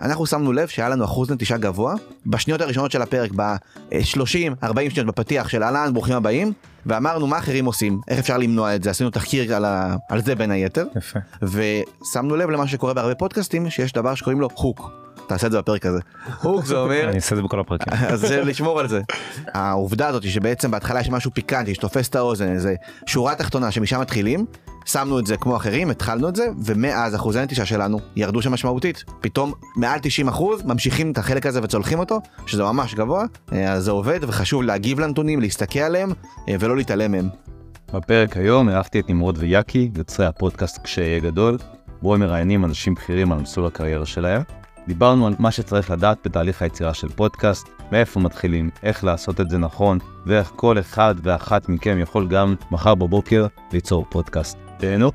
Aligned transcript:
אנחנו 0.00 0.26
שמנו 0.26 0.52
לב 0.52 0.68
שהיה 0.68 0.88
לנו 0.88 1.04
אחוז 1.04 1.30
נטישה 1.30 1.56
גבוה. 1.56 1.94
בשניות 2.26 2.60
הראשונות 2.60 2.90
של 2.90 3.02
הפרק 3.02 3.30
ב-30-40 3.36 4.90
שניות 4.90 5.06
בפתיח 5.06 5.48
של 5.48 5.62
אהלן 5.62 5.92
ברוכים 5.92 6.14
הבאים. 6.14 6.52
ואמרנו 6.86 7.26
מה 7.26 7.38
אחרים 7.38 7.64
עושים? 7.64 8.00
איך 8.08 8.18
אפשר 8.18 8.38
למנוע 8.38 8.74
את 8.74 8.82
זה? 8.82 8.90
עשינו 8.90 9.10
תחקיר 9.10 9.56
על, 9.56 9.64
ה... 9.64 9.96
על 10.08 10.22
זה 10.22 10.34
בין 10.34 10.50
היתר. 10.50 10.86
יפה. 10.96 11.18
ושמנו 11.42 12.36
לב 12.36 12.50
למה 12.50 12.66
שקורה 12.66 12.94
בהרבה 12.94 13.14
פודקאסטים 13.14 13.70
שיש 13.70 13.92
דבר 13.92 14.14
שקוראים 14.14 14.40
לו 14.40 14.48
הוק. 14.54 15.05
תעשה 15.28 15.46
את 15.46 15.52
זה 15.52 15.58
בפרק 15.58 15.86
הזה. 15.86 15.98
הוק 16.42 16.64
זה 16.64 16.78
אומר 16.78 17.08
אני 17.08 17.16
אעשה 17.16 17.34
את 17.34 17.36
זה 17.36 17.42
בכל 17.42 17.60
הפרקים. 17.60 17.92
אז 18.12 18.20
זה 18.20 18.44
לשמור 18.44 18.80
על 18.80 18.88
זה. 18.88 19.00
העובדה 19.46 20.08
הזאת 20.08 20.22
שבעצם 20.22 20.70
בהתחלה 20.70 21.00
יש 21.00 21.10
משהו 21.10 21.30
פיקנטי 21.34 21.74
שתופס 21.74 22.08
את 22.08 22.16
האוזן 22.16 22.52
איזה 22.52 22.74
שורה 23.06 23.34
תחתונה 23.34 23.70
שמשם 23.70 24.00
מתחילים 24.00 24.46
שמנו 24.84 25.18
את 25.18 25.26
זה 25.26 25.36
כמו 25.36 25.56
אחרים 25.56 25.90
התחלנו 25.90 26.28
את 26.28 26.36
זה 26.36 26.48
ומאז 26.64 27.14
אחוזי 27.14 27.40
הנטישה 27.40 27.66
שלנו 27.66 27.98
ירדו 28.16 28.42
שם 28.42 28.52
משמעותית 28.52 29.04
פתאום 29.20 29.52
מעל 29.76 29.98
90 30.02 30.28
אחוז 30.28 30.62
ממשיכים 30.62 31.12
את 31.12 31.18
החלק 31.18 31.46
הזה 31.46 31.60
וצולחים 31.62 31.98
אותו 31.98 32.20
שזה 32.46 32.62
ממש 32.62 32.94
גבוה 32.94 33.24
אה, 33.52 33.72
אז 33.72 33.84
זה 33.84 33.90
עובד 33.90 34.20
וחשוב 34.22 34.62
להגיב 34.62 35.00
לנתונים 35.00 35.40
להסתכל 35.40 35.78
עליהם 35.78 36.12
אה, 36.48 36.56
ולא 36.60 36.76
להתעלם 36.76 37.12
מהם. 37.12 37.28
בפרק 37.94 38.36
היום 38.36 38.68
אירחתי 38.68 39.00
את 39.00 39.10
נמרוד 39.10 39.38
ויאקי, 39.38 39.90
יוצרי 39.96 40.26
הפודקאסט 40.26 40.78
כשיהיה 40.84 41.20
גדול, 41.20 41.58
בו 42.02 42.14
הם 42.14 42.20
מראיינים 42.20 42.64
אנשים 42.64 42.94
בכירים 42.94 43.32
על 43.32 43.38
מסלול 43.38 43.66
הקריירה 43.66 44.06
שלהם. 44.06 44.42
דיברנו 44.88 45.26
על 45.26 45.34
מה 45.38 45.50
שצריך 45.50 45.90
לדעת 45.90 46.18
בתהליך 46.24 46.62
היצירה 46.62 46.94
של 46.94 47.08
פודקאסט, 47.08 47.68
מאיפה 47.92 48.20
מתחילים, 48.20 48.70
איך 48.82 49.04
לעשות 49.04 49.40
את 49.40 49.50
זה 49.50 49.58
נכון, 49.58 49.98
ואיך 50.26 50.52
כל 50.56 50.78
אחד 50.78 51.14
ואחת 51.22 51.68
מכם 51.68 51.98
יכול 52.00 52.28
גם 52.28 52.54
מחר 52.70 52.94
בבוקר 52.94 53.46
ליצור 53.72 54.06
פודקאסט. 54.10 54.58
תהנו. 54.78 55.10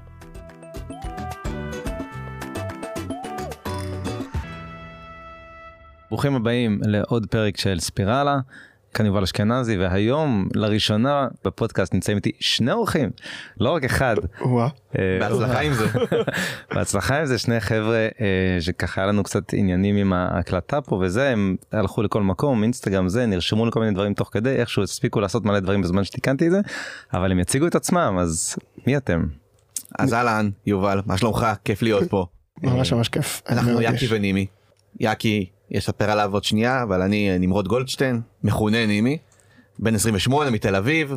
ברוכים 6.10 6.36
הבאים 6.36 6.80
לעוד 6.84 7.26
פרק 7.26 7.58
של 7.58 7.80
ספירלה. 7.80 8.40
כאן 8.94 9.06
יובל 9.06 9.24
אשכנזי 9.24 9.78
והיום 9.78 10.48
לראשונה 10.56 11.28
בפודקאסט 11.46 11.94
נמצאים 11.94 12.18
איתי 12.18 12.32
שני 12.40 12.72
אורחים 12.72 13.10
לא 13.60 13.70
רק 13.70 13.84
אחד. 13.84 14.16
אה, 15.00 15.18
בהצלחה 15.20 15.60
עם 15.60 15.74
זה. 15.74 15.86
בהצלחה 16.76 17.20
עם 17.20 17.26
זה 17.26 17.38
שני 17.38 17.60
חבר'ה 17.60 18.08
אה, 18.22 18.58
שככה 18.60 19.02
היה 19.02 19.08
לנו 19.08 19.24
קצת 19.24 19.54
עניינים 19.54 19.96
עם 19.96 20.14
ההקלטה 20.14 20.82
פה 20.82 20.96
וזה 20.96 21.30
הם 21.30 21.56
הלכו 21.72 22.02
לכל 22.02 22.22
מקום 22.24 22.64
אינסטגרם 22.64 23.10
זה 23.10 23.26
נרשמו 23.26 23.66
לכל 23.66 23.80
מיני 23.80 23.92
דברים 23.92 24.14
תוך 24.14 24.30
כדי 24.32 24.56
איכשהו 24.56 24.84
הספיקו 24.84 25.20
לעשות 25.20 25.46
מלא 25.46 25.60
דברים 25.60 25.82
בזמן 25.82 26.04
שתיקנתי 26.04 26.48
את 26.48 26.52
זה 26.52 26.60
אבל 27.14 27.32
הם 27.32 27.40
יציגו 27.40 27.68
את 27.68 27.76
עצמם 27.76 28.18
אז 28.20 28.56
מי 28.88 28.98
אתם? 28.98 29.24
אז 30.00 30.14
אהלן 30.14 30.50
יובל 30.66 31.02
מה 31.06 31.18
שלומך 31.18 31.48
כיף 31.66 31.82
להיות 31.82 32.10
פה. 32.10 32.26
ממש 32.64 32.94
ממש 32.94 33.10
כיף. 33.10 33.42
אנחנו. 33.50 33.82
יאקי 33.82 34.06
ונימי. 34.10 34.46
יאקי 35.00 35.50
יספר 35.72 36.12
עליו 36.12 36.34
עוד 36.34 36.44
שנייה 36.44 36.84
אבל 36.84 37.02
אני 37.02 37.40
נמרוד 37.40 37.68
גולדשטיין 37.68 38.22
מכונה 38.44 38.86
נימי 38.86 39.18
בן 39.80 39.96
28 39.96 40.50
מתל 40.50 40.76
אביב. 40.76 41.16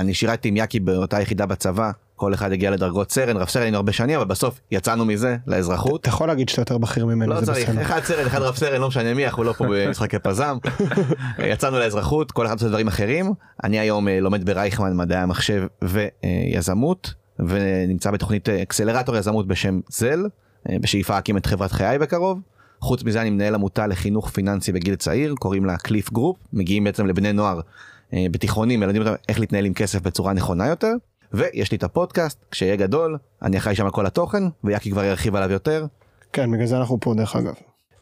אני 0.00 0.14
שירתי 0.14 0.48
עם 0.48 0.56
יאקי 0.56 0.80
באותה 0.80 1.20
יחידה 1.20 1.46
בצבא 1.46 1.90
כל 2.16 2.34
אחד 2.34 2.52
הגיע 2.52 2.70
לדרגות 2.70 3.10
סרן 3.10 3.36
רב 3.36 3.48
סרן 3.48 3.62
היינו 3.62 3.76
הרבה 3.76 3.92
שנים 3.92 4.16
אבל 4.16 4.28
בסוף 4.28 4.60
יצאנו 4.70 5.04
מזה 5.04 5.36
לאזרחות. 5.46 6.00
אתה 6.00 6.08
יכול 6.08 6.28
להגיד 6.28 6.48
שאתה 6.48 6.62
יותר 6.62 6.78
בכיר 6.78 7.06
ממני 7.06 7.30
לא 7.30 7.40
זה 7.40 7.46
צריך 7.46 7.68
בסדר. 7.68 7.82
אחד 7.82 8.00
סרן 8.04 8.26
אחד 8.26 8.42
רב 8.42 8.56
סרן 8.56 8.80
לא 8.80 8.88
משנה 8.88 9.14
מי 9.14 9.26
אנחנו 9.26 9.44
לא 9.44 9.52
פה 9.52 9.64
במשחקי 9.70 10.18
פזם. 10.18 10.56
יצאנו 11.52 11.78
לאזרחות 11.78 12.32
כל 12.32 12.46
אחד 12.46 12.54
עושה 12.54 12.68
דברים 12.68 12.88
אחרים 12.88 13.32
אני 13.64 13.78
היום 13.78 14.08
אה, 14.08 14.20
לומד 14.20 14.44
ברייכמן 14.44 14.96
מדעי 14.96 15.18
המחשב 15.18 15.62
ויזמות 15.82 17.14
ונמצא 17.38 18.10
בתוכנית 18.10 18.48
אה, 18.48 18.62
אקסלרטור 18.62 19.16
יזמות 19.16 19.46
בשם 19.46 19.80
Zell 19.88 20.26
אה, 20.70 20.76
בשאיפה 20.80 21.14
להקים 21.14 21.36
את 21.36 21.46
חברת 21.46 21.72
חיי 21.72 21.98
בקרוב. 21.98 22.40
חוץ 22.84 23.04
מזה 23.04 23.20
אני 23.20 23.30
מנהל 23.30 23.54
עמותה 23.54 23.86
לחינוך 23.86 24.30
פיננסי 24.30 24.72
בגיל 24.72 24.94
צעיר 24.94 25.34
קוראים 25.38 25.64
לה 25.64 25.76
Cliff 25.76 26.12
Group 26.12 26.38
מגיעים 26.52 26.84
בעצם 26.84 27.06
לבני 27.06 27.32
נוער 27.32 27.60
אה, 28.14 28.26
בתיכונים 28.30 28.80
מלמדים 28.80 29.02
אותם 29.02 29.14
איך 29.28 29.40
להתנהל 29.40 29.64
עם 29.64 29.74
כסף 29.74 30.02
בצורה 30.02 30.32
נכונה 30.32 30.66
יותר. 30.66 30.92
ויש 31.34 31.72
לי 31.72 31.76
את 31.76 31.82
הפודקאסט 31.82 32.44
כשאהיה 32.50 32.76
גדול 32.76 33.18
אני 33.42 33.58
אחראי 33.58 33.74
שם 33.74 33.84
על 33.84 33.90
כל 33.90 34.06
התוכן 34.06 34.42
ויקי 34.64 34.90
כבר 34.90 35.04
ירחיב 35.04 35.36
עליו 35.36 35.50
יותר 35.52 35.86
כן 36.32 36.50
בגלל 36.50 36.66
זה 36.66 36.78
אנחנו 36.78 37.00
פה 37.00 37.14
דרך 37.14 37.36
אגב. 37.36 37.54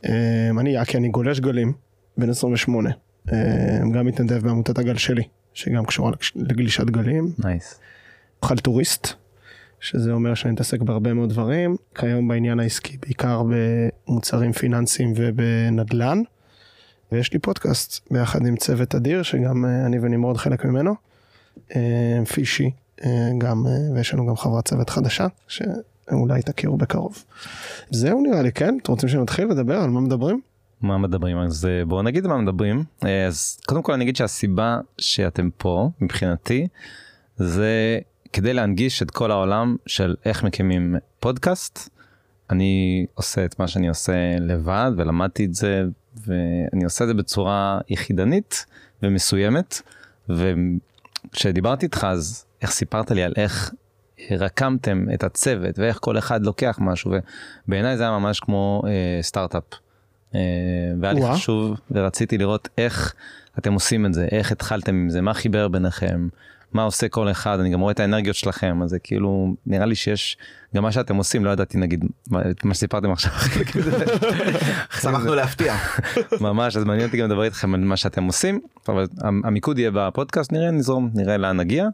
אמ, 0.07 0.59
אני 0.59 0.71
יקי 0.71 0.97
אני 0.97 1.09
גולש 1.09 1.41
גלים 1.41 1.73
בן 2.17 2.31
28. 2.31 2.91
אמ, 3.33 3.93
גם 3.93 4.07
מתנדב 4.07 4.43
בעמותת 4.43 4.79
הגל 4.79 4.97
שלי 4.97 5.23
שגם 5.55 5.85
קשורה 5.85 6.13
לגלישת 6.37 6.85
גלים. 6.85 7.33
nice. 7.45 7.81
חלטוריסט. 8.45 9.22
שזה 9.83 10.13
אומר 10.13 10.35
שאני 10.35 10.53
מתעסק 10.53 10.81
בהרבה 10.83 11.15
מאוד 11.15 11.31
דברים 11.31 11.77
כיום 11.95 12.29
בעניין 12.29 12.61
העסקי 12.61 12.97
בעיקר 12.97 13.43
במוצרים 13.49 14.53
פיננסיים 14.53 15.13
ובנדלן. 15.17 16.23
ויש 17.13 17.33
לי 17.33 17.39
פודקאסט 17.39 18.09
ביחד 18.11 18.47
עם 18.47 18.57
צוות 18.57 18.95
אדיר 18.95 19.23
שגם 19.23 19.65
אה, 19.65 19.87
אני 19.87 19.99
ונמרוד 19.99 20.37
חלק 20.37 20.65
ממנו. 20.65 20.95
אה, 21.77 22.21
פישי 22.33 22.71
אה, 23.05 23.31
גם 23.39 23.67
ויש 23.95 24.15
לנו 24.15 24.27
גם 24.27 24.37
חברת 24.37 24.65
צוות 24.65 24.91
חדשה 24.91 25.27
שאולי 25.49 26.43
תכירו 26.43 26.77
בקרוב. 26.77 27.25
זהו 27.91 28.23
נראה 28.23 28.43
לי 28.43 28.53
כן 28.53 28.79
אתם 28.83 28.93
רוצים 28.93 29.09
שנתחיל 29.09 29.49
לדבר 29.49 29.79
על 29.81 29.91
מה 29.91 30.01
מדברים? 30.01 30.41
מה 30.81 30.99
מדברים 30.99 31.39
אז 31.39 31.69
בואו 31.89 32.03
נגיד 32.03 32.27
מה 32.27 32.39
מדברים 32.39 32.85
אז 33.01 33.61
קודם 33.67 33.83
כל 33.83 33.93
אני 33.93 34.05
אגיד 34.05 34.17
שהסיבה 34.17 34.79
שאתם 34.99 35.49
פה 35.57 35.91
מבחינתי 36.01 36.69
זה 37.37 37.99
כדי 38.33 38.53
להנגיש 38.53 39.03
את 39.03 39.11
כל 39.11 39.31
העולם 39.31 39.77
של 39.87 40.17
איך 40.25 40.43
מקימים 40.43 40.97
פודקאסט. 41.21 41.89
אני 42.51 43.07
עושה 43.15 43.45
את 43.45 43.59
מה 43.59 43.69
שאני 43.69 43.89
עושה 43.89 44.37
לבד 44.41 44.91
ולמדתי 44.97 45.45
את 45.45 45.55
זה 45.55 45.83
ואני 46.27 46.85
עושה 46.85 47.05
את 47.05 47.09
זה 47.09 47.15
בצורה 47.15 47.81
יחידנית 47.89 48.67
ומסוימת 49.03 49.83
וכשדיברתי 50.29 51.87
איתך 51.87 52.07
אז 52.11 52.45
איך 52.63 52.71
סיפרת 52.71 53.11
לי 53.11 53.23
על 53.23 53.33
איך 53.37 53.73
רקמתם 54.31 55.07
את 55.15 55.25
הצוות 55.25 55.79
ואיך 55.79 55.99
כל 56.01 56.19
אחד 56.19 56.47
לוקח 56.47 56.79
משהו 56.81 57.13
ובעיניי 57.69 57.97
זה 57.97 58.03
היה 58.03 58.19
ממש 58.19 58.41
כמו 58.41 58.83
אה, 58.87 59.23
סטארט-אפ. 59.23 59.65
אה, 60.35 60.41
והיה 61.01 61.13
לי. 61.13 61.21
חשוב 61.33 61.81
ורציתי 61.91 62.39
לראות 62.39 62.69
איך 62.79 63.15
אתם 63.59 63.73
עושים 63.73 64.07
את 64.07 64.15
זה 64.15 64.29
איך 64.33 64.53
התחלתם 64.53 64.95
עם 64.95 65.09
זה 65.11 65.21
מה 65.21 65.35
חיבר 65.35 65.69
ביניכם 65.69 66.29
מה 66.73 66.83
עושה 66.83 67.09
כל 67.09 67.31
אחד 67.31 67.61
אני 67.61 67.71
גם 67.71 67.81
רואה 67.81 67.93
את 67.93 68.01
האנרגיות 68.01 68.37
שלכם 68.37 68.83
אז 68.83 68.91
זה 68.91 68.99
כאילו 68.99 69.55
נראה 69.67 69.87
לי 69.87 69.95
שיש 69.95 70.37
גם 70.75 70.83
מה 70.83 70.93
שאתם 70.93 71.17
עושים 71.17 71.45
לא 71.45 71.51
ידעתי 71.51 71.79
נגיד 71.79 72.05
מה, 72.31 72.41
שסיפרתם 72.75 73.13
עכשיו. 73.13 73.33
שמחנו 75.03 75.35
להפתיע. 75.35 75.75
ממש 76.41 76.77
אז 76.77 76.85
מעניין 76.85 77.07
אותי 77.07 77.19
גם 77.19 77.27
לדבר 77.27 77.43
איתכם 77.45 77.75
על 77.75 77.81
מה 77.81 77.97
שאתם 77.97 78.25
עושים 78.25 78.61
אבל 78.89 79.07
המ- 79.21 79.43
המיקוד 79.45 79.79
יהיה 79.79 79.91
בפודקאסט 79.95 80.53
נראה 80.53 80.71
נזרום 80.71 81.11
נראה 81.15 81.37
לאן 81.37 81.57
נגיע. 81.57 81.89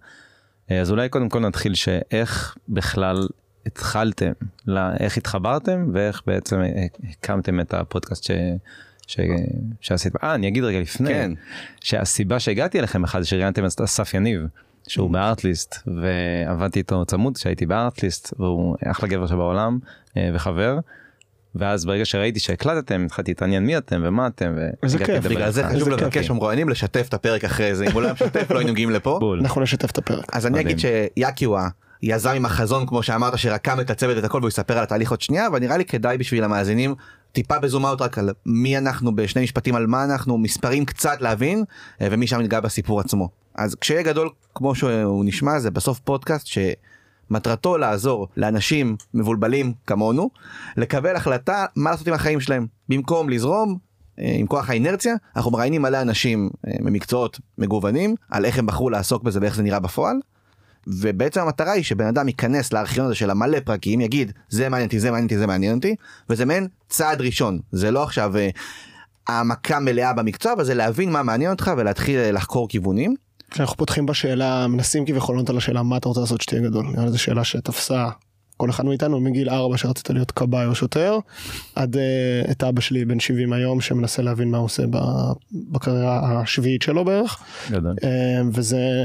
אה, 0.70 0.80
אז 0.80 0.90
אולי 0.90 1.08
קודם 1.08 1.28
כל 1.28 1.40
נתחיל 1.40 1.74
שאיך 1.74 2.56
בכלל 2.68 3.28
התחלתם 3.66 4.32
לא, 4.66 4.80
איך 5.00 5.16
התחברתם 5.16 5.90
ואיך 5.92 6.22
בעצם 6.26 6.60
אה, 6.60 6.86
הקמתם 7.10 7.60
את 7.60 7.74
הפודקאסט 7.74 8.24
ש... 8.24 8.30
ש... 9.08 9.20
שעשיתם. 9.80 10.18
אה 10.22 10.34
אני 10.34 10.48
אגיד 10.48 10.64
רגע 10.64 10.80
לפני 10.80 11.08
כן. 11.08 11.32
שהסיבה 11.80 12.40
שהגעתי 12.40 12.78
אליכם 12.78 13.04
אחד 13.04 13.20
זה 13.20 13.28
שראיינתם 13.28 13.66
את 13.66 13.80
אסף 13.80 14.14
יניב 14.14 14.40
שהוא 14.88 15.10
בארטליסט 15.10 15.74
ועבדתי 15.86 16.78
איתו 16.78 17.04
צמוד 17.04 17.36
כשהייתי 17.36 17.66
בארטליסט 17.66 18.34
והוא 18.38 18.76
אחלה 18.86 19.08
גבר 19.08 19.26
שבעולם 19.26 19.78
אה, 20.16 20.30
וחבר. 20.34 20.78
ואז 21.54 21.84
ברגע 21.84 22.04
שראיתי 22.04 22.40
שהקלטתם 22.40 23.04
התחלתי 23.06 23.30
להתעניין 23.30 23.66
מי 23.66 23.78
אתם 23.78 24.00
ומה 24.04 24.26
אתם. 24.26 24.56
איזה 24.82 24.98
כיף. 24.98 25.24
בגלל 25.24 25.50
זה. 25.50 25.64
חשוב 25.64 25.88
לבקש 25.88 26.30
מהמרואיינים 26.30 26.68
לשתף 26.68 27.06
את 27.08 27.14
הפרק 27.14 27.44
אחרי 27.44 27.74
זה 27.74 27.86
אם 27.86 27.92
הוא 27.92 28.02
לא 28.02 28.06
היה 28.06 28.14
משתף 28.14 28.50
לא 28.50 28.58
היינו 28.58 28.72
מגיעים 28.72 28.90
לפה. 28.90 29.16
בול. 29.20 29.40
אנחנו 29.44 29.60
נשתף 29.60 29.90
את 29.90 29.98
הפרק. 29.98 30.36
אז 30.36 30.46
אני. 30.46 30.60
אגיד 30.60 30.78
שיאקי 30.78 31.44
הוא 31.44 31.58
היזם 32.02 32.30
עם 32.30 32.44
החזון 32.44 32.86
כמו 32.86 33.02
שאמרת 33.02 33.38
שרקם 33.38 33.80
את 33.80 33.90
הצוות 33.90 34.18
את 34.18 34.24
הכל 34.24 34.38
והוא 34.38 34.48
יספר 34.48 34.78
על 34.78 34.82
התהליך 34.82 35.10
עוד 35.10 35.20
שנייה 35.20 35.46
אבל 35.46 35.58
נראה 35.58 35.76
לי 35.76 35.84
כדאי 35.84 36.18
בשביל 36.18 36.44
המאזינים 36.44 36.94
טיפה 37.32 37.58
בזום 37.58 37.86
אאוט 37.86 38.02
רק 38.02 38.18
על 38.18 38.30
מי 38.46 38.78
אנחנו 38.78 39.16
בשני 39.16 39.42
משפטים 39.42 39.74
על 39.74 39.86
מה 39.86 40.04
אנחנו 40.04 40.38
מספרים 40.38 40.84
קצת 40.84 41.20
להבין 41.20 41.64
אה, 42.00 42.08
ומשם 42.10 42.40
ניגע 42.40 42.60
בסיפור 42.60 43.00
עצמו. 43.00 43.28
אז 43.54 43.74
כשיהיה 43.74 44.02
גדול 44.02 44.30
כמו 44.54 44.74
שהוא 44.74 45.24
נשמע 45.24 45.58
זה 45.58 45.70
בסוף 45.70 45.98
פודקאסט 45.98 46.46
שמטרתו 46.46 47.78
לעזור 47.78 48.28
לאנשים 48.36 48.96
מבולבלים 49.14 49.72
כמונו 49.86 50.30
לקבל 50.76 51.16
החלטה 51.16 51.66
מה 51.76 51.90
לעשות 51.90 52.08
עם 52.08 52.14
החיים 52.14 52.40
שלהם 52.40 52.66
במקום 52.88 53.28
לזרום 53.28 53.78
אה, 54.18 54.34
עם 54.38 54.46
כוח 54.46 54.70
האינרציה 54.70 55.14
אנחנו 55.36 55.50
מראיינים 55.50 55.82
מלא 55.82 56.02
אנשים 56.02 56.50
אה, 56.66 56.72
ממקצועות 56.80 57.40
מגוונים 57.58 58.14
על 58.30 58.44
איך 58.44 58.58
הם 58.58 58.66
בחרו 58.66 58.90
לעסוק 58.90 59.22
בזה 59.22 59.38
ואיך 59.42 59.54
זה 59.54 59.62
נראה 59.62 59.80
בפועל. 59.80 60.16
ובעצם 60.88 61.40
המטרה 61.40 61.72
היא 61.72 61.84
שבן 61.84 62.06
אדם 62.06 62.28
ייכנס 62.28 62.72
לארכיון 62.72 63.06
הזה 63.06 63.14
של 63.14 63.30
המלא 63.30 63.60
פרקים 63.60 64.00
יגיד 64.00 64.32
זה 64.48 64.68
מעניין 64.68 64.86
אותי 64.86 65.00
זה 65.00 65.10
מעניין 65.10 65.24
אותי 65.24 65.38
זה 65.38 65.46
מעניין 65.46 65.76
אותי 65.76 65.94
וזה 66.30 66.44
מעין 66.44 66.68
צעד 66.88 67.20
ראשון 67.20 67.58
זה 67.72 67.90
לא 67.90 68.02
עכשיו 68.02 68.36
אה, 68.36 68.48
העמקה 69.28 69.80
מלאה 69.80 70.12
במקצוע 70.12 70.52
אבל 70.52 70.64
זה 70.64 70.74
להבין 70.74 71.12
מה 71.12 71.22
מעניין 71.22 71.50
אותך 71.50 71.70
ולהתחיל 71.76 72.18
אה, 72.18 72.32
לחקור 72.32 72.68
כיוונים. 72.68 73.14
כשאנחנו 73.50 73.76
פותחים 73.76 74.06
בשאלה 74.06 74.66
מנסים 74.66 75.06
כביכול 75.06 75.34
לענות 75.34 75.50
על 75.50 75.56
השאלה 75.56 75.82
מה 75.82 75.96
אתה 75.96 76.08
רוצה 76.08 76.20
לעשות 76.20 76.40
שתהיה 76.40 76.62
גדול 76.62 76.86
נראה 76.86 77.04
לי 77.04 77.10
זו 77.10 77.18
שאלה 77.18 77.44
שתפסה 77.44 78.08
כל 78.58 78.70
אחד 78.70 78.86
מאיתנו 78.86 79.20
מגיל 79.20 79.50
4 79.50 79.76
שרצית 79.76 80.10
להיות 80.10 80.30
כבאי 80.30 80.66
או 80.66 80.74
שוטר, 80.74 81.18
עד 81.74 81.96
uh, 81.96 82.50
את 82.50 82.64
אבא 82.64 82.80
שלי 82.80 83.04
בן 83.04 83.20
70 83.20 83.52
היום 83.52 83.80
שמנסה 83.80 84.22
להבין 84.22 84.50
מה 84.50 84.58
הוא 84.58 84.64
עושה 84.64 84.82
בקריירה 85.52 86.40
השביעית 86.40 86.82
שלו 86.82 87.04
בערך. 87.04 87.38
גדול. 87.70 87.96
Uh, 88.00 88.04
וזה 88.52 89.04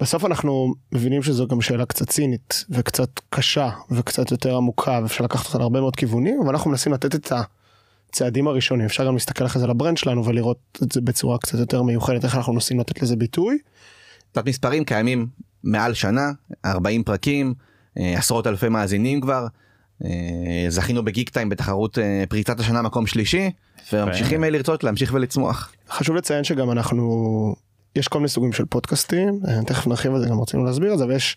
בסוף 0.00 0.24
אנחנו 0.24 0.74
מבינים 0.92 1.22
שזו 1.22 1.46
גם 1.46 1.60
שאלה 1.60 1.86
קצת 1.86 2.08
צינית 2.08 2.64
וקצת 2.70 3.20
קשה 3.30 3.70
וקצת 3.90 4.30
יותר 4.30 4.56
עמוקה 4.56 5.00
ואפשר 5.02 5.24
לקחת 5.24 5.46
אותה 5.46 5.58
להרבה 5.58 5.80
מאוד 5.80 5.96
כיוונים 5.96 6.40
אבל 6.44 6.48
אנחנו 6.48 6.70
מנסים 6.70 6.92
לתת 6.92 7.14
את 7.14 7.32
הצעדים 8.10 8.48
הראשונים 8.48 8.86
אפשר 8.86 9.06
גם 9.06 9.14
להסתכל 9.14 9.46
אחרי 9.46 9.60
זה 9.60 9.64
על 9.64 9.70
ה 9.70 9.74
brand 9.74 9.96
שלנו 9.96 10.24
ולראות 10.24 10.78
את 10.82 10.92
זה 10.92 11.00
בצורה 11.00 11.38
קצת 11.38 11.58
יותר 11.58 11.82
מיוחדת 11.82 12.24
איך 12.24 12.36
אנחנו 12.36 12.52
מנסים 12.52 12.80
לתת 12.80 13.02
לזה 13.02 13.16
ביטוי. 13.16 13.58
קצת 14.32 14.46
מספרים 14.46 14.84
קיימים 14.84 15.26
מעל 15.64 15.94
שנה 15.94 16.30
40 16.64 17.04
פרקים 17.04 17.54
אה, 17.98 18.18
עשרות 18.18 18.46
אלפי 18.46 18.68
מאזינים 18.68 19.20
כבר. 19.20 19.46
אה, 20.04 20.66
זכינו 20.68 21.04
בגיקטיים 21.04 21.48
בתחרות 21.48 21.98
אה, 21.98 22.24
פריצת 22.28 22.60
השנה 22.60 22.82
מקום 22.82 23.06
שלישי 23.06 23.50
וממשיכים 23.92 24.44
לרצות 24.44 24.84
להמשיך 24.84 25.14
ולצמוח. 25.14 25.72
חשוב 25.90 26.16
לציין 26.16 26.44
שגם 26.44 26.70
אנחנו 26.70 27.54
יש 27.96 28.08
כל 28.08 28.18
מיני 28.18 28.28
סוגים 28.28 28.52
של 28.52 28.64
פודקאסטים 28.64 29.40
אה, 29.48 29.64
תכף 29.66 29.86
נרחיב 29.86 30.14
על 30.14 30.20
זה 30.20 30.28
גם 30.28 30.40
רצינו 30.40 30.64
להסביר 30.64 30.92
את 30.92 30.98
זה 30.98 31.06
ויש 31.06 31.36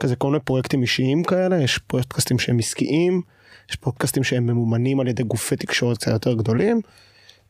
כזה 0.00 0.16
כל 0.16 0.30
מיני 0.30 0.40
פרויקטים 0.40 0.82
אישיים 0.82 1.24
כאלה 1.24 1.62
יש 1.62 1.78
פודקאסטים 1.78 2.38
שהם 2.38 2.58
עסקיים 2.58 3.22
יש 3.70 3.76
פודקאסטים 3.76 4.24
שהם 4.24 4.46
ממומנים 4.46 5.00
על 5.00 5.08
ידי 5.08 5.22
גופי 5.22 5.56
תקשורת 5.56 5.98
קצת 5.98 6.10
יותר 6.10 6.34
גדולים 6.34 6.80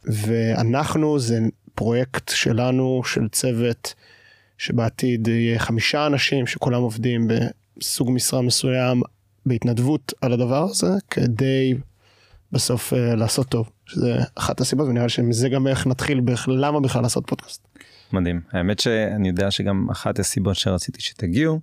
ואנחנו 0.04 1.18
זה 1.18 1.38
פרויקט 1.74 2.28
שלנו 2.34 3.02
של 3.04 3.28
צוות 3.28 3.94
שבעתיד 4.58 5.28
יהיה 5.28 5.58
חמישה 5.58 6.06
אנשים 6.06 6.46
שכולם 6.46 6.82
עובדים 6.82 7.28
בסוג 7.76 8.10
משרה 8.10 8.42
מסוים 8.42 9.02
בהתנדבות 9.46 10.12
על 10.20 10.32
הדבר 10.32 10.62
הזה 10.62 10.90
כדי 11.10 11.74
בסוף 12.52 12.92
uh, 12.92 12.96
לעשות 12.96 13.48
טוב 13.48 13.70
שזה 13.86 14.18
אחת 14.34 14.60
הסיבות 14.60 14.88
ונראה 14.88 15.04
לי 15.04 15.10
שמזה 15.10 15.48
גם 15.48 15.66
איך 15.66 15.86
נתחיל 15.86 16.20
למה 16.46 16.80
בכלל 16.80 17.02
לעשות 17.02 17.26
פודקאסט. 17.26 17.68
מדהים. 18.14 18.40
האמת 18.52 18.78
שאני 18.78 19.28
יודע 19.28 19.50
שגם 19.50 19.86
אחת 19.90 20.18
הסיבות 20.18 20.56
שרציתי 20.56 21.00
שתגיעו, 21.00 21.60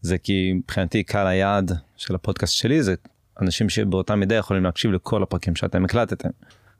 זה 0.00 0.18
כי 0.18 0.52
מבחינתי 0.52 1.02
קהל 1.02 1.26
היעד 1.26 1.72
של 1.96 2.14
הפודקאסט 2.14 2.54
שלי 2.54 2.82
זה 2.82 2.94
אנשים 3.40 3.68
שבאותה 3.68 4.16
מידה 4.16 4.34
יכולים 4.34 4.64
להקשיב 4.64 4.92
לכל 4.92 5.22
הפרקים 5.22 5.56
שאתם 5.56 5.84
הקלטתם. 5.84 6.28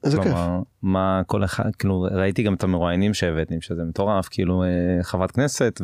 איזה 0.05 0.17
כיף. 0.17 0.27
כלומר, 0.27 0.61
מה 0.83 1.23
כל 1.27 1.45
אחד, 1.45 1.77
כאילו 1.79 2.07
ראיתי 2.11 2.43
גם 2.43 2.55
את 2.55 2.65
המרואיינים 2.65 3.15
שהבאתם 3.15 3.61
שזה 3.61 3.85
מטורף, 3.85 4.29
כאילו 4.31 4.63
אה, 4.65 4.69
חברת 5.03 5.31
כנסת 5.31 5.81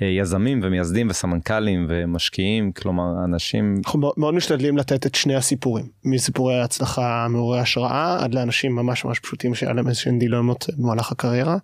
ויזמים 0.00 0.60
ומייסדים 0.62 1.08
וסמנכ"לים 1.10 1.86
ומשקיעים, 1.88 2.72
כלומר 2.72 3.24
אנשים, 3.24 3.80
אנחנו 3.84 3.98
מאוד- 4.00 4.14
מאוד 4.16 4.34
משתדלים 4.34 4.76
לתת 4.78 5.06
את 5.06 5.14
שני 5.14 5.34
הסיפורים 5.34 5.86
מסיפורי 6.04 6.60
הצלחה 6.60 7.26
מעוררי 7.30 7.60
השראה 7.60 8.24
עד 8.24 8.34
לאנשים 8.34 8.74
ממש 8.74 9.04
ממש 9.04 9.18
פשוטים 9.18 9.54
שהיה 9.54 9.72
להם 9.72 9.88
איזשהם 9.88 10.18
דילמות 10.18 10.66
במהלך 10.78 11.12
הקריירה. 11.12 11.56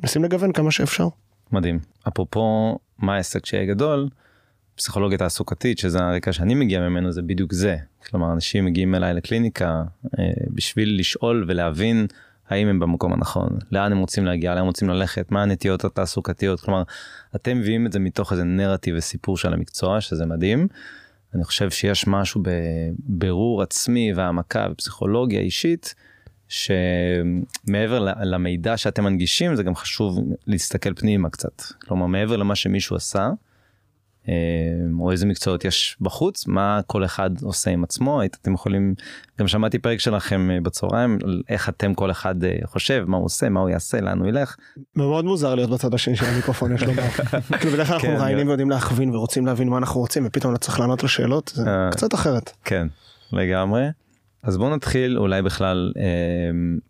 מנסים 0.00 0.24
לגוון 0.24 0.52
כמה 0.52 0.70
שאפשר. 0.70 1.08
מדהים. 1.52 1.78
אפרופו 2.08 2.78
מה 2.98 3.14
העסק 3.14 3.46
שיהיה 3.46 3.66
גדול, 3.66 4.08
פסיכולוגיה 4.76 5.18
תעסוקתית 5.18 5.78
שזה 5.78 5.98
הרקע 5.98 6.32
שאני 6.32 6.54
מגיע 6.54 6.80
ממנו 6.80 7.12
זה 7.12 7.22
בדיוק 7.22 7.52
זה. 7.52 7.76
כלומר 8.10 8.32
אנשים 8.32 8.64
מגיעים 8.64 8.94
אליי 8.94 9.14
לקליניקה 9.14 9.82
אה, 10.18 10.24
בשביל 10.50 11.00
לשאול 11.00 11.44
ולהבין 11.48 12.06
האם 12.48 12.68
הם 12.68 12.78
במקום 12.78 13.12
הנכון, 13.12 13.58
לאן 13.72 13.92
הם 13.92 13.98
רוצים 13.98 14.24
להגיע, 14.24 14.50
לאן 14.50 14.60
הם 14.60 14.66
רוצים 14.66 14.88
ללכת, 14.88 15.32
מה 15.32 15.42
הנטיות 15.42 15.84
התעסוקתיות, 15.84 16.60
כלומר 16.60 16.82
אתם 17.36 17.58
מביאים 17.58 17.86
את 17.86 17.92
זה 17.92 17.98
מתוך 17.98 18.32
איזה 18.32 18.44
נרטיב 18.44 18.94
וסיפור 18.98 19.36
של 19.36 19.52
המקצוע 19.52 20.00
שזה 20.00 20.26
מדהים. 20.26 20.68
אני 21.34 21.44
חושב 21.44 21.70
שיש 21.70 22.06
משהו 22.06 22.42
בבירור 22.44 23.62
עצמי 23.62 24.12
והעמקה 24.14 24.66
ופסיכולוגיה 24.70 25.40
אישית 25.40 25.94
שמעבר 26.48 27.98
למידע 28.22 28.76
שאתם 28.76 29.04
מנגישים 29.04 29.56
זה 29.56 29.62
גם 29.62 29.74
חשוב 29.74 30.18
להסתכל 30.46 30.94
פנימה 30.94 31.30
קצת 31.30 31.62
כלומר 31.88 32.06
מעבר 32.06 32.36
למה 32.36 32.54
שמישהו 32.54 32.96
עשה 32.96 33.30
אה, 34.28 34.34
או 35.00 35.10
איזה 35.12 35.26
מקצועות 35.26 35.64
יש 35.64 35.96
בחוץ 36.00 36.46
מה 36.46 36.80
כל 36.86 37.04
אחד 37.04 37.30
עושה 37.42 37.70
עם 37.70 37.84
עצמו 37.84 38.20
אתם 38.24 38.54
יכולים 38.54 38.94
גם 39.40 39.48
שמעתי 39.48 39.78
פרק 39.78 40.00
שלכם 40.00 40.50
אה, 40.50 40.60
בצהריים 40.60 41.18
על 41.24 41.42
איך 41.48 41.68
אתם 41.68 41.94
כל 41.94 42.10
אחד 42.10 42.44
אה, 42.44 42.56
חושב 42.64 43.04
מה 43.06 43.16
הוא 43.16 43.24
עושה 43.24 43.48
מה 43.48 43.60
הוא 43.60 43.68
יעשה 43.68 44.00
לאן 44.00 44.18
הוא 44.18 44.28
ילך 44.28 44.56
מאוד 44.96 45.24
מוזר 45.24 45.54
להיות 45.54 45.70
בצד 45.70 45.94
השני 45.94 46.16
של 46.16 46.24
המיקרופון 46.24 46.74
יש 46.74 46.82
לומר. 46.82 47.02
כאילו 47.60 47.72
בדרך 47.72 47.86
כלל 47.86 47.94
אנחנו 47.94 48.08
כן, 48.08 48.14
מראיינים 48.14 48.40
אני- 48.40 48.48
ויודעים 48.48 48.70
להכווין 48.70 49.14
ורוצים 49.14 49.46
להבין 49.46 49.68
מה 49.68 49.78
אנחנו 49.78 50.00
רוצים 50.00 50.26
ופתאום 50.26 50.54
אתה 50.54 50.60
צריך 50.64 50.80
לענות 50.80 51.04
לשאלות 51.04 51.52
זה. 51.54 51.64
קצת 51.90 52.14
אחרת. 52.14 52.50
כן 52.64 52.86
לגמרי 53.32 53.86
אז 54.46 54.56
בואו 54.56 54.76
נתחיל 54.76 55.18
אולי 55.18 55.42
בכלל 55.42 55.92
אה, 55.96 56.02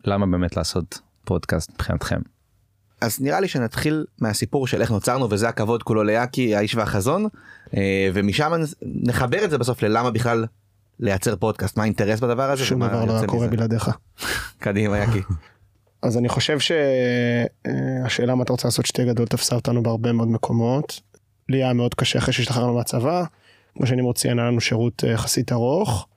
למה 0.05 0.27
באמת 0.27 0.57
לעשות 0.57 1.01
פודקאסט 1.25 1.71
מבחינתכם. 1.75 2.21
אז 3.01 3.21
נראה 3.21 3.41
לי 3.41 3.49
שנתחיל 3.49 4.05
מהסיפור 4.21 4.67
של 4.67 4.81
איך 4.81 4.91
נוצרנו 4.91 5.31
וזה 5.31 5.49
הכבוד 5.49 5.83
כולו 5.83 6.03
ליאקי 6.05 6.57
האיש 6.57 6.75
והחזון 6.75 7.27
אה, 7.77 8.09
ומשם 8.15 8.53
נחבר 8.83 9.45
את 9.45 9.51
זה 9.51 9.59
בסוף 9.59 9.83
ללמה 9.83 10.11
בכלל 10.11 10.45
לייצר 11.01 11.37
פודקאסט 11.37 11.77
מה 11.77 11.83
האינטרס 11.83 12.21
בדבר 12.21 12.51
הזה 12.51 12.65
שום 12.65 12.87
דבר 12.87 13.05
לא 13.05 13.27
קורה. 13.27 13.49
בלעדיך. 13.49 13.91
קדימה 14.59 14.99
יאקי. 14.99 15.21
אז 16.03 16.19
אני 16.19 16.29
חושב 16.29 16.59
שהשאלה 16.59 18.35
מה 18.35 18.43
אתה 18.43 18.53
רוצה 18.53 18.69
לעשות 18.69 18.87
שתהיה 18.87 19.13
גדול 19.13 19.27
תפסה 19.27 19.57
אותנו 19.57 19.83
בהרבה 19.83 20.13
מאוד 20.13 20.29
מקומות. 20.29 21.01
לי 21.49 21.65
היה 21.65 21.73
מאוד 21.73 21.95
קשה 21.95 22.19
אחרי 22.19 22.33
שהשתחררנו 22.33 22.75
מהצבא. 22.75 23.25
כמו 23.77 23.87
שאני 23.87 24.03
ציין 24.15 24.39
היה 24.39 24.49
לנו 24.49 24.61
שירות 24.61 25.05
אה, 25.05 25.11
יחסית 25.13 25.53
ארוך. 25.53 26.09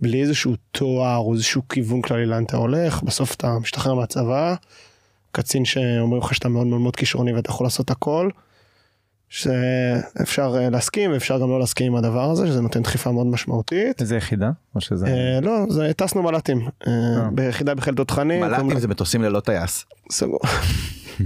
בלי 0.00 0.22
איזשהו 0.22 0.54
תואר 0.72 1.16
או 1.16 1.34
איזשהו 1.34 1.62
כיוון 1.68 2.02
כללי 2.02 2.26
לאן 2.26 2.44
אתה 2.44 2.56
הולך 2.56 3.02
בסוף 3.02 3.34
אתה 3.34 3.58
משתחרר 3.58 3.94
מהצבא. 3.94 4.54
קצין 5.32 5.64
שאומרים 5.64 6.22
לך 6.22 6.34
שאתה 6.34 6.48
מאוד 6.48 6.66
מאוד 6.66 6.80
מאוד 6.80 6.96
כישרוני 6.96 7.32
ואתה 7.32 7.50
יכול 7.50 7.66
לעשות 7.66 7.90
הכל. 7.90 8.30
שאפשר 9.28 10.56
אה, 10.58 10.70
להסכים 10.70 11.12
ואפשר 11.12 11.38
גם 11.38 11.50
לא 11.50 11.58
להסכים 11.60 11.86
עם 11.86 11.96
הדבר 11.98 12.30
הזה 12.30 12.46
שזה 12.46 12.60
נותן 12.60 12.82
דחיפה 12.82 13.12
מאוד 13.12 13.26
משמעותית. 13.26 14.00
איזה 14.00 14.16
יחידה? 14.16 14.50
או 14.74 14.80
שזה... 14.80 15.06
אה, 15.06 15.40
לא 15.42 15.66
זה 15.68 15.92
טסנו 15.96 16.22
מל"טים 16.22 16.68
אה, 16.86 16.92
ביחידה 17.32 17.74
בחיל 17.74 17.94
תותחנים. 17.94 18.40
מל"טים 18.40 18.78
זה 18.78 18.88
מטוסים 18.88 19.22
ללא 19.22 19.40
טייס. 19.40 19.84
סגור. 20.12 20.40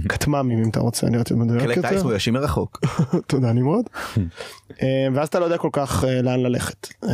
כטמ"מים 0.09 0.63
אם 0.63 0.69
אתה 0.69 0.79
רוצה 0.79 1.07
להיות 1.09 1.31
מדויק 1.31 1.63
כלי 1.63 1.75
טיס 1.75 1.91
יותר. 1.91 2.03
מאוישים 2.03 2.33
מרחוק. 2.33 2.79
תודה 3.27 3.53
נמרוד. 3.53 3.85
אה, 4.81 5.07
ואז 5.13 5.27
אתה 5.27 5.39
לא 5.39 5.45
יודע 5.45 5.57
כל 5.57 5.69
כך 5.71 6.03
אה, 6.03 6.21
לאן 6.21 6.39
ללכת. 6.39 6.87
אה, 7.03 7.09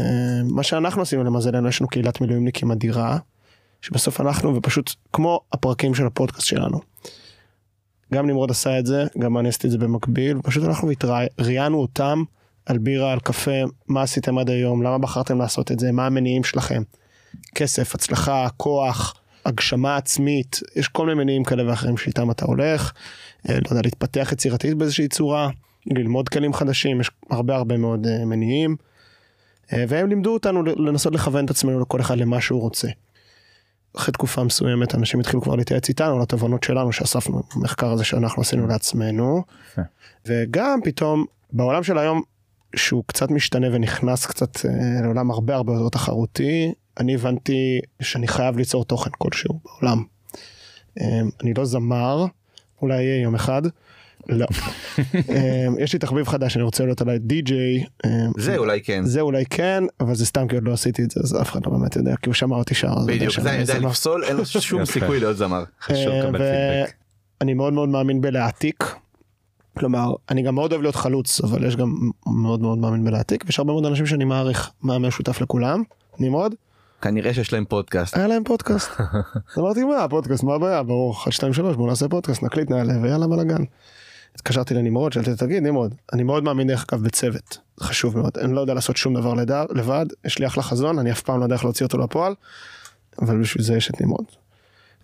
מה 0.50 0.64
שאנחנו 0.64 1.02
עשינו 1.02 1.24
למזלנו 1.24 1.70
יש 1.70 1.82
לנו 1.82 1.88
קהילת 1.90 2.22
מילואימניקים 2.22 2.72
אדירה. 2.72 3.18
שבסוף 3.82 4.22
אנחנו 4.22 4.56
ופשוט 4.56 4.92
כמו 5.14 5.40
הפרקים 5.54 5.96
של 5.96 6.06
הפודקאסט 6.06 6.48
שלנו. 6.48 6.80
גם 8.14 8.28
נמרוד 8.28 8.52
עשה 8.52 8.80
את 8.80 8.86
זה 8.86 9.06
גם 9.20 9.38
אני 9.38 9.50
עשיתי 9.50 9.68
את 9.68 9.72
זה 9.72 9.78
במקביל 9.78 10.38
פשוט 10.44 10.64
אנחנו 10.64 10.90
ראיינו 11.40 11.78
אותם 11.78 12.24
על 12.66 12.78
בירה 12.78 13.12
על 13.12 13.20
קפה 13.20 13.52
מה 13.88 14.02
עשיתם 14.02 14.38
עד 14.38 14.50
היום 14.50 14.84
למה 14.84 14.98
בחרתם 14.98 15.38
לעשות 15.38 15.72
את 15.72 15.80
זה 15.80 15.92
מה 15.92 16.06
המניעים 16.06 16.44
שלכם. 16.44 16.84
כסף 17.56 17.96
הצלחה 17.96 18.48
כוח 18.58 19.16
הגשמה 19.48 19.98
עצמית 19.98 20.60
יש 20.76 20.88
כל 20.88 21.06
מיני 21.06 21.18
מניעים 21.18 21.44
כאלה 21.44 21.70
ואחרים 21.70 21.98
שאיתם 21.98 22.32
אתה 22.32 22.46
הולך. 22.46 22.92
אה, 23.50 23.56
לא 23.56 23.70
יודע 23.70 23.82
להתפתח 23.84 24.30
יצירתית 24.32 24.74
באיזושהי 24.74 25.08
צורה 25.08 25.50
ללמוד 25.86 26.30
כלים 26.30 26.54
חדשים 26.54 27.02
יש 27.02 27.12
הרבה 27.30 27.56
הרבה 27.56 27.78
מאוד 27.78 28.08
אה, 28.08 28.26
מניעים. 28.26 28.76
אה, 29.74 29.86
והם 29.88 30.08
לימדו 30.08 30.34
אותנו 30.34 30.64
לנסות 30.64 31.14
לכוון 31.14 31.46
את 31.46 31.50
עצמנו 31.50 31.80
לכל 31.80 32.02
אחד 32.02 32.18
למה 32.18 32.42
שהוא 32.42 32.62
רוצה. 32.62 32.88
אחרי 33.98 34.12
תקופה 34.12 34.44
מסוימת 34.44 34.96
אנשים 34.96 35.20
התחילו 35.20 35.42
כבר 35.42 35.56
להתייעץ 35.56 35.90
איתנו 35.90 36.16
על 36.16 36.22
התובנות 36.22 36.64
שלנו 36.64 36.92
שאספנו 36.92 37.42
במחקר 37.56 37.92
הזה 37.92 38.04
שאנחנו 38.04 38.42
עשינו 38.42 38.68
לעצמנו. 38.68 39.44
וגם 40.26 40.80
פתאום 40.84 41.26
בעולם 41.54 41.84
של 41.84 41.98
היום 41.98 42.22
שהוא 42.76 43.04
קצת 43.08 43.32
משתנה 43.32 43.68
ונכנס 43.72 44.26
קצת 44.26 44.60
לעולם 45.04 45.32
הרבה 45.32 45.56
הרבה 45.56 45.74
יותר 45.74 45.90
תחרותי 45.90 46.74
אני 47.00 47.16
הבנתי 47.16 47.80
שאני 48.02 48.28
חייב 48.28 48.58
ליצור 48.58 48.86
תוכן 48.86 49.10
כלשהו 49.18 49.60
בעולם. 49.66 50.04
אה, 51.02 51.22
אני 51.44 51.54
לא 51.54 51.66
זמר 51.66 52.26
אולי 52.82 53.04
יהיה 53.04 53.22
יום 53.22 53.36
אחד. 53.36 53.62
לא. 54.30 54.46
אה, 55.30 55.68
יש 55.80 55.94
לי 55.94 56.00
תחביב 56.00 56.28
חדש 56.28 56.56
אני 56.56 56.64
רוצה 56.64 56.84
להיות 56.86 57.02
עליי 57.02 57.20
די.ג'יי. 57.20 57.84
אה, 58.06 58.10
זה 58.38 58.58
אולי 58.58 58.82
כן. 58.82 59.06
זה 59.06 59.22
אולי 59.22 59.46
כן 59.46 59.84
אבל 60.00 60.16
זה 60.16 60.26
סתם 60.26 60.48
כי 60.48 60.56
עוד 60.56 60.64
לא 60.64 60.74
עשיתי 60.74 61.04
את 61.04 61.12
זה 61.12 61.20
אז 61.24 61.42
אף 61.42 61.52
אחד 61.52 61.66
לא 61.66 61.72
באמת 61.72 61.96
יודע 61.96 62.16
כי 62.22 62.30
הוא 62.30 62.34
שמע 62.34 62.56
אותי 62.56 62.76
שר. 62.76 62.88
יודע 62.88 63.14
בדיוק 63.14 63.40
זה 63.40 63.50
אני 63.50 63.58
יודע 63.60 63.80
זמר. 63.80 63.90
לפסול 63.90 64.24
אין 64.24 64.38
לו 64.38 64.46
שום. 64.46 64.86
סיכוי 64.86 65.20
להיות 65.20 65.38
זמר. 65.38 65.64
חשוב 65.82 66.14
לקבל 66.14 66.38
פידבק. 66.38 66.94
אני 67.42 67.54
מאוד 67.54 67.74
מאוד 67.74 67.90
מאמין 67.90 68.22
בלהעתיק. 68.22 68.96
כלומר 69.78 70.14
אני 70.30 70.42
גם 70.42 70.56
מאוד 70.56 70.72
אוהב 70.72 70.82
להיות 70.82 70.96
חלוץ 70.96 71.42
אבל 71.42 71.66
יש 71.66 71.76
גם 71.76 71.96
מאוד 72.28 72.62
מאוד 72.62 72.78
מאמין 72.78 73.04
בלהעתיק 73.04 73.44
ויש 73.46 73.60
הרבה 73.60 73.74
מאוד 73.74 73.86
אנשים 73.86 74.06
שאני 74.06 74.26
מעריך 74.26 74.72
מה 74.82 74.96
המשותף 74.96 75.42
לכולם. 75.42 75.84
נמרוד 76.20 76.56
כנראה 77.02 77.34
שיש 77.34 77.54
להם 77.54 77.66
פודקאסט. 77.66 78.18
היה 78.18 78.28
להם 78.28 78.44
פודקאסט. 78.44 78.90
אמרתי 79.60 79.84
מה 79.84 80.04
הפודקאסט 80.04 80.44
מה 80.44 80.56
הבעיה 80.56 80.84
ברור 80.84 81.14
1 81.14 81.32
2 81.32 81.54
3 81.54 81.76
בוא 81.76 81.88
נעשה 81.88 82.08
פודקאסט 82.10 82.44
נקליט 82.44 82.70
נעלה 82.70 82.94
ויאללה 83.02 83.28
בלאגן. 83.28 83.64
התקשרתי 84.36 84.74
לנמרוד, 84.74 85.14
שאלתי, 85.14 85.36
תגיד 85.38 85.64
נמרוד, 85.64 85.96
אני 86.14 86.24
מאוד 86.24 86.44
מאמין 86.44 86.68
דרך 86.68 86.86
אגב 86.94 87.04
בצוות, 87.04 87.58
חשוב 87.80 88.18
מאוד, 88.18 88.38
אני 88.38 88.54
לא 88.54 88.62
יודע 88.62 88.74
לעשות 88.74 88.98
שום 88.98 89.14
דבר 89.14 89.34
לדע, 89.34 89.64
לבד, 89.70 90.06
יש 90.26 90.40
לי 90.40 90.48
אחלה 90.48 90.64
חזון, 90.64 91.00
אני 91.00 91.12
אף 91.12 91.22
פעם 91.22 91.40
לא 91.40 91.44
יודע 91.44 91.56
איך 91.56 91.64
להוציא 91.64 91.86
אותו 91.86 91.98
לפועל, 91.98 92.34
אבל 93.22 93.42
בשביל 93.42 93.64
זה 93.64 93.78
יש 93.78 93.90
את 93.90 94.02
נמרוד. 94.02 94.26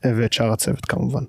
אה, 0.05 0.12
ואת 0.15 0.33
שאר 0.33 0.51
הצוות 0.51 0.85
כמובן. 0.85 1.23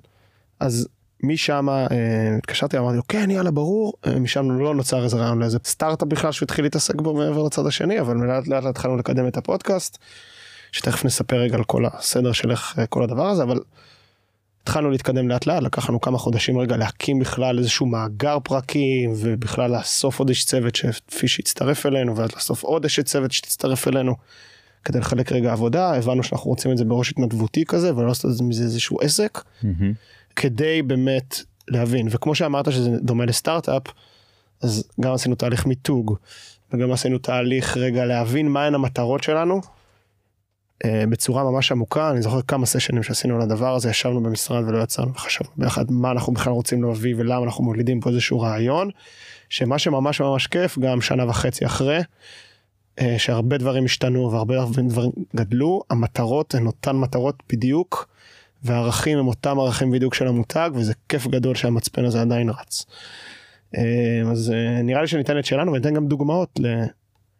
אז 0.59 0.87
משם 1.23 1.69
אה, 1.69 2.37
התקשרתי, 2.37 2.77
אמרתי 2.77 2.97
לו, 2.97 3.03
כן, 3.07 3.31
יאללה, 3.31 3.51
ברור, 3.51 3.93
אה, 4.07 4.19
משם 4.19 4.51
לא 4.51 4.75
נוצר 4.75 5.03
איזה 5.03 5.17
רעיון 5.17 5.39
לאיזה 5.39 5.57
סטארט-אפ 5.65 6.07
בכלל 6.07 6.31
שהוא 6.31 6.45
התחיל 6.45 6.65
להתעסק 6.65 6.95
בו 6.95 7.13
מעבר 7.13 7.43
לצד 7.43 7.65
השני, 7.65 7.99
אבל 7.99 8.17
לאט 8.17 8.47
לאט 8.47 8.65
התחלנו 8.65 8.97
לקדם 8.97 9.27
את 9.27 9.37
הפודקאסט, 9.37 9.97
שתכף 10.75 11.05
נספר 11.05 11.35
רגע 11.35 11.55
על 11.55 11.63
כל 11.63 11.85
הסדר 11.85 12.31
של 12.31 12.51
איך 12.51 12.79
אה, 12.79 12.85
כל 12.85 13.03
הדבר 13.03 13.27
הזה, 13.27 13.43
אבל 13.43 13.59
התחלנו 14.63 14.89
להתקדם 14.89 15.29
לאט 15.29 15.45
לאט, 15.45 15.63
לקח 15.63 15.89
לנו 15.89 16.01
כמה 16.01 16.17
חודשים 16.17 16.57
רגע 16.57 16.77
להקים 16.77 17.19
בכלל 17.19 17.59
איזשהו 17.59 17.85
מאגר 17.85 18.37
פרקים, 18.43 19.13
ובכלל 19.17 19.71
לאסוף 19.71 20.19
עוד 20.19 20.29
איש 20.29 20.45
צוות 20.45 20.75
שפי 20.75 21.27
שיצטרף 21.27 21.85
אלינו, 21.85 22.17
ואז 22.17 22.29
לאסוף 22.35 22.63
עוד 22.63 22.83
איש 22.83 22.99
צוות 22.99 23.31
שתצטרף 23.31 23.87
אלינו, 23.87 24.15
כדי 24.85 24.99
לחלק 24.99 25.31
רגע 25.31 25.51
עבודה, 25.51 25.95
הבנו 25.95 26.23
שאנחנו 26.23 26.49
רוצים 26.49 26.71
את 26.71 26.77
זה 26.77 26.85
בראש 26.85 27.09
התנדבותי 27.09 27.65
כזה, 27.65 27.95
ולא 27.95 28.07
לעשות 28.07 28.31
מזה 28.41 28.63
איזשהו 28.63 29.01
עסק, 29.01 29.43
כדי 30.35 30.81
באמת 30.81 31.35
להבין, 31.67 32.07
וכמו 32.11 32.35
שאמרת 32.35 32.71
שזה 32.71 32.89
דומה 33.01 33.25
לסטארט-אפ, 33.25 33.83
אז 34.61 34.83
גם 35.01 35.13
עשינו 35.13 35.35
תהליך 35.35 35.65
מיתוג, 35.65 36.15
וגם 36.73 36.91
עשינו 36.91 37.17
תהליך 37.17 37.77
רגע 37.77 38.05
להבין 38.05 38.47
מהן 38.47 38.75
המטרות 38.75 39.23
שלנו, 39.23 39.61
בצורה 41.09 41.43
ממש 41.43 41.71
עמוקה, 41.71 42.11
אני 42.11 42.21
זוכר 42.21 42.41
כמה 42.41 42.65
סשנים 42.65 43.03
שעשינו 43.03 43.35
על 43.35 43.41
הדבר 43.41 43.75
הזה, 43.75 43.89
ישבנו 43.89 44.23
במשרד 44.23 44.63
ולא 44.67 44.83
יצאנו 44.83 45.13
וחשבנו 45.13 45.49
ביחד 45.57 45.91
מה 45.91 46.11
אנחנו 46.11 46.33
בכלל 46.33 46.53
רוצים 46.53 46.83
להביא 46.83 47.15
ולמה 47.17 47.45
אנחנו 47.45 47.63
מולידים 47.63 47.99
פה 47.99 48.09
איזשהו 48.09 48.39
רעיון, 48.39 48.89
שמה 49.49 49.79
שממש 49.79 50.21
ממש 50.21 50.47
כיף, 50.47 50.77
גם 50.79 51.01
שנה 51.01 51.29
וחצי 51.29 51.65
אחרי, 51.65 51.99
אה, 53.01 53.15
שהרבה 53.17 53.57
דברים 53.57 53.85
השתנו 53.85 54.31
והרבה 54.31 54.55
דברים 54.87 55.11
גדלו, 55.35 55.81
המטרות 55.89 56.55
הן 56.55 56.65
אותן 56.65 56.95
מטרות 56.95 57.43
בדיוק, 57.49 58.07
והערכים 58.63 59.17
הם 59.17 59.27
אותם 59.27 59.59
ערכים 59.59 59.91
בדיוק 59.91 60.13
של 60.13 60.27
המותג, 60.27 60.69
וזה 60.73 60.93
כיף 61.09 61.27
גדול 61.27 61.55
שהמצפן 61.55 62.05
הזה 62.05 62.21
עדיין 62.21 62.49
רץ. 62.49 62.85
אה, 63.77 64.31
אז 64.31 64.51
אה, 64.51 64.81
נראה 64.81 65.01
לי 65.01 65.07
שניתן 65.07 65.39
את 65.39 65.45
שלנו 65.45 65.71
וניתן 65.71 65.93
גם 65.93 66.07
דוגמאות 66.07 66.59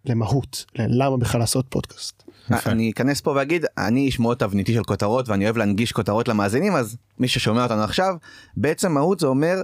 למהות, 0.06 0.66
ללמה 0.76 1.18
בכלל 1.18 1.40
לעשות 1.40 1.66
פודקאסט. 1.70 2.25
אני 2.66 2.92
אכנס 2.92 3.22
פה 3.22 3.32
ואגיד 3.32 3.66
אני 3.78 4.00
איש 4.00 4.20
מאוד 4.20 4.38
תבניתי 4.38 4.74
של 4.74 4.84
כותרות 4.84 5.30
ואני 5.30 5.46
אוהב 5.46 5.58
להנגיש 5.58 5.92
כותרות 5.92 6.28
למאזינים 6.28 6.76
אז 6.76 6.98
מי 7.20 7.28
ששומע 7.28 7.64
אותנו 7.64 7.82
עכשיו 7.82 8.16
בעצם 8.58 8.92
מהות 8.92 9.20
זה 9.20 9.28
אומר 9.28 9.56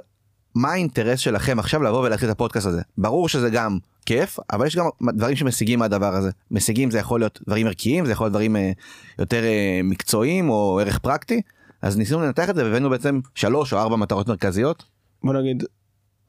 מה 0.56 0.72
האינטרס 0.72 1.20
שלכם 1.20 1.60
עכשיו 1.60 1.84
לבוא 1.84 2.00
ולהתחיל 2.00 2.30
את 2.30 2.34
הפודקאסט 2.34 2.68
הזה? 2.68 2.82
ברור 2.98 3.30
שזה 3.30 3.50
גם 3.50 3.78
כיף 4.06 4.40
אבל 4.52 4.68
יש 4.68 4.76
גם 4.76 4.86
דברים 5.14 5.36
שמשיגים 5.36 5.80
מהדבר 5.80 6.16
הזה. 6.16 6.30
משיגים 6.52 6.92
זה 6.92 7.00
יכול 7.00 7.20
להיות 7.20 7.40
דברים 7.48 7.68
ערכיים 7.68 8.06
זה 8.06 8.12
יכול 8.12 8.26
להיות 8.26 8.34
דברים 8.34 8.56
אה, 8.56 8.72
יותר 9.20 9.44
אה, 9.44 9.80
מקצועיים 9.84 10.50
או 10.50 10.80
ערך 10.80 11.00
פרקטי 11.00 11.42
אז 11.82 11.98
ניסינו 11.98 12.22
לנתח 12.22 12.50
את 12.50 12.56
זה 12.56 12.64
והבאנו 12.64 12.90
בעצם 12.90 13.20
שלוש 13.36 13.74
או 13.74 13.78
ארבע 13.78 13.96
מטרות 13.96 14.28
מרכזיות. 14.28 14.84
בוא 15.24 15.34
נגיד, 15.34 15.64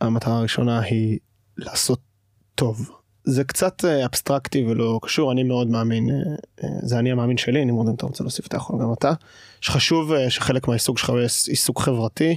המטרה 0.01 0.39
הראשונה 0.39 0.81
היא 0.81 1.19
לעשות 1.57 2.01
טוב. 2.55 3.02
זה 3.25 3.45
קצת 3.45 3.85
אה, 3.85 4.05
אבסטרקטי 4.05 4.65
ולא 4.65 5.01
קשור, 5.03 5.33
אני 5.33 5.43
מאוד 5.43 5.69
מאמין, 5.69 6.11
אה, 6.11 6.17
אה, 6.65 6.69
זה 6.83 6.99
אני 6.99 7.13
המאמין 7.13 7.37
שלי, 7.37 7.65
נמרוד 7.65 7.89
אם 7.89 7.95
אתה 7.95 8.07
רוצה 8.07 8.25
להוסיף 8.25 8.47
אתה 8.47 8.57
יכול 8.57 8.81
גם 8.83 8.93
אתה, 8.93 9.13
שחשוב 9.61 10.13
שחלק 10.29 10.69
מהעיסוק 10.69 10.99
שלך 10.99 11.09
יהיה 11.09 11.29
עיסוק 11.49 11.81
חברתי, 11.81 12.37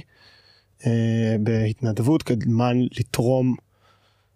בהתנדבות, 1.40 2.22
כדמן 2.22 2.76
לתרום 2.98 3.54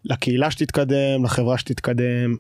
לקהילה 0.05 0.51
שתתקדם, 0.51 1.25
לחברה 1.25 1.59
שתתקדם, 1.59 2.37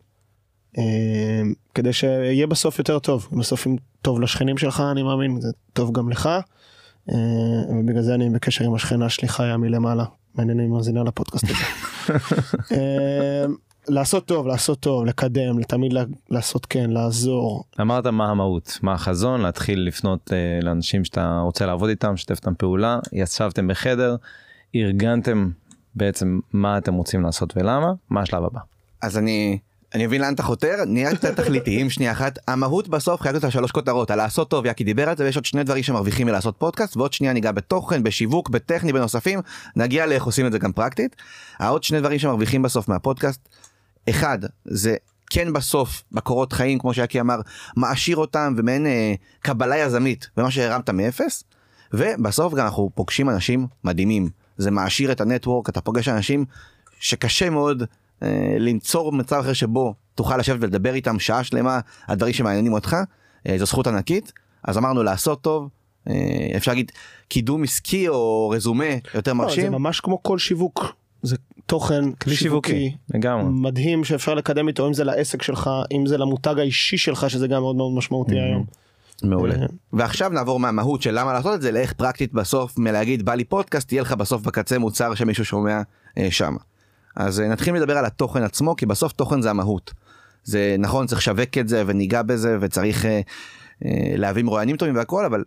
כדי 1.75 1.93
שיהיה 1.93 2.47
בסוף 2.47 2.79
יותר 2.79 2.99
טוב, 2.99 3.29
בסוף 3.33 3.67
אם 3.67 3.76
טוב 4.02 4.21
לשכנים 4.21 4.59
שלך 4.59 4.83
אני 4.93 5.02
מאמין, 5.02 5.40
זה 5.40 5.49
טוב 5.73 5.93
גם 5.93 6.11
לך. 6.11 6.29
ובגלל 7.69 8.02
זה 8.02 8.14
אני 8.14 8.31
בקשר 8.31 8.64
עם 8.64 8.75
השכנה 8.75 9.09
שלי 9.09 9.29
חיה 9.29 9.57
מלמעלה. 9.57 10.05
מעניין 10.35 10.61
אם 10.61 10.64
היא 10.64 10.71
מאזינה 10.73 11.02
לפודקאסט 11.05 11.45
הזה. 11.45 11.55
לעשות 13.90 14.26
טוב, 14.26 14.47
לעשות 14.47 14.80
טוב, 14.80 15.04
לקדם, 15.04 15.62
תמיד 15.62 15.92
לעשות 16.30 16.66
כן, 16.66 16.90
לעזור. 16.90 17.64
אמרת 17.80 18.06
מה 18.06 18.30
המהות, 18.30 18.78
מה 18.82 18.92
החזון, 18.92 19.40
להתחיל 19.40 19.80
לפנות 19.87 20.32
אה, 20.32 20.59
לאנשים 20.62 21.04
שאתה 21.04 21.40
רוצה 21.44 21.66
לעבוד 21.66 21.88
איתם, 21.88 22.14
לשתף 22.14 22.37
איתם 22.37 22.54
פעולה, 22.54 22.99
ישבתם 23.12 23.68
בחדר, 23.68 24.16
ארגנתם 24.75 25.50
בעצם 25.94 26.40
מה 26.52 26.78
אתם 26.78 26.94
רוצים 26.94 27.23
לעשות 27.23 27.56
ולמה, 27.56 27.92
מה 28.11 28.20
השלב 28.20 28.44
הבא. 28.44 28.61
אז 29.02 29.18
אני 29.18 29.59
אני 29.94 30.06
מבין 30.06 30.20
לאן 30.20 30.35
אתה 30.35 30.42
חותר 30.42 30.75
נהיה 30.87 31.16
קצת 31.16 31.37
תכליתיים 31.40 31.90
שנייה 31.90 32.12
אחת 32.12 32.38
המהות 32.49 32.88
בסוף 32.88 33.20
חייבת 33.20 33.35
להיות 33.35 33.44
על 33.44 33.50
שלוש 33.50 33.70
כותרות 33.70 34.11
על 34.11 34.18
לעשות 34.18 34.50
טוב 34.50 34.66
יאקי 34.66 34.85
דיבר 34.85 35.09
על 35.09 35.16
זה 35.16 35.25
ויש 35.25 35.37
עוד 35.37 35.44
שני 35.44 35.64
דברים 35.64 35.82
שמרוויחים 35.82 36.26
מלעשות 36.26 36.56
פודקאסט 36.59 36.97
ועוד 36.97 37.12
שנייה 37.12 37.32
ניגע 37.32 37.52
בתוכן 37.52 38.02
בשיווק 38.02 38.49
בטכני 38.49 38.92
בנוספים 38.92 39.40
נגיע 39.76 40.06
לאיך 40.06 40.25
עושים 40.25 40.47
את 40.47 40.52
זה 40.52 40.59
גם 40.59 40.73
פרקטית. 40.73 41.16
העוד 41.59 41.82
שני 41.82 42.00
דברים 42.00 42.18
שמרוויחים 42.18 42.62
בסוף 42.62 42.88
מהפודקאסט. 42.88 43.49
אחד 44.09 44.38
זה 44.64 44.97
כן 45.30 45.52
בסוף 45.52 46.02
בקורות 46.12 46.52
חיים 46.52 46.78
כמו 46.78 46.95
שיאקי 46.95 47.21
אמר 47.21 47.40
מעשיר 47.76 48.16
אותם 48.16 48.54
ומעין 48.57 48.87
אה, 48.87 49.14
קבלה 49.40 49.78
יזמית 49.78 50.30
במה 50.37 50.50
שהרמת 50.50 50.90
מאפס. 50.90 51.45
ובסוף 51.92 52.54
גם 52.54 52.64
אנחנו 52.64 52.90
פוגשים 52.95 53.30
אנשים 53.30 53.66
מדהימים 53.85 54.30
זה 54.57 54.71
מעשיר 54.71 55.12
את 55.12 55.21
הנטוורק 55.21 55.69
אתה 55.69 55.80
פוגש 55.80 56.09
אנשים 56.09 56.45
שקשה 57.00 57.50
מאוד 57.50 57.83
אה, 58.23 58.54
ליצור 58.59 59.12
מצב 59.12 59.37
אחר 59.37 59.52
שבו 59.52 59.95
תוכל 60.14 60.37
לשבת 60.37 60.59
ולדבר 60.61 60.95
איתם 60.95 61.19
שעה 61.19 61.45
שלמה 61.45 61.80
על 62.07 62.16
דברים 62.16 62.35
שמעניינים 62.35 62.73
אותך 62.73 62.97
אה, 63.49 63.59
זו 63.59 63.66
זכות 63.66 63.87
ענקית 63.87 64.33
אז 64.64 64.78
אמרנו 64.78 65.02
לעשות 65.02 65.42
טוב 65.42 65.69
אה, 66.09 66.14
אפשר 66.57 66.71
להגיד 66.71 66.92
קידום 67.28 67.62
עסקי 67.62 68.09
או 68.09 68.50
רזומה 68.50 68.85
יותר 69.14 69.16
לא, 69.16 69.23
זה 69.25 69.35
מרשים 69.35 69.73
ממש 69.73 70.00
כמו 70.00 70.23
כל 70.23 70.38
שיווק. 70.38 71.00
זה 71.22 71.36
תוכן 71.66 72.12
כלי 72.12 72.36
שיווקי, 72.36 72.96
לגמרי. 73.14 73.44
מדהים 73.48 74.04
שאפשר 74.04 74.34
לקדם 74.34 74.68
איתו 74.68 74.88
אם 74.88 74.94
זה 74.94 75.04
לעסק 75.04 75.42
שלך 75.42 75.70
אם 75.92 76.06
זה 76.06 76.18
למותג 76.18 76.58
האישי 76.58 76.98
שלך 76.98 77.30
שזה 77.30 77.46
גם 77.46 77.62
מאוד 77.62 77.76
מאוד 77.76 77.92
משמעותי 77.92 78.40
היום. 78.40 78.64
מעולה 79.22 79.54
אה. 79.54 79.66
ועכשיו 79.92 80.30
נעבור 80.30 80.60
מהמהות 80.60 81.02
של 81.02 81.18
למה 81.18 81.32
לעשות 81.32 81.54
את 81.54 81.62
זה 81.62 81.72
לאיך 81.72 81.92
פרקטית 81.92 82.32
בסוף 82.32 82.78
מלהגיד 82.78 83.24
בא 83.24 83.34
לי 83.34 83.44
פודקאסט 83.44 83.92
יהיה 83.92 84.02
לך 84.02 84.12
בסוף 84.12 84.42
בקצה 84.42 84.78
מוצר 84.78 85.14
שמישהו 85.14 85.44
שומע 85.44 85.82
אה, 86.18 86.30
שם. 86.30 86.56
אז 87.16 87.40
אה, 87.40 87.48
נתחיל 87.48 87.74
לדבר 87.74 87.98
על 87.98 88.04
התוכן 88.04 88.42
עצמו 88.42 88.76
כי 88.76 88.86
בסוף 88.86 89.12
תוכן 89.12 89.42
זה 89.42 89.50
המהות. 89.50 89.92
זה 90.44 90.76
נכון 90.78 91.06
צריך 91.06 91.20
לשווק 91.20 91.58
את 91.58 91.68
זה 91.68 91.82
וניגע 91.86 92.22
בזה 92.22 92.58
וצריך 92.60 93.06
אה, 93.06 93.20
אה, 93.84 93.90
להביא 94.16 94.42
מרואיינים 94.42 94.76
טובים 94.76 94.96
והכל 94.96 95.24
אבל 95.24 95.44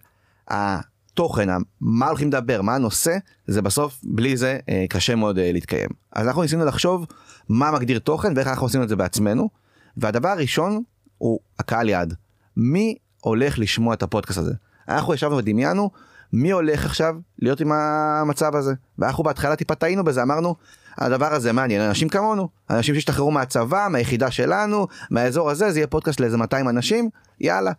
התוכן 1.14 1.50
מה 1.82 2.08
הולכים 2.08 2.28
לדבר 2.28 2.62
מה 2.62 2.76
הנושא 2.76 3.18
זה 3.48 3.62
בסוף 3.62 4.00
בלי 4.04 4.38
זה 4.38 4.60
אה, 4.70 4.86
קשה 4.90 5.16
מאוד 5.16 5.40
אה, 5.40 5.52
להתקיים. 5.52 5.90
אז 6.12 6.28
אנחנו 6.28 6.42
ניסינו 6.42 6.66
לחשוב 6.66 7.06
מה 7.50 7.72
מגדיר 7.72 8.00
תוכן 8.00 8.34
ואיך 8.36 8.48
אנחנו 8.48 8.66
עושים 8.66 8.84
את 8.84 8.90
זה 8.90 8.96
בעצמנו 8.96 9.50
והדבר 9.98 10.30
הראשון 10.30 10.84
הוא 11.18 11.40
הקהל 11.60 11.90
יעד. 11.90 12.14
מי 12.58 12.96
הולך 13.22 13.60
לשמוע 13.60 13.94
את 13.94 14.04
הפודקאסט 14.04 14.40
הזה? 14.40 14.54
אנחנו 14.88 15.14
ישבנו 15.14 15.38
ודמיינו 15.38 15.90
מי 16.34 16.52
הולך 16.52 16.86
עכשיו 16.86 17.16
להיות 17.40 17.62
עם 17.62 17.72
המצב 17.72 18.56
הזה 18.56 18.74
ואנחנו 19.00 19.24
בהתחלה 19.24 19.56
טיפה 19.56 19.76
טעינו 19.76 20.04
בזה 20.04 20.24
אמרנו 20.24 20.56
הדבר 20.98 21.34
הזה 21.34 21.52
מעניין 21.52 21.82
אנשים 21.82 22.10
כמונו 22.10 22.50
אנשים 22.70 22.96
שהשתחררו 22.96 23.32
מהצבא 23.32 23.88
מהיחידה 23.92 24.32
שלנו 24.32 24.88
מהאזור 25.10 25.50
הזה 25.50 25.72
זה 25.72 25.80
יהיה 25.80 25.88
פודקאסט 25.88 26.20
לאיזה 26.20 26.38
200 26.38 26.70
אנשים 26.70 27.10
יאללה. 27.42 27.72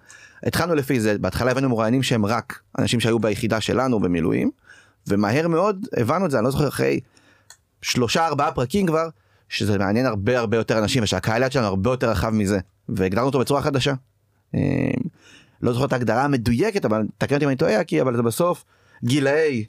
התחלנו 0.43 0.75
לפי 0.75 1.01
זה 1.01 1.19
בהתחלה 1.19 1.51
הבאנו 1.51 1.69
מרואיינים 1.69 2.03
שהם 2.03 2.27
רק 2.27 2.61
אנשים 2.79 3.01
שהיו 3.01 3.19
ביחידה 3.19 3.61
שלנו 3.61 4.01
במילואים 4.01 4.51
ומהר 5.09 5.49
מאוד 5.49 5.87
הבנו 5.97 6.27
את 6.27 6.31
זה 6.31 6.39
אני 6.39 6.45
לא 6.45 6.51
זוכר 6.51 6.69
אחרי 6.69 7.01
שלושה 7.83 8.27
ארבעה 8.27 8.53
פרקים 8.53 8.87
כבר 8.87 9.09
שזה 9.49 9.79
מעניין 9.79 10.07
הרבה 10.07 10.39
הרבה 10.39 10.57
יותר 10.57 10.79
אנשים 10.79 11.03
ושהקהל 11.03 11.43
יד 11.43 11.53
שלנו 11.53 11.67
הרבה 11.67 11.91
יותר 11.91 12.11
רחב 12.11 12.31
מזה 12.31 12.59
והגדרנו 12.89 13.27
אותו 13.27 13.39
בצורה 13.39 13.63
חדשה. 13.63 13.95
אה, 14.55 14.61
לא 15.63 15.73
זוכר 15.73 15.85
את 15.85 15.93
ההגדרה 15.93 16.25
המדויקת 16.25 16.85
אבל 16.85 17.03
תקן 17.19 17.35
אותי 17.35 17.45
אם 17.45 17.49
אני 17.51 17.57
טועה 17.57 17.85
כי 17.85 18.01
אבל 18.01 18.17
זה 18.17 18.23
בסוף 18.23 18.65
גילאי 19.05 19.65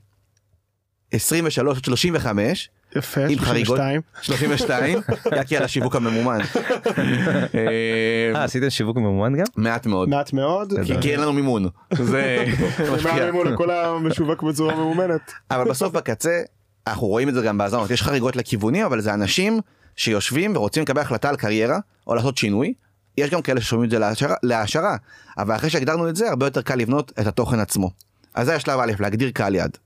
23 1.11 1.77
עד 1.77 1.85
35 1.85 2.69
יפה, 2.95 3.21
עם 3.21 3.39
חריגות. 3.39 3.77
32. 3.77 4.01
32 4.21 4.99
יאקי 5.37 5.57
על 5.57 5.63
השיווק 5.63 5.95
הממומן. 5.95 6.39
אה, 6.41 8.35
אה, 8.35 8.43
עשיתם 8.43 8.69
שיווק 8.69 8.97
ממומן 8.97 9.35
גם? 9.37 9.45
מעט 9.55 9.85
מאוד 9.85 10.09
מעט 10.09 10.33
מאוד. 10.33 10.73
כי 11.01 11.11
אין 11.11 11.19
לנו 11.19 11.33
מימון 11.33 11.67
זה 11.93 12.45
משפיע. 12.93 13.13
מאמינו 13.13 13.43
לכל 13.43 13.71
המשווק 13.71 14.43
בצורה 14.43 14.75
ממומנת. 14.75 15.31
אבל 15.51 15.69
בסוף 15.69 15.93
בקצה 15.93 16.41
אנחנו 16.87 17.07
רואים 17.07 17.29
את 17.29 17.33
זה 17.33 17.41
גם 17.41 17.57
בהאזנות 17.57 17.91
יש 17.91 18.01
חריגות 18.01 18.35
לכיוונים 18.35 18.85
אבל 18.85 19.01
זה 19.01 19.13
אנשים 19.13 19.59
שיושבים 19.95 20.55
ורוצים 20.55 20.83
לקבל 20.83 21.01
החלטה 21.01 21.29
על 21.29 21.35
קריירה 21.35 21.79
או 22.07 22.15
לעשות 22.15 22.37
שינוי. 22.37 22.73
יש 23.17 23.29
גם 23.29 23.41
כאלה 23.41 23.61
ששומעים 23.61 23.85
את 23.85 23.91
זה 23.91 23.99
להעשרה, 23.99 24.35
להעשרה 24.43 24.95
אבל 25.37 25.55
אחרי 25.55 25.69
שהגדרנו 25.69 26.09
את 26.09 26.15
זה 26.15 26.29
הרבה 26.29 26.45
יותר 26.45 26.61
קל 26.61 26.75
לבנות 26.75 27.11
את 27.19 27.27
התוכן 27.27 27.59
עצמו. 27.59 27.91
אז 28.33 28.45
זה 28.45 28.55
השלב 28.55 28.79
א' 28.79 28.91
להגדיר 28.99 29.31
קהל 29.31 29.55
יעד. 29.55 29.77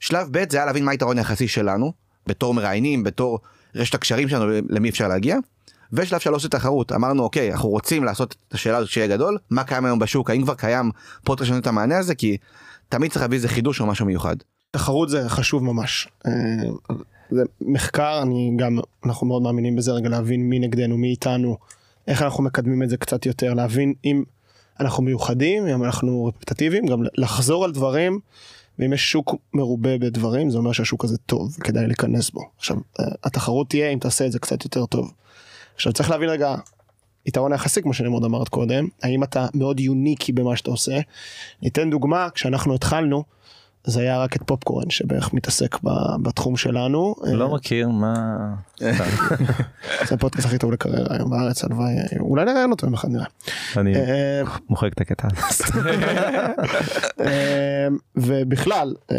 שלב 0.00 0.28
ב' 0.30 0.50
זה 0.50 0.56
היה 0.56 0.66
להבין 0.66 0.84
מה 0.84 0.90
היתרון 0.90 1.18
היחסי 1.18 1.48
שלנו, 1.48 1.92
בתור 2.26 2.54
מראיינים, 2.54 3.04
בתור 3.04 3.38
רשת 3.74 3.94
הקשרים 3.94 4.28
שלנו, 4.28 4.46
למי 4.68 4.88
אפשר 4.88 5.08
להגיע. 5.08 5.36
ושלב 5.92 6.20
שלוש 6.20 6.42
זה 6.42 6.48
תחרות, 6.48 6.92
אמרנו 6.92 7.22
אוקיי, 7.22 7.52
אנחנו 7.52 7.68
רוצים 7.68 8.04
לעשות 8.04 8.36
את 8.48 8.54
השאלה 8.54 8.76
הזאת 8.76 8.90
שיהיה 8.90 9.06
גדול, 9.06 9.38
מה 9.50 9.64
קיים 9.64 9.84
היום 9.84 9.98
בשוק, 9.98 10.30
האם 10.30 10.42
כבר 10.42 10.54
קיים 10.54 10.90
פודקאסט 11.24 11.48
שנותן 11.48 11.62
את 11.62 11.66
המענה 11.66 11.98
הזה, 11.98 12.14
כי 12.14 12.36
תמיד 12.88 13.10
צריך 13.10 13.22
להביא 13.22 13.36
איזה 13.36 13.48
חידוש 13.48 13.80
או 13.80 13.86
משהו 13.86 14.06
מיוחד. 14.06 14.36
תחרות 14.70 15.08
זה 15.08 15.28
חשוב 15.28 15.64
ממש. 15.64 16.08
אה, 16.26 16.32
זה 17.30 17.42
מחקר, 17.60 18.22
אני 18.22 18.52
גם, 18.56 18.78
אנחנו 19.06 19.26
מאוד 19.26 19.42
מאמינים 19.42 19.76
בזה 19.76 19.92
רגע 19.92 20.08
להבין 20.08 20.48
מי 20.48 20.58
נגדנו, 20.58 20.96
מי 20.96 21.08
איתנו, 21.08 21.56
איך 22.08 22.22
אנחנו 22.22 22.44
מקדמים 22.44 22.82
את 22.82 22.88
זה 22.88 22.96
קצת 22.96 23.26
יותר, 23.26 23.54
להבין 23.54 23.94
אם 24.04 24.24
אנחנו 24.80 25.02
מיוחדים, 25.02 25.66
אם 25.66 25.84
אנחנו 25.84 26.24
רפטטיביים, 26.24 26.86
גם 26.86 27.02
לחזור 27.16 27.64
על 27.64 27.72
דברים, 27.72 28.20
ואם 28.78 28.92
יש 28.92 29.10
שוק 29.12 29.34
מרובה 29.54 29.98
בדברים, 29.98 30.50
זה 30.50 30.58
אומר 30.58 30.72
שהשוק 30.72 31.04
הזה 31.04 31.18
טוב, 31.18 31.56
כדאי 31.64 31.86
להיכנס 31.86 32.30
בו. 32.30 32.40
עכשיו, 32.56 32.76
אה, 33.00 33.04
התחרות 33.24 33.68
תהיה 33.68 33.90
אם 33.90 33.98
תעשה 33.98 34.26
את 34.26 34.32
זה 34.32 34.38
קצת 34.38 34.64
יותר 34.64 34.86
טוב. 34.86 35.12
עכשיו 35.74 35.92
צריך 35.92 36.10
להבין 36.10 36.28
רגע, 36.28 36.54
יתרון 37.26 37.52
היחסי 37.52 37.82
כמו 37.82 37.94
שנמרוד 37.94 38.24
אמרת 38.24 38.48
קודם, 38.48 38.88
האם 39.02 39.22
אתה 39.22 39.46
מאוד 39.54 39.80
יוניקי 39.80 40.32
במה 40.32 40.56
שאתה 40.56 40.70
עושה. 40.70 41.00
ניתן 41.62 41.90
דוגמה, 41.90 42.28
כשאנחנו 42.30 42.74
התחלנו, 42.74 43.24
זה 43.86 44.00
היה 44.00 44.18
רק 44.18 44.36
את 44.36 44.42
פופקורן 44.46 44.90
שבערך 44.90 45.32
מתעסק 45.32 45.78
בתחום 46.22 46.56
שלנו. 46.56 47.14
לא 47.24 47.54
מכיר 47.54 47.88
מה... 47.88 48.24
זה 50.08 50.14
הפודקאסט 50.14 50.46
הכי 50.46 50.58
טוב 50.58 50.72
לקריירה 50.72 51.16
היום 51.16 51.30
בארץ, 51.30 51.64
הלוואי, 51.64 51.94
אולי 52.20 52.44
נראיין 52.44 52.70
אותו 52.70 52.86
יום 52.86 52.94
אחד 52.94 53.08
נראה. 53.08 53.26
אני 53.76 53.94
אה, 53.94 54.42
מוחק 54.68 54.92
את 54.92 55.00
הקטע. 55.00 55.28
אה, 57.20 57.88
ובכלל 58.16 58.94
אה, 59.10 59.16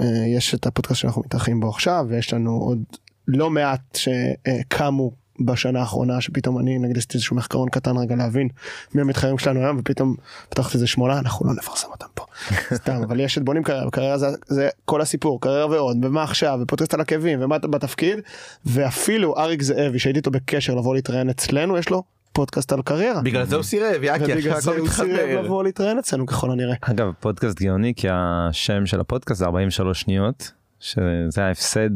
אה, 0.00 0.26
יש 0.36 0.54
את 0.54 0.66
הפודקאסט 0.66 1.00
שאנחנו 1.00 1.22
מתארחים 1.26 1.60
בו 1.60 1.68
עכשיו 1.68 2.06
ויש 2.08 2.32
לנו 2.34 2.50
עוד 2.50 2.82
לא 3.28 3.50
מעט 3.50 3.96
שקמו 3.96 5.10
בשנה 5.40 5.80
האחרונה 5.80 6.20
שפתאום 6.20 6.58
אני 6.58 6.78
נגיד 6.78 6.98
עשיתי 6.98 7.14
איזשהו 7.14 7.36
מחקרון 7.36 7.68
קטן 7.68 7.96
רגע 7.96 8.16
להבין 8.16 8.48
מי 8.94 9.00
המתחרים 9.00 9.38
שלנו 9.38 9.60
היום 9.60 9.76
ופתאום 9.80 10.16
פתחתי 10.48 10.74
איזה 10.74 10.86
שמונה 10.86 11.18
אנחנו 11.18 11.46
לא 11.46 11.54
נפרסם 11.54 11.88
אותם 11.90 12.06
פה 12.14 12.24
סתם 12.78 13.02
אבל 13.02 13.20
יש 13.20 13.38
את 13.38 13.42
בונים 13.42 13.62
קריירה 13.62 13.90
קריירה 13.90 14.18
זה, 14.18 14.26
זה 14.46 14.68
כל 14.84 15.00
הסיפור 15.00 15.40
קריירה 15.40 15.66
ועוד 15.66 16.04
ומה 16.04 16.22
עכשיו 16.22 16.58
ופודקאסט 16.62 16.94
על 16.94 17.00
עקבים 17.00 17.42
ומה 17.42 17.58
בתפקיד 17.58 18.18
ואפילו 18.66 19.38
אריק 19.38 19.62
זאבי 19.62 19.98
שהייתי 19.98 20.18
איתו 20.18 20.30
בקשר 20.30 20.74
לבוא 20.74 20.94
להתראיין 20.94 21.30
אצלנו 21.30 21.78
יש 21.78 21.90
לו 21.90 22.02
פודקאסט 22.32 22.72
על 22.72 22.82
קריירה. 22.82 23.22
בגלל 23.22 23.44
זה 23.44 23.56
הוא 23.56 23.62
סירב, 23.62 24.02
יאקי, 24.02 24.24
ובגלל 24.24 24.52
עכשיו 24.52 24.74
זה 24.74 24.80
הוא 24.80 24.88
סירב. 24.88 25.44
לבוא 25.44 25.64
להתראיין 25.64 25.98
אצלנו 25.98 26.26
ככל 26.26 26.50
הנראה. 26.50 26.74
אגב 26.80 27.12
פודקאסט 27.20 27.62
גאוני 27.62 27.92
כי 27.96 28.08
השם 28.10 28.86
של 28.86 29.00
הפודקאסט 29.00 29.38
זה 29.38 29.44
43 29.44 30.00
שניות 30.00 30.52
שזה 30.80 31.44
ההפסד 31.44 31.90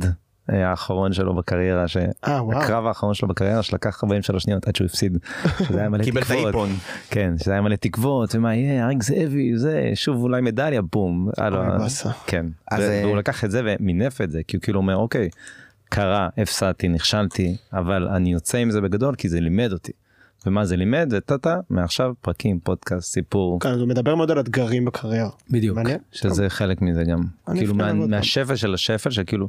האחרון 0.48 1.12
שלו 1.12 1.34
בקריירה 1.34 1.84
אה 2.26 2.44
וואו. 2.44 2.60
שהקרב 2.60 2.86
האחרון 2.86 3.14
שלו 3.14 3.28
בקריירה 3.28 3.62
שלקח 3.62 4.04
43 4.04 4.42
שניות 4.42 4.68
עד 4.68 4.76
שהוא 4.76 4.86
הפסיד. 4.86 5.18
שזה 5.58 5.80
היה 5.80 5.88
מלא 5.88 6.04
קיבל 6.04 6.20
את 6.20 6.26
תקוות. 6.26 6.44
האיפון. 6.44 6.68
כן 7.10 7.34
שזה 7.38 7.52
היה 7.52 7.60
מלא 7.60 7.76
תקוות 7.76 8.34
ומה 8.34 8.54
יהיה 8.54 8.84
אריק 8.84 9.02
זאבי 9.02 9.56
זה 9.56 9.90
שוב 9.94 10.22
אולי 10.22 10.40
מדליה 10.40 10.82
בום. 10.82 11.28
אה. 11.40 12.12
כן. 12.26 12.46
אה, 12.72 13.02
והוא 13.04 13.16
לקח 13.16 13.44
את 13.44 13.50
זה 13.50 13.62
ומינף 13.64 14.20
את 14.20 14.30
זה 14.30 14.40
כי 14.48 14.56
הוא 14.56 14.62
כאילו 14.62 14.80
אומר 14.80 14.96
אוקיי 14.96 15.28
קרה 15.88 16.28
הפסדתי 16.38 16.88
נכשלתי 16.88 17.56
אבל 17.72 18.08
אני 18.08 18.32
יוצא 18.32 18.58
עם 18.58 18.70
זה 18.70 18.80
בגדול 18.80 19.14
כי 19.14 19.28
זה 19.28 19.40
לימד 19.40 19.72
אותי. 19.72 19.92
ומה 20.46 20.64
זה 20.64 20.76
לימד 20.76 21.12
וטאטה 21.16 21.56
מעכשיו 21.70 22.12
פרקים 22.20 22.60
פודקאסט 22.60 23.12
סיפור 23.12 23.60
כאן, 23.60 23.78
הוא 23.78 23.88
מדבר 23.88 24.14
מאוד 24.14 24.30
על 24.30 24.40
אתגרים 24.40 24.84
בקריירה. 24.84 25.30
בדיוק 25.50 25.76
מעניין. 25.76 25.98
שזה 26.12 26.48
חלק 26.48 26.82
מזה 26.82 27.04
גם 27.04 27.20
כאילו 27.54 27.74
מה. 27.74 27.92
מהשפל 27.92 28.56
של 28.56 28.74
השפל 28.74 29.10
שכאילו 29.10 29.48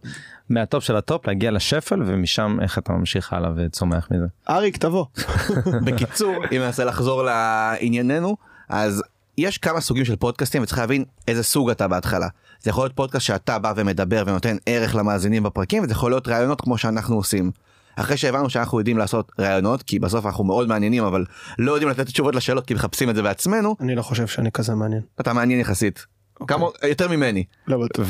מה 0.50 0.63
top 0.63 0.84
של 0.84 0.96
ה 0.96 1.04
top 1.04 1.28
להגיע 1.28 1.52
לשפל 1.52 2.04
ומשם 2.06 2.58
איך 2.62 2.78
אתה 2.78 2.94
ממשיך 2.94 3.34
הלאה 3.34 3.52
וצומח 3.56 4.08
מזה. 4.12 4.26
אריק 4.50 4.78
תבוא. 4.78 5.06
בקיצור, 5.86 6.36
אם 6.52 6.62
ננסה 6.62 6.86
לחזור 6.86 7.24
לענייננו, 7.24 8.38
אז 8.70 9.04
יש 9.38 9.58
כמה 9.58 9.82
סוגים 9.82 10.06
של 10.06 10.16
פודקאסטים 10.16 10.64
וצריך 10.64 10.80
להבין 10.80 11.04
איזה 11.28 11.44
סוג 11.44 11.70
אתה 11.70 11.88
בהתחלה. 11.88 12.28
זה 12.62 12.70
יכול 12.70 12.84
להיות 12.84 12.96
פודקאסט 12.96 13.26
שאתה 13.26 13.60
בא 13.60 13.74
ומדבר 13.76 14.24
ונותן 14.28 14.58
ערך 14.66 14.96
למאזינים 14.96 15.44
בפרקים, 15.44 15.84
וזה 15.84 15.92
יכול 15.92 16.12
להיות 16.12 16.28
ראיונות 16.28 16.62
כמו 16.62 16.78
שאנחנו 16.78 17.16
עושים. 17.16 17.52
אחרי 18.00 18.18
שהבנו 18.18 18.50
שאנחנו 18.50 18.80
יודעים 18.80 18.98
לעשות 18.98 19.32
ראיונות, 19.40 19.84
כי 19.84 20.00
בסוף 20.00 20.26
אנחנו 20.26 20.44
מאוד 20.44 20.68
מעניינים, 20.68 21.04
אבל 21.04 21.26
לא 21.58 21.72
יודעים 21.72 21.90
לתת 21.90 22.06
תשובות 22.06 22.36
לשאלות 22.36 22.66
כי 22.66 22.74
מחפשים 22.74 23.10
את 23.10 23.16
זה 23.16 23.22
בעצמנו, 23.22 23.76
אני 23.80 23.96
לא 23.96 24.02
חושב 24.02 24.28
שאני 24.28 24.52
כזה 24.52 24.76
מעניין. 24.76 25.02
אתה 25.22 25.34
מעניין 25.34 25.60
יחסית. 25.60 26.06
כמה, 26.48 26.66
יותר 26.88 27.08
ממני. 27.08 27.44
לא 27.68 27.78
בטוח. 27.78 28.08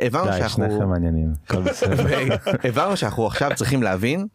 והבנו 0.00 0.32
שאנחנו... 0.32 0.88
מעניינים. 0.88 1.32
הבנו 2.68 2.96
שאנחנו 2.96 3.26
עכשיו 3.26 3.50
צריכים 3.54 3.82
להבין 3.82 4.26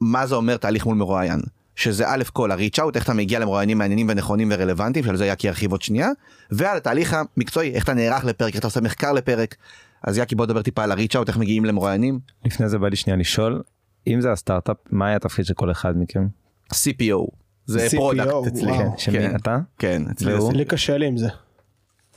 מה 0.00 0.26
זה 0.26 0.34
אומר 0.34 0.56
תהליך 0.56 0.86
מול 0.86 0.96
מרואיין. 0.96 1.40
שזה 1.74 2.08
א' 2.08 2.22
כל 2.32 2.50
הריץ' 2.50 2.78
אאוט, 2.78 2.96
איך 2.96 3.04
אתה 3.04 3.14
מגיע 3.14 3.38
למרואיינים 3.38 3.78
מעניינים 3.78 4.08
ונכונים 4.08 4.48
ורלוונטיים, 4.52 5.04
שעל 5.04 5.16
זה 5.16 5.26
יאקי 5.26 5.46
ירחיב 5.46 5.70
עוד 5.70 5.82
שנייה, 5.82 6.10
ועל 6.50 6.76
התהליך 6.76 7.16
המקצועי, 7.36 7.74
איך 7.74 7.84
אתה 7.84 7.94
נערך 7.94 8.24
לפרק, 8.24 8.52
איך 8.52 8.58
אתה 8.58 8.66
עושה 8.66 8.80
מחקר 8.80 9.12
לפרק. 9.12 9.56
אז 10.02 10.18
יאקי 10.18 10.34
בוא 10.34 10.44
נדבר 10.44 10.62
טיפה 10.62 10.84
על 10.84 10.92
הריץ' 10.92 11.16
אאוט, 11.16 11.28
איך 11.28 11.36
מגיעים 11.36 11.64
למרואיינים. 11.64 12.18
לפני 12.44 12.68
זה 12.68 12.78
בא 12.78 12.88
לי 12.88 12.96
שנייה 12.96 13.16
לשאול 13.16 13.62
אם 14.06 14.20
זה 14.20 14.32
הסטארט-אפ 14.32 14.76
מה 14.90 15.06
היה 15.06 15.16
התפקיד 15.16 15.44
של 15.46 15.54
כל 15.54 15.70
אחד 15.70 15.92
מכם? 15.98 16.26
CPO. 16.74 17.26
זה 17.66 17.86
CPO, 17.86 17.96
product 17.96 18.28
אצלי. 18.46 18.72
וואו. 18.72 18.94
שמי 18.98 19.14
כן, 19.18 19.36
אתה? 19.36 19.58
כן, 19.78 20.02
אצלי 20.10 20.32
לי 20.54 20.64
קשה 20.64 20.98
לי 20.98 21.06
עם 21.06 21.16
זה. 21.16 21.28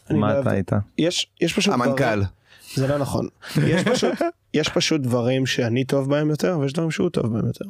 לא 0.10 0.20
מה 0.20 0.32
אוהב 0.34 0.42
אתה. 0.42 0.52
היית? 0.52 0.72
יש 0.98 1.28
יש 1.42 1.54
פשוט 1.54 1.74
המנכ"ל. 1.74 1.94
דברים- 1.94 2.24
זה 2.76 2.88
לא 2.88 2.98
נכון. 2.98 3.28
יש 3.68 3.84
פשוט 3.84 4.14
יש 4.54 4.70
פשוט 4.70 5.02
דברים 5.02 5.46
שאני 5.46 5.84
טוב 5.86 6.10
בהם 6.10 6.30
יותר 6.30 6.58
ויש 6.60 6.74
דברים 6.74 6.92
שהוא 6.92 7.10
טוב 7.10 7.34
בהם 7.34 7.48
יותר. 7.48 7.66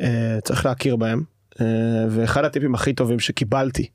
אה, 0.00 0.38
צריך 0.44 0.66
להכיר 0.66 0.96
בהם 0.96 1.22
אה, 1.60 1.64
ואחד 2.10 2.44
הטיפים 2.44 2.74
הכי 2.74 2.92
טובים 2.92 3.20
שקיבלתי 3.20 3.86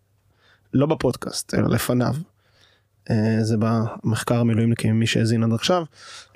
לא 0.74 0.86
בפודקאסט 0.86 1.54
אלא 1.54 1.70
לפניו. 1.70 2.14
אה, 3.10 3.38
זה 3.42 3.56
במחקר 3.60 4.40
המילואימניקים 4.40 5.00
מי 5.00 5.08
שהאזין 5.08 5.44
עד 5.44 5.54
עכשיו 5.54 5.84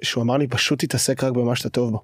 שהוא 0.02 0.24
אמר 0.24 0.38
לי 0.38 0.48
פשוט 0.48 0.80
תתעסק 0.86 1.24
רק 1.24 1.34
במה 1.34 1.56
שאתה 1.56 1.70
טוב 1.70 1.92
בו. 1.92 2.02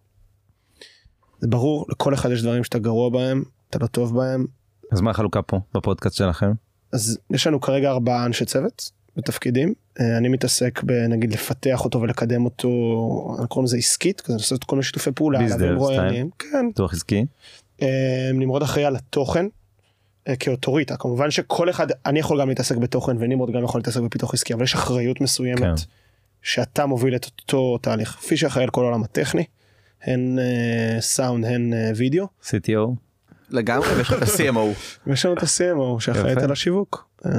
זה 1.40 1.48
ברור 1.48 1.86
לכל 1.90 2.14
אחד 2.14 2.32
יש 2.32 2.42
דברים 2.42 2.64
שאתה 2.64 2.80
גרוע 2.80 3.10
בהם 3.10 3.44
אתה 3.70 3.80
לא 3.82 3.88
טוב 3.88 4.16
בהם 4.16 4.46
אז 4.92 5.02
מה 5.02 5.12
החלוקה 5.12 5.42
פה 5.42 5.60
בפודקאסט 5.76 6.16
שלכם? 6.16 6.52
אז 6.94 7.18
יש 7.30 7.48
לנו 7.48 7.62
כרגע 7.62 7.90
ארבעה 7.90 8.26
אנשי 8.26 8.46
צוות 8.46 8.92
בתפקידים 9.18 9.74
אה, 10.00 10.18
אני 10.18 10.30
מתעסק 10.30 10.84
בנגיד 10.84 11.34
לפתח 11.34 11.86
אותו 11.86 12.02
ולקדם 12.02 12.46
אותו 12.46 12.70
אנחנו 13.32 13.48
קוראים 13.48 13.66
לזה 13.66 13.78
עסקית 13.78 14.22
כזה 14.22 14.38
לעשות 14.38 14.64
כל 14.64 14.76
מיני 14.76 14.84
שיתופי 14.84 15.12
פעולה 15.12 15.40
ביז 15.40 15.52
להביא 15.52 15.68
דב 15.68 15.74
מרואיינים. 15.74 16.30
כן 16.40 16.66
פיתוח 16.68 16.94
עסקי? 16.94 17.26
אה, 17.82 18.32
נמרוד 18.34 18.64
אחראי 18.64 18.86
על 18.86 18.96
התוכן 18.96 19.46
אה, 20.28 20.36
כאוטוריטה 20.36 20.98
כמובן 20.98 21.32
שכל 21.32 21.70
אחד 21.70 21.88
אני 22.06 22.20
יכול 22.20 22.42
גם 22.42 22.50
להתעסק 22.50 22.78
בתוכן 22.78 23.16
ונמרוד 23.20 23.52
גם 23.52 23.64
יכול 23.64 23.80
להתעסק 23.80 24.02
בפיתוח 24.02 24.34
עסקי 24.34 24.54
אבל 24.54 24.64
יש 24.64 24.74
אחריות 24.74 25.22
מסוימת 25.22 25.60
כן. 25.60 25.74
שאתה 26.42 26.86
מוביל 26.86 27.16
את 27.16 27.26
אותו 27.26 27.78
תהליך 27.78 28.10
כפי 28.10 28.38
שאחראי 28.38 28.64
על 28.64 28.70
כל 28.70 28.84
העולם 28.84 29.04
הטכני 29.04 29.44
הן 30.04 30.40
אה, 30.40 31.02
סאונד 31.02 31.46
הן 31.46 31.74
אה, 31.74 31.92
וידאו 31.96 32.28
CTO? 32.44 32.90
לגמרי, 33.50 33.88
ויש 33.98 34.08
לך 34.12 34.14
את 34.14 34.28
ה-CMO. 34.28 34.60
ויש 35.08 35.26
לנו 35.26 35.36
את 35.38 35.44
ה-CMO 35.44 36.00
שאחראית. 36.04 36.38
על 36.38 36.52
השיווק. 36.52 37.10
אה, 37.26 37.32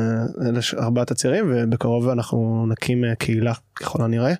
אלה 0.48 0.60
ארבעת 0.78 1.10
הצירים 1.10 1.44
ובקרוב 1.48 2.08
אנחנו 2.08 2.66
נקים 2.68 3.04
אה, 3.04 3.14
קהילה 3.14 3.52
ככל 3.76 4.02
הנראה. 4.02 4.34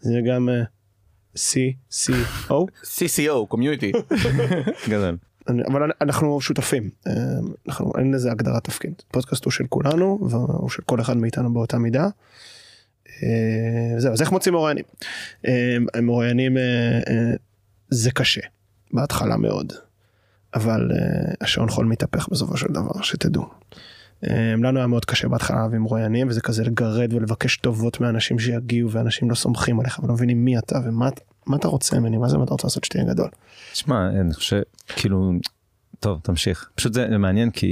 זה 0.00 0.20
גם 0.28 0.48
אה, 0.48 0.62
CCO 1.36 2.54
CCO, 2.82 3.46
קומיוניטי. 3.48 3.92
גדול. 4.88 5.16
אבל 5.66 5.82
אנ- 5.82 5.90
אנחנו 6.00 6.40
שותפים 6.40 6.90
אה, 7.06 7.12
אנחנו 7.68 7.92
אין 7.98 8.14
לזה 8.14 8.30
הגדרת 8.32 8.64
תפקיד 8.64 8.92
פודקאסט 9.12 9.44
הוא 9.44 9.50
של 9.50 9.64
כולנו 9.68 10.18
והוא 10.30 10.70
של 10.70 10.82
כל 10.82 11.00
אחד 11.00 11.16
מאיתנו 11.16 11.54
באותה 11.54 11.78
מידה. 11.78 12.08
אה, 13.22 13.28
זהו 14.00 14.12
אז 14.12 14.20
איך 14.20 14.32
מוצאים 14.32 14.54
מרואיינים? 14.54 14.84
אה, 15.48 15.76
מרואיינים 16.02 16.56
אה, 16.56 16.62
אה, 17.08 17.32
זה 17.90 18.10
קשה 18.10 18.40
בהתחלה 18.92 19.36
מאוד 19.36 19.72
אבל 20.54 20.90
אה, 20.92 21.32
השעון 21.40 21.70
חול 21.70 21.86
מתהפך 21.86 22.28
בסופו 22.28 22.56
של 22.56 22.66
דבר 22.68 23.02
שתדעו. 23.02 23.46
אה, 24.24 24.54
לנו 24.62 24.78
היה 24.78 24.86
מאוד 24.86 25.04
קשה 25.04 25.28
בהתחלה 25.28 25.56
להביא 25.56 25.78
מרואיינים 25.78 26.28
וזה 26.28 26.40
כזה 26.40 26.64
לגרד 26.64 27.12
ולבקש 27.12 27.56
טובות 27.56 28.00
מאנשים 28.00 28.38
שיגיעו 28.38 28.90
ואנשים 28.90 29.30
לא 29.30 29.34
סומכים 29.34 29.80
עליך 29.80 29.98
ולא 29.98 30.14
מבינים 30.14 30.44
מי 30.44 30.58
אתה 30.58 30.78
ומה 30.84 31.08
מה 31.46 31.56
אתה 31.56 31.68
רוצה 31.68 32.00
ממני 32.00 32.16
מה 32.16 32.28
זה 32.28 32.38
מה 32.38 32.44
אתה 32.44 32.52
רוצה 32.52 32.66
לעשות 32.66 32.84
שתהיה 32.84 33.04
גדול. 33.04 33.28
תשמע 33.72 34.08
אני 34.08 34.34
חושב 34.34 34.60
כאילו 34.86 35.32
טוב 36.00 36.20
תמשיך 36.22 36.70
פשוט 36.74 36.92
זה 36.92 37.08
מעניין 37.08 37.50
כי 37.50 37.68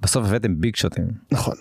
בסוף 0.00 0.26
הבאתם 0.26 0.60
big 0.60 0.76
shot 0.76 0.96
ים 0.96 1.06
נכון. 1.32 1.54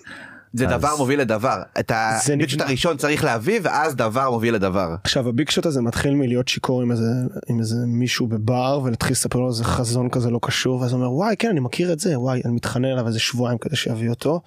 זה 0.54 0.66
אז- 0.68 0.72
דבר 0.82 0.96
מוביל 0.98 1.20
לדבר. 1.22 1.62
את 1.80 1.92
ה 1.96 2.00
big 2.00 2.14
shot 2.14 2.32
נבנה- 2.60 2.68
הראשון 2.68 2.98
צריך 2.98 3.24
להביא, 3.24 3.60
ואז 3.64 3.96
דבר 3.96 4.30
מוביל 4.32 4.56
לדבר. 4.56 4.96
עכשיו 5.04 5.30
ה 5.30 5.35
big 5.35 5.50
shot 5.50 5.66
הזה 5.66 5.82
מתחיל 5.82 6.16
מלהיות 6.16 6.48
שיכור 6.48 6.82
עם 6.82 6.92
איזה 6.92 7.06
עם 7.50 7.60
איזה 7.60 7.76
מישהו 7.88 8.28
בבר 8.28 8.80
ולהתחיל 8.84 9.12
לספר 9.12 9.40
לו 9.40 9.48
איזה 9.48 9.64
חזון 9.64 10.10
כזה 10.10 10.30
לא 10.30 10.40
קשור 10.42 10.82
ואז 10.82 10.92
הוא 10.94 11.00
אומר 11.02 11.14
וואי 11.14 11.36
כן 11.40 11.50
אני 11.50 11.60
מכיר 11.60 11.94
את 11.94 12.00
זה 12.00 12.20
וואי 12.20 12.42
אני 12.46 12.54
מתחנן 12.54 12.86
אליו 12.86 13.08
איזה 13.08 13.20
שבועיים 13.20 13.58
כדי 13.58 13.76
שיביא 13.76 14.10
אותו. 14.10 14.42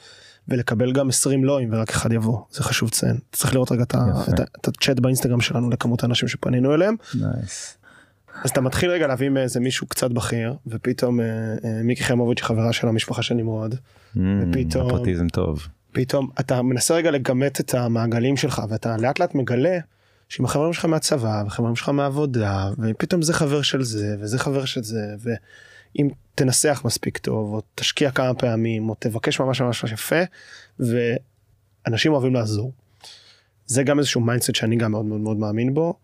ולקבל 0.48 0.92
גם 0.92 1.08
20 1.08 1.44
לאוים 1.44 1.68
ורק 1.72 1.90
אחד 1.90 2.12
יבוא 2.12 2.38
זה 2.50 2.62
חשוב 2.62 2.88
לציין 2.88 3.16
צריך 3.32 3.54
לראות 3.54 3.72
רגע 3.72 3.82
את 3.82 3.94
יפה. 3.94 4.32
את 4.34 4.40
את 4.60 4.68
הצ'אט 4.68 4.98
באינסטגרם 5.00 5.40
שלנו 5.40 5.70
לכמות 5.70 6.02
האנשים 6.02 6.28
שפנינו 6.28 6.74
אליהם 6.74 6.96
nice. 7.14 7.76
אז 8.44 8.50
אתה 8.50 8.60
מתחיל 8.60 8.90
רגע 8.90 9.06
להביא 9.06 9.28
מאיזה 9.28 9.60
מישהו 9.60 9.86
קצת 9.86 10.10
בכיר 10.10 10.54
ופתאום 10.66 11.20
אה, 11.20 11.26
אה, 11.64 11.80
מיקי 11.84 12.04
חיימוביץ' 12.04 12.42
חברה 12.42 12.72
של 12.72 12.88
המשפחה 12.88 13.22
של 13.22 13.34
נמרוד 13.34 13.74
ופתאום- 14.16 14.86
נפוטיזם 14.86 15.28
טוב. 15.28 15.66
פתאום 15.94 16.30
אתה 16.40 16.62
מנסה 16.62 16.94
רגע 16.94 17.10
לגמט 17.10 17.60
את 17.60 17.74
המעגלים 17.74 18.36
שלך 18.36 18.62
ואתה 18.68 18.96
לאט 18.96 19.20
לאט 19.20 19.34
מגלה 19.34 19.78
שעם 20.28 20.44
החברים 20.44 20.72
שלך 20.72 20.84
מהצבא 20.84 21.42
וחברים 21.46 21.76
שלך 21.76 21.88
מהעבודה 21.88 22.70
ופתאום 22.78 23.22
זה 23.22 23.32
חבר 23.32 23.62
של 23.62 23.82
זה 23.82 24.16
וזה 24.20 24.38
חבר 24.38 24.64
של 24.64 24.82
זה 24.82 25.14
ואם 25.18 26.08
תנסח 26.34 26.82
מספיק 26.84 27.18
טוב 27.18 27.54
או 27.54 27.62
תשקיע 27.74 28.10
כמה 28.10 28.34
פעמים 28.34 28.88
או 28.88 28.94
תבקש 28.98 29.40
ממש 29.40 29.60
ממש 29.60 29.84
יפה 29.84 30.22
ואנשים 30.78 32.12
אוהבים 32.12 32.34
לעזור. 32.34 32.72
זה 33.66 33.82
גם 33.82 33.98
איזשהו 33.98 34.20
mindset 34.20 34.54
שאני 34.54 34.76
גם 34.76 34.90
מאוד 34.90 35.04
מאוד 35.04 35.20
מאוד 35.20 35.36
מאמין 35.36 35.74
בו. 35.74 35.94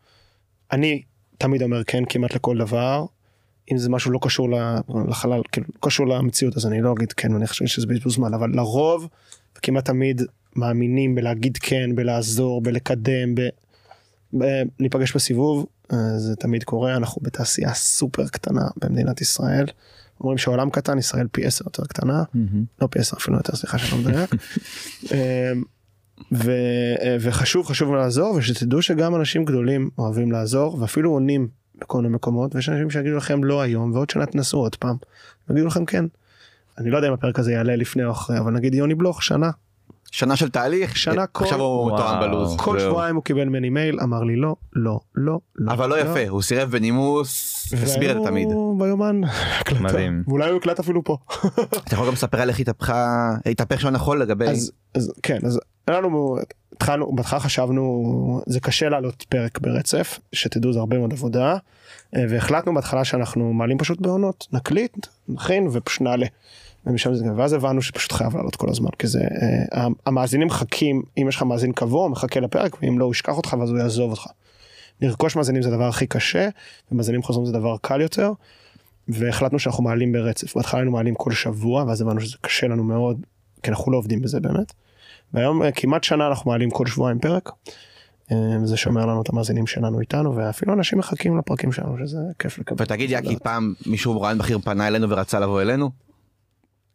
אני 0.72 1.02
תמיד 1.38 1.62
אומר 1.62 1.84
כן 1.84 2.02
כמעט 2.08 2.34
לכל 2.34 2.58
דבר. 2.58 3.06
אם 3.72 3.78
זה 3.78 3.88
משהו 3.88 4.10
לא 4.10 4.18
קשור 4.22 4.48
לחלל 5.08 5.40
כאילו 5.52 5.66
לא 5.74 5.88
קשור 5.88 6.06
למציאות 6.06 6.56
אז 6.56 6.66
אני 6.66 6.82
לא 6.82 6.92
אגיד 6.92 7.12
כן 7.12 7.34
אני 7.34 7.46
חושב 7.46 7.66
שזה 7.66 7.86
בזבוז 7.86 8.14
זמן 8.14 8.34
אבל 8.34 8.50
לרוב 8.54 9.08
כמעט 9.62 9.84
תמיד 9.84 10.22
מאמינים 10.56 11.14
בלהגיד 11.14 11.56
כן 11.56 11.94
בלעזור 11.94 12.60
בלקדם 12.60 13.34
ב... 13.34 13.40
ב... 14.38 14.44
ניפגש 14.80 15.16
בסיבוב 15.16 15.66
אה, 15.92 16.18
זה 16.18 16.36
תמיד 16.36 16.64
קורה 16.64 16.96
אנחנו 16.96 17.22
בתעשייה 17.24 17.74
סופר 17.74 18.28
קטנה 18.28 18.62
במדינת 18.76 19.20
ישראל. 19.20 19.64
אומרים 20.20 20.38
שהעולם 20.38 20.70
קטן 20.70 20.98
ישראל 20.98 21.26
פי 21.32 21.46
עשר 21.46 21.64
יותר 21.66 21.84
קטנה 21.84 22.22
לא 22.82 22.88
פי 22.90 22.98
עשר 22.98 23.16
אפילו 23.16 23.36
יותר 23.36 23.56
סליחה 23.56 23.78
שאני 23.78 24.02
לא 24.04 24.10
מדייק. 24.10 24.30
אה, 25.12 25.52
ו, 26.32 26.50
אה, 27.00 27.16
וחשוב 27.20 27.66
חשוב 27.66 27.94
לעזור 27.94 28.34
ושתדעו 28.34 28.82
שגם 28.82 29.16
אנשים 29.16 29.44
גדולים 29.44 29.90
אוהבים 29.98 30.32
לעזור 30.32 30.80
ואפילו 30.80 31.10
עונים 31.10 31.48
בכל 31.80 32.02
מיני 32.02 32.14
מקומות 32.14 32.54
ויש 32.54 32.68
אנשים 32.68 32.90
שיגידו 32.90 33.16
לכם 33.16 33.44
לא 33.44 33.60
היום 33.60 33.92
ועוד 33.92 34.10
שנה 34.10 34.26
תנסו 34.26 34.58
עוד 34.58 34.76
פעם. 34.76 34.96
יגידו 35.50 35.66
לכם 35.66 35.84
כן. 35.84 36.04
אני 36.78 36.90
לא 36.90 36.96
יודע 36.96 37.08
אם 37.08 37.12
הפרק 37.12 37.38
הזה 37.38 37.52
יעלה 37.52 37.76
לפני 37.76 38.04
או 38.04 38.10
אחרי 38.10 38.38
אבל 38.38 38.52
נגיד 38.52 38.74
יוני 38.74 38.94
בלוך 38.94 39.22
שנה 39.22 39.50
שנה 40.12 40.36
של 40.36 40.48
תהליך 40.50 40.96
שנה 40.96 41.26
כל- 41.26 41.44
עכשיו 41.44 41.60
הוא. 41.60 41.92
מתואם 41.94 42.20
בלוז 42.20 42.56
כל 42.56 42.78
זהו. 42.80 42.90
שבועיים 42.90 43.14
הוא 43.16 43.24
קיבל 43.24 43.44
ממני 43.44 43.68
מייל 43.70 44.00
אמר 44.00 44.22
לי 44.22 44.36
לא 44.36 44.56
לא 44.72 45.00
לא 45.14 45.38
לא 45.56 45.72
אבל 45.72 45.88
לא 45.90 45.98
יפה 46.00 46.28
הוא 46.28 46.42
סירב 46.42 46.70
בנימוס 46.70 47.64
הסביר 47.82 48.10
את 48.10 48.22
זה 48.22 48.28
תמיד 48.28 48.46
והיום 48.48 48.78
ביומן 48.78 49.20
הקלטה. 49.60 49.82
מדהים. 49.82 50.22
ואולי 50.28 50.50
הוא 50.50 50.56
יקלט 50.58 50.80
אפילו 50.80 51.04
פה 51.04 51.16
אתה 51.84 51.94
יכול 51.94 52.06
גם 52.06 52.12
לספר 52.12 52.40
על 52.40 52.48
איך 52.48 52.60
התהפכה 52.60 53.06
התהפך 53.46 53.80
שעון 53.80 53.94
החול 53.94 54.22
לגבי 54.22 54.46
אז 54.48 54.72
אז 54.94 55.12
כן 55.22 55.38
אז 55.46 55.60
היה 55.88 56.00
לנו 56.00 56.36
התחלנו 56.80 57.12
בהתחלה 57.16 57.40
חשבנו 57.40 58.40
זה 58.46 58.60
קשה 58.60 58.88
לעלות 58.88 59.24
פרק 59.28 59.58
ברצף 59.58 60.18
שתדעו 60.32 60.72
זה 60.72 60.78
הרבה 60.78 60.98
מאוד 60.98 61.12
עבודה 61.12 61.56
אה, 62.16 62.24
והחלטנו 62.28 62.74
בהתחלה 62.74 63.04
שאנחנו 63.04 63.52
מעלים 63.52 63.78
פשוט 63.78 64.00
בעונות 64.00 64.46
נקליט 64.52 65.06
נכין 65.28 65.68
ופשוט 65.72 66.00
נעלה. 66.00 66.26
ומשם 66.86 67.14
זה 67.14 67.24
ואז 67.36 67.52
הבנו 67.52 67.82
שפשוט 67.82 68.12
חייב 68.12 68.36
לעלות 68.36 68.56
כל 68.56 68.70
הזמן 68.70 68.90
כי 68.98 69.06
זה 69.06 69.20
אה, 69.72 69.86
המאזינים 70.06 70.46
מחכים 70.46 71.02
אם 71.18 71.26
יש 71.28 71.36
לך 71.36 71.42
מאזין 71.42 71.72
קבוע 71.72 72.02
הוא 72.02 72.10
מחכה 72.10 72.40
לפרק 72.40 72.82
ואם 72.82 72.98
לא 72.98 73.04
הוא 73.04 73.12
ישכח 73.12 73.36
אותך 73.36 73.56
ואז 73.60 73.70
הוא 73.70 73.78
יעזוב 73.78 74.10
אותך. 74.10 74.26
לרכוש 75.00 75.36
מאזינים 75.36 75.62
זה 75.62 75.68
הדבר 75.68 75.88
הכי 75.88 76.06
קשה 76.06 76.48
ומאזינים 76.92 77.22
חוזרים 77.22 77.46
זה 77.46 77.52
דבר 77.52 77.76
קל 77.82 78.00
יותר. 78.00 78.32
והחלטנו 79.08 79.58
שאנחנו 79.58 79.84
מעלים 79.84 80.12
ברצף 80.12 80.56
בהתחלה 80.56 80.80
היינו 80.80 80.92
מעלים 80.92 81.14
כל 81.14 81.32
שבוע 81.32 81.84
ואז 81.84 82.00
הבנו 82.00 82.20
שזה 82.20 82.36
קשה 82.40 82.66
לנו 82.66 82.84
מאוד 82.84 83.26
כי 83.62 83.70
אנחנו 83.70 83.92
לא 83.92 83.96
עובדים 83.98 84.22
בזה 84.22 84.40
באמת. 84.40 84.72
והיום 85.34 85.62
אה, 85.62 85.72
כמעט 85.72 86.04
שנה 86.04 86.26
אנחנו 86.28 86.50
מעלים 86.50 86.70
כל 86.70 86.86
שבועיים 86.86 87.18
פרק. 87.18 87.50
אה, 88.32 88.36
זה 88.64 88.76
שומר 88.76 89.06
לנו 89.06 89.22
את 89.22 89.28
המאזינים 89.28 89.66
שלנו 89.66 90.00
איתנו 90.00 90.36
ואפילו 90.36 90.72
אנשים 90.72 90.98
מחכים 90.98 91.38
לפרקים 91.38 91.72
שלנו 91.72 91.98
שזה 91.98 92.18
כיף 92.38 92.58
לקבל. 92.58 92.76
ותגיד 92.84 93.10
יאקי 93.10 93.36
פעם 93.42 93.74
מישהו 93.86 94.20
רעיון 94.20 94.38
בכיר 94.38 94.58
פנה 94.58 94.88
אלינו 94.88 95.10
ורצה 95.10 95.40
לבוא 95.40 95.62
אלינו 95.62 95.90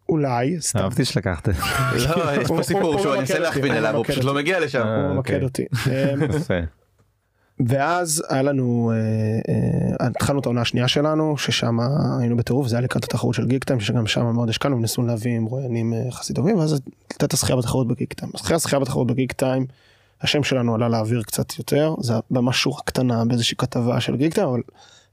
אולי 0.09 0.61
סתם. 0.61 0.79
אהבתי 0.79 1.05
שלקחת. 1.05 1.47
לא 1.47 2.41
יש 2.41 2.47
פה 2.47 2.63
סיפור 2.63 2.93
הוא 2.93 3.01
שהוא 3.01 3.11
ממקד 3.11 3.19
אנסה 3.19 3.33
אותי, 3.33 3.43
להכווין 3.43 3.71
הוא 3.71 3.77
אליו 3.77 3.95
הוא 3.95 4.05
פשוט 4.05 4.23
לא. 4.23 4.33
מגיע 4.33 4.59
לשם. 4.59 4.79
אה, 4.87 4.95
הוא 4.95 5.17
אוקיי. 5.17 5.35
ממקד 5.35 5.43
אותי. 5.43 5.65
ואז 7.59 8.23
היה 8.29 8.41
לנו 8.41 8.91
אה, 8.93 8.97
אה, 9.99 10.07
התחלנו 10.07 10.39
את 10.39 10.45
העונה 10.45 10.61
השנייה 10.61 10.87
שלנו 10.87 11.37
ששם 11.37 11.77
היינו 12.19 12.37
בטירוף 12.37 12.67
זה 12.67 12.75
היה 12.75 12.81
לקראת 12.81 13.03
התחרות 13.03 13.35
של 13.35 13.45
גיק 13.45 13.63
טיים 13.63 13.79
שגם 13.79 14.07
שם 14.07 14.25
מאוד 14.25 14.49
השקענו 14.49 14.79
ניסינו 14.79 15.07
להביא 15.07 15.39
מרואיינים 15.39 15.93
אה, 15.93 16.03
יחסית 16.07 16.35
טובים 16.35 16.59
ואז 16.59 16.81
הייתה 17.09 17.25
את 17.25 17.33
הזכייה 17.33 17.57
בתחרות 17.57 17.87
בגיק 17.87 18.13
טיים. 18.13 18.31
אז 18.35 18.41
אחרי 18.41 18.55
הזכייה 18.55 18.79
בתחרות 18.79 19.07
בגיק 19.07 19.31
טיים 19.31 19.65
השם 20.21 20.43
שלנו 20.43 20.75
עלה 20.75 20.89
לאוויר 20.89 21.23
קצת 21.23 21.57
יותר 21.57 21.95
זה 21.99 22.13
ממש 22.31 22.57
שורה 22.57 22.81
קטנה 22.85 23.25
באיזושהי 23.25 23.57
כתבה 23.57 24.01
של 24.01 24.15
גיק 24.15 24.33
טיים 24.33 24.47
אבל 24.47 24.61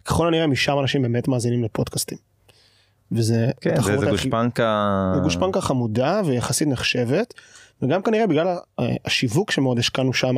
ככל 0.05 0.28
הנראה 0.28 0.46
משם 0.46 0.78
אנשים 0.81 1.02
באמת 1.02 1.28
מאזינים 1.28 1.64
לפודקאסטים. 1.64 2.18
וזה 3.12 3.50
כן 3.61 3.83
זה 3.83 3.96
גושפנקה. 4.11 5.12
זה 5.14 5.20
גושפנקה 5.20 5.61
חמודה 5.61 6.20
ויחסית 6.24 6.68
נחשבת 6.68 7.35
וגם 7.83 8.03
כנראה 8.03 8.27
בגלל 8.27 8.49
ה- 8.49 8.83
השיווק 9.05 9.51
שמאוד 9.51 9.79
השקענו 9.79 10.12
שם 10.12 10.35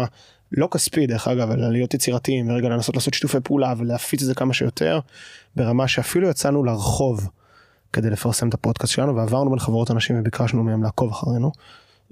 לא 0.53 0.69
כספי 0.71 1.07
דרך 1.07 1.29
אגב 1.29 1.51
אלא 1.51 1.73
להיות 1.73 1.95
יצירתיים 1.95 2.51
ורגע 2.51 2.69
לנסות 2.69 2.95
לעשות 2.95 3.15
שיתופי 3.15 3.39
פעולה 3.45 3.75
ולהפיץ 3.79 4.23
את 4.23 4.27
זה 4.27 4.35
כמה 4.35 4.55
שיותר 4.55 5.01
ברמה 5.57 5.89
שאפילו 5.89 6.29
יצאנו 6.29 6.65
לרחוב 6.65 7.29
כדי 7.93 8.11
לפרסם 8.11 8.49
את 8.49 8.55
הפודקאסט 8.55 8.93
שלנו 8.93 9.17
ועברנו 9.17 9.51
בין 9.51 9.59
חברות 9.59 9.91
אנשים 9.91 10.21
וביקשנו 10.21 10.63
מהם 10.63 10.83
לעקוב 10.83 11.11
אחרינו. 11.11 11.53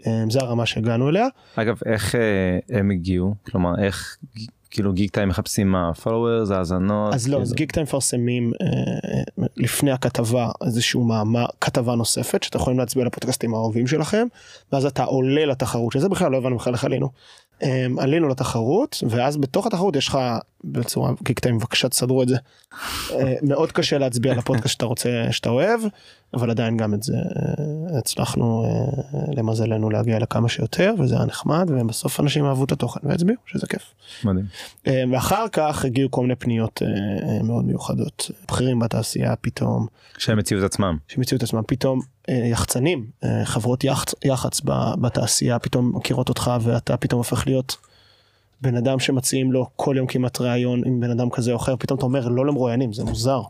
אה, 0.07 0.25
זה 0.31 0.39
הרמה 0.41 0.67
שהגענו 0.67 1.09
אליה 1.09 1.27
אגב 1.57 1.79
איך 1.87 2.15
אה, 2.15 2.59
הם 2.79 2.91
הגיעו 2.91 3.35
כלומר 3.47 3.85
איך 3.85 4.17
כאילו 4.73 4.93
גיקטיים 4.93 5.29
מחפשים 5.29 5.71
מה 5.71 5.95
followers 5.95 6.51
האזנות. 6.51 7.15
אז 7.15 7.29
לא 7.29 7.37
אז 7.37 7.43
כאילו. 7.43 7.57
גיקטיים 7.57 7.85
מפרסמים 7.85 8.53
אה, 8.63 9.47
לפני 9.57 9.91
הכתבה 9.91 10.51
איזשהו 10.65 11.05
מאמר 11.05 11.47
כתבה 11.61 11.95
נוספת 11.95 12.43
שאתם 12.43 12.59
יכולים 12.59 12.79
להצביע 12.79 13.05
לפודקאסטים 13.05 13.55
האהובים 13.55 13.87
שלכם 13.87 14.27
ואז 14.73 14.87
אתה 14.87 15.05
עולה 15.05 15.47
לתחרות 15.47 15.93
שזה 15.93 16.09
בכלל 16.09 16.33
לא 16.33 16.37
הבנו 16.37 16.57
בכלל 16.57 16.73
איך 16.73 16.85
עלינו. 16.85 17.09
אה, 17.63 17.87
עלינו 17.99 18.29
לתחרות 18.29 19.03
ואז 19.09 19.37
בתוך 19.37 19.67
התחרות 19.67 19.97
יש 19.97 20.09
לך 20.09 20.19
בצורה 20.65 21.13
גיק 21.23 21.41
טיים 21.41 21.59
בבקשה 21.59 21.89
תסדרו 21.89 22.23
את 22.23 22.29
זה. 22.29 22.37
אה, 23.11 23.35
מאוד 23.43 23.73
קשה 23.73 23.99
להצביע 23.99 24.35
לפודקאסט 24.35 24.73
שאתה 24.73 24.87
רוצה 24.87 25.27
שאתה 25.31 25.51
אוהב 25.51 25.81
אבל 26.35 26.51
עדיין 26.51 26.77
גם 26.77 26.95
את 26.95 27.03
זה 27.03 27.17
אה, 27.17 27.99
הצלחנו 27.99 28.65
אה, 28.65 29.21
למזלנו 29.37 29.91
להגיע 29.91 30.19
לכמה 30.19 30.49
שיותר 30.49 30.95
וזה 30.99 31.17
היה 31.17 31.25
נחמד 31.25 31.71
ובסוף 31.71 32.21
אנשים 32.21 32.45
אהבו 32.45 32.65
את 32.65 32.73
התוכן 32.73 33.01
והצביעו 33.03 33.39
שזה 33.47 33.67
כיף. 33.67 33.83
מדהים. 34.25 34.47
ואחר 35.13 35.49
כך 35.53 35.85
הגיעו 35.85 36.11
כל 36.11 36.23
מיני 36.23 36.35
פניות 36.35 36.83
מאוד 37.45 37.65
מיוחדות 37.65 38.31
בכירים 38.49 38.79
בתעשייה 38.79 39.37
פתאום 39.37 39.87
שהם 40.19 40.39
הציעו 40.39 40.61
את 40.61 40.65
עצמם. 40.65 40.97
שהמציאו 41.09 41.37
את 41.37 41.43
עצמם 41.43 41.63
פתאום 41.67 42.01
יחצנים 42.29 43.07
חברות 43.45 43.85
יח"צ, 43.85 44.15
יח"צ 44.25 44.61
בתעשייה 45.01 45.59
פתאום 45.59 45.93
מכירות 45.97 46.29
אותך 46.29 46.51
ואתה 46.61 46.97
פתאום 46.97 47.19
הופך 47.19 47.47
להיות 47.47 47.77
בן 48.63 48.77
אדם 48.77 48.99
שמציעים 48.99 49.53
לו 49.53 49.67
כל 49.77 49.95
יום 49.99 50.07
כמעט 50.07 50.41
ראיון 50.41 50.83
עם 50.87 51.01
בן 51.01 51.11
אדם 51.11 51.31
כזה 51.31 51.53
או 51.53 51.57
אחר 51.57 51.77
פתאום 51.77 51.99
אתה 51.99 52.07
אומר 52.07 52.29
לא 52.29 52.47
למרואיינים 52.47 52.93
זה 52.93 53.05
מוזר. 53.05 53.43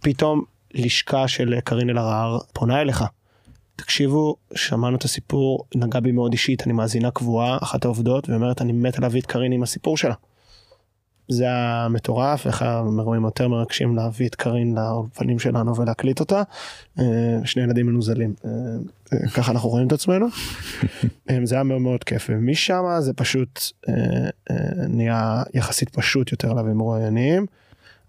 פתאום 0.00 0.42
לשכה 0.74 1.28
של 1.28 1.60
קארין 1.60 1.90
אלהרר 1.90 2.38
פונה 2.52 2.80
אליך. 2.80 3.04
תקשיבו 3.76 4.36
שמענו 4.54 4.96
את 4.96 5.04
הסיפור 5.04 5.64
נגע 5.74 6.00
בי 6.00 6.12
מאוד 6.12 6.32
אישית 6.32 6.66
אני 6.66 6.72
מאזינה 6.72 7.10
קבועה 7.10 7.58
אחת 7.62 7.84
העובדות 7.84 8.28
ואומרת 8.28 8.62
אני 8.62 8.72
מתה 8.72 9.00
להביא 9.00 9.20
את 9.20 9.26
קארין 9.26 9.52
עם 9.52 9.62
הסיפור 9.62 9.96
שלה. 9.96 10.14
זה 11.28 11.44
היה 11.44 11.86
מטורף 11.90 12.46
איך 12.46 12.62
האירועים 12.62 13.24
יותר 13.24 13.48
מרגשים 13.48 13.96
להביא 13.96 14.28
את 14.28 14.34
קארין 14.34 14.74
לאולפנים 14.74 15.38
שלנו 15.38 15.76
ולהקליט 15.76 16.20
אותה. 16.20 16.42
אה, 16.98 17.04
שני 17.44 17.62
ילדים 17.62 17.86
מנוזלים 17.86 18.34
אה, 18.44 18.50
אה, 19.12 19.28
ככה 19.28 19.52
אנחנו 19.52 19.68
רואים 19.68 19.86
את 19.86 19.92
עצמנו. 19.92 20.26
זה 21.44 21.54
היה 21.54 21.64
מאוד 21.64 21.80
מאוד 21.80 22.04
כיף 22.04 22.26
ומשם 22.30 22.82
זה 22.98 23.12
פשוט 23.12 23.60
נהיה 24.88 25.42
יחסית 25.54 25.88
פשוט 25.88 26.32
יותר 26.32 26.52
להביא 26.52 26.72
מרואיינים. 26.72 27.46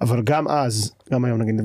אבל 0.02 0.22
גם 0.24 0.48
אז 0.48 0.94
גם 1.12 1.26
היום 1.26 1.42
נגיד 1.42 1.56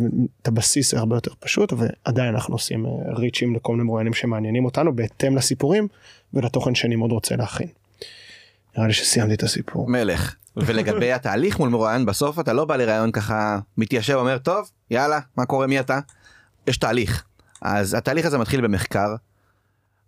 את 0.42 0.48
הבסיס 0.48 0.94
הרבה 0.94 1.16
יותר 1.16 1.32
פשוט 1.40 1.72
ועדיין 1.72 2.34
אנחנו 2.34 2.54
עושים 2.54 2.86
ריצ'ים 3.16 3.56
לכל 3.56 3.72
מיני 3.72 3.84
מרואיינים 3.84 4.14
שמעניינים 4.14 4.64
אותנו 4.64 4.96
בהתאם 4.96 5.36
לסיפורים 5.36 5.88
ולתוכן 6.34 6.74
שאני 6.74 6.96
מאוד 6.96 7.12
רוצה 7.12 7.36
להכין. 7.36 7.68
נראה 8.76 8.87
לי 8.87 8.92
שסיימתי 8.92 9.35
את 9.35 9.42
הסיפור. 9.42 9.88
מלך. 9.90 10.35
ולגבי 10.56 11.12
התהליך 11.16 11.58
מול 11.58 11.68
מרואיין 11.68 12.06
בסוף 12.06 12.40
אתה 12.40 12.52
לא 12.52 12.64
בא 12.64 12.76
לראיון 12.76 13.12
ככה 13.12 13.58
מתיישב 13.76 14.14
אומר 14.14 14.38
טוב 14.38 14.70
יאללה 14.90 15.20
מה 15.37 15.46
קורה 15.46 15.66
מי 15.66 15.80
אתה. 15.80 15.98
יש 16.66 16.76
תהליך 16.76 17.24
אז 17.62 17.94
התהליך 17.94 18.26
הזה 18.26 18.38
מתחיל 18.38 18.61
במחקר. 18.61 19.14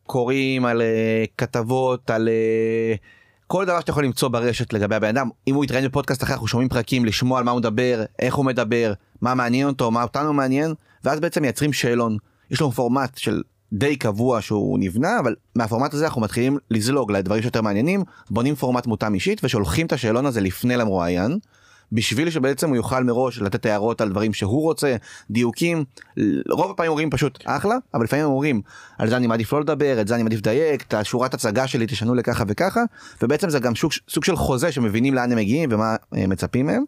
קוראים 0.07 0.64
על 0.64 0.81
uh, 0.81 1.31
כתבות 1.38 2.11
על 2.11 2.29
uh, 2.29 2.98
כל 3.46 3.64
דבר 3.64 3.81
שאתה 3.81 3.90
יכול 3.90 4.05
למצוא 4.05 4.29
ברשת 4.29 4.72
לגבי 4.72 4.94
הבן 4.94 5.09
אדם 5.09 5.29
אם 5.48 5.55
הוא 5.55 5.64
יתראיין 5.64 5.88
בפודקאסט 5.88 6.22
אחר 6.22 6.33
אנחנו 6.33 6.46
שומעים 6.46 6.68
פרקים 6.68 7.05
לשמוע 7.05 7.38
על 7.38 7.44
מה 7.44 7.50
הוא 7.50 7.59
מדבר 7.59 8.05
איך 8.18 8.35
הוא 8.35 8.44
מדבר 8.44 8.92
מה 9.20 9.35
מעניין 9.35 9.66
אותו 9.66 9.90
מה 9.90 10.03
אותנו 10.03 10.33
מעניין 10.33 10.74
ואז 11.05 11.20
בעצם 11.20 11.42
מייצרים 11.42 11.72
שאלון 11.72 12.16
יש 12.50 12.61
לנו 12.61 12.72
פורמט 12.72 13.18
של 13.18 13.42
די 13.74 13.96
קבוע 13.96 14.42
שהוא 14.42 14.78
נבנה 14.78 15.20
אבל 15.20 15.34
מהפורמט 15.56 15.94
הזה 15.94 16.04
אנחנו 16.04 16.20
מתחילים 16.20 16.58
לזלוג 16.70 17.12
לדברים 17.12 17.42
שיותר 17.42 17.62
מעניינים 17.62 18.02
בונים 18.30 18.54
פורמט 18.54 18.87
מותאם 18.87 19.14
אישית 19.14 19.44
ושולחים 19.44 19.87
את 19.87 19.92
השאלון 19.92 20.26
הזה 20.26 20.40
לפני 20.40 20.76
למרואיין. 20.76 21.38
בשביל 21.92 22.30
שבעצם 22.30 22.68
הוא 22.68 22.76
יוכל 22.76 23.04
מראש 23.04 23.38
לתת 23.38 23.66
הערות 23.66 24.00
על 24.00 24.10
דברים 24.10 24.32
שהוא 24.32 24.62
רוצה 24.62 24.96
דיוקים 25.30 25.84
רוב 26.50 26.70
הפעמים 26.70 26.90
אומרים 26.90 27.10
פשוט 27.10 27.38
אחלה 27.44 27.76
אבל 27.94 28.04
לפעמים 28.04 28.24
אומרים 28.24 28.62
על 28.98 29.08
זה 29.08 29.16
אני 29.16 29.26
מעדיף 29.26 29.52
לא 29.52 29.60
לדבר 29.60 30.00
את 30.00 30.08
זה 30.08 30.14
אני 30.14 30.22
מעדיף 30.22 30.38
לדייק 30.38 30.82
את 30.82 30.94
השורת 30.94 31.34
הצגה 31.34 31.66
שלי 31.66 31.87
תשנו 31.87 32.14
לככה 32.14 32.44
וככה 32.48 32.80
ובעצם 33.22 33.50
זה 33.50 33.58
גם 33.58 33.74
סוג, 33.74 33.92
סוג 34.08 34.24
של 34.24 34.37
חוזה 34.37 34.72
שמבינים 34.72 35.14
לאן 35.14 35.32
הם 35.32 35.38
מגיעים 35.38 35.68
ומה 35.72 35.96
אה, 36.16 36.26
מצפים 36.26 36.66
מהם. 36.66 36.84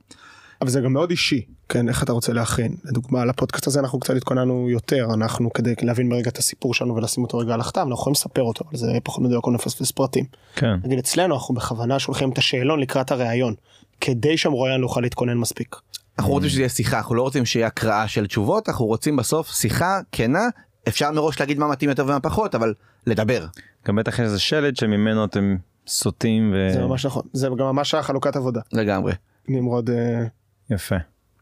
אבל 0.61 0.71
זה 0.71 0.81
גם 0.81 0.93
מאוד 0.93 1.11
אישי, 1.11 1.47
כן, 1.69 1.89
איך 1.89 2.03
אתה 2.03 2.13
רוצה 2.13 2.33
להכין. 2.33 2.77
לדוגמה, 2.85 3.25
לפודקאסט 3.25 3.67
הזה 3.67 3.81
אנחנו 3.81 4.01
קצת 4.01 4.15
התכוננו 4.17 4.71
יותר, 4.71 5.09
אנחנו 5.15 5.53
כדי 5.53 5.75
להבין 5.83 6.09
ברגע 6.09 6.31
את 6.31 6.39
הסיפור 6.39 6.75
שלנו 6.75 6.97
ולשים 6.97 7.25
אותו 7.25 7.39
רגע 7.39 7.55
על 7.55 7.61
הכתב, 7.61 7.81
אנחנו 7.81 7.95
יכולים 7.95 8.13
לספר 8.13 8.43
אותו, 8.43 8.65
אבל 8.69 8.77
זה 8.77 8.93
פחות 9.05 9.25
מדויק 9.25 9.45
נפספס 9.55 9.91
פרטים. 9.91 10.25
כן. 10.57 10.75
נגיד 10.85 10.99
אצלנו 10.99 11.35
אנחנו 11.35 11.55
בכוונה 11.55 11.99
שולחים 11.99 12.31
את 12.33 12.39
השאלון 12.39 12.81
לקראת 12.81 13.13
הראיון, 13.13 13.55
כדי 14.01 14.37
שהמרואיין 14.37 14.81
לא 14.81 14.85
יוכל 14.85 15.01
להתכונן 15.01 15.35
מספיק. 15.35 15.77
אנחנו 16.19 16.33
רוצים 16.33 16.49
שזה 16.49 16.61
יהיה 16.61 16.69
שיחה 16.69 16.99
אנחנו 16.99 17.15
לא 17.15 17.23
רוצים 17.23 17.45
שיהיה 17.45 17.67
הקראה 17.67 18.09
של 18.09 18.27
תשובות 18.27 18.69
אנחנו 18.69 18.87
רוצים 18.87 19.17
בסוף 19.17 19.51
שיחה 19.51 20.01
כנה 20.13 20.49
אפשר 20.89 21.13
מראש 21.13 21.41
להגיד 21.41 21.59
מה 21.59 21.69
מתאים 21.69 21.91
יותר 21.91 22.05
ומה 22.05 22.21
פחות 22.21 22.55
אבל 22.55 22.75
לדבר. 23.07 23.47
גם 23.87 23.97
בטח 23.97 24.19
יש 24.19 24.21
איזה 24.21 24.39
שלד 24.39 24.77
שממנו 24.77 25.25
אתם 25.25 25.57
סוטים 25.87 26.55
ו... 26.55 26.73
זה 26.73 26.81
ממש 26.81 27.07
נכון, 27.07 27.23
זה 27.33 27.49
גם 27.59 27.67
ממש 27.67 27.95
החלוקת 27.95 28.37
עבודה. 28.37 28.61
לגמרי. 28.73 29.13
נמרוד, 29.49 29.91
אה, 29.91 30.25
יפה. 30.71 30.97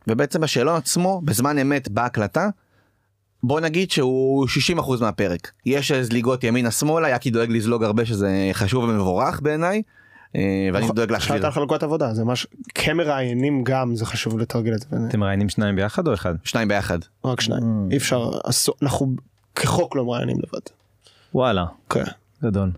ובעצם 0.09 0.43
השאלון 0.45 0.77
עצמו 0.77 1.21
בזמן 1.25 1.59
אמת 1.59 1.89
בהקלטה. 1.89 2.49
בוא 3.43 3.61
נגיד 3.61 3.91
שהוא 3.91 4.47
60% 4.77 5.01
מהפרק 5.01 5.51
יש 5.67 5.93
זליגות 5.93 6.45
ימינה 6.45 6.71
שמאלה 6.71 7.09
יאקי 7.09 7.31
דואג 7.31 7.51
לזלוג 7.51 7.85
הרבה 7.85 8.05
שזה 8.05 8.29
חשוב 8.53 8.85
ומבורך 8.85 9.41
בעיניי. 9.41 9.83
אה, 10.37 10.41
ואני 10.73 10.85
נכון, 10.85 10.97
דואג 10.97 11.11
להחזיר 11.13 11.47
על 11.47 11.53
חלוקת 11.53 11.83
עבודה, 11.83 12.15
זה 12.15 12.25
ממש, 12.25 12.47
כמראיינים 12.75 13.65
גם 13.65 13.97
זה 13.97 14.07
חשוב 14.07 14.39
לתרגל 14.39 14.75
את 14.75 14.81
זה, 14.81 14.87
אתם 15.09 15.21
מראיינים 15.21 15.49
שניים 15.49 15.77
ביחד 15.77 16.09
או 16.09 16.15
אחד? 16.15 16.35
שניים 16.45 16.69
ביחד. 16.69 16.99
רק 17.25 17.41
שניים, 17.41 17.63
Mm. 17.63 17.93
אי 17.93 17.97
אפשר, 17.97 18.31
אנחנו 18.83 19.15
כחוק 19.55 19.97
לא 19.97 20.05
מראיינים 20.05 20.37
לבד. 20.37 20.61
וואלה. 21.35 21.65
כן. 21.91 22.05
גדול. 22.45 22.71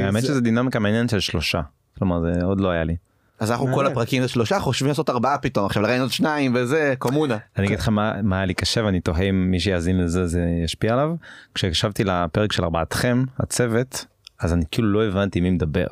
האמת 0.00 0.22
זה- 0.22 0.28
שזה 0.28 0.40
דינמיקה 0.40 0.78
מעניינת 0.78 1.10
של 1.10 1.20
שלושה. 1.20 1.60
כלומר 1.98 2.20
זה 2.20 2.44
עוד 2.44 2.60
לא 2.60 2.70
היה 2.70 2.84
לי. 2.84 2.96
אז 3.40 3.50
אנחנו 3.50 3.74
כל. 3.74 3.86
הפרקים 3.86 4.22
זה 4.22 4.28
שלושה 4.28 4.58
חושבים 4.58 4.88
לעשות 4.88 5.10
ארבעה 5.10 5.38
פתאום 5.38 5.66
עכשיו 5.66 5.82
לראיין 5.82 6.00
עוד 6.00 6.10
שניים 6.10 6.54
וזה 6.54 6.94
קומונה. 6.98 7.38
אני 7.56 7.66
אגיד 7.66 7.78
לך 7.78 7.88
מה 8.22 8.36
היה 8.36 8.44
לי 8.44 8.54
קשה 8.54 8.84
ואני 8.84 9.00
תוהה 9.00 9.22
אם 9.22 9.50
מי 9.50 9.60
שיאזין 9.60 10.00
לזה 10.00 10.26
זה 10.26 10.46
ישפיע 10.64 10.92
עליו. 10.92 11.14
כשהקשבתי 11.54 12.04
לפרק 12.04 12.52
של 12.52 12.64
ארבעתכם 12.64 13.24
הצוות 13.38 14.04
אז 14.40 14.52
אני 14.52 14.64
כאילו 14.70 14.92
לא 14.92 15.04
הבנתי 15.04 15.40
מי 15.40 15.50
מדבר. 15.50 15.86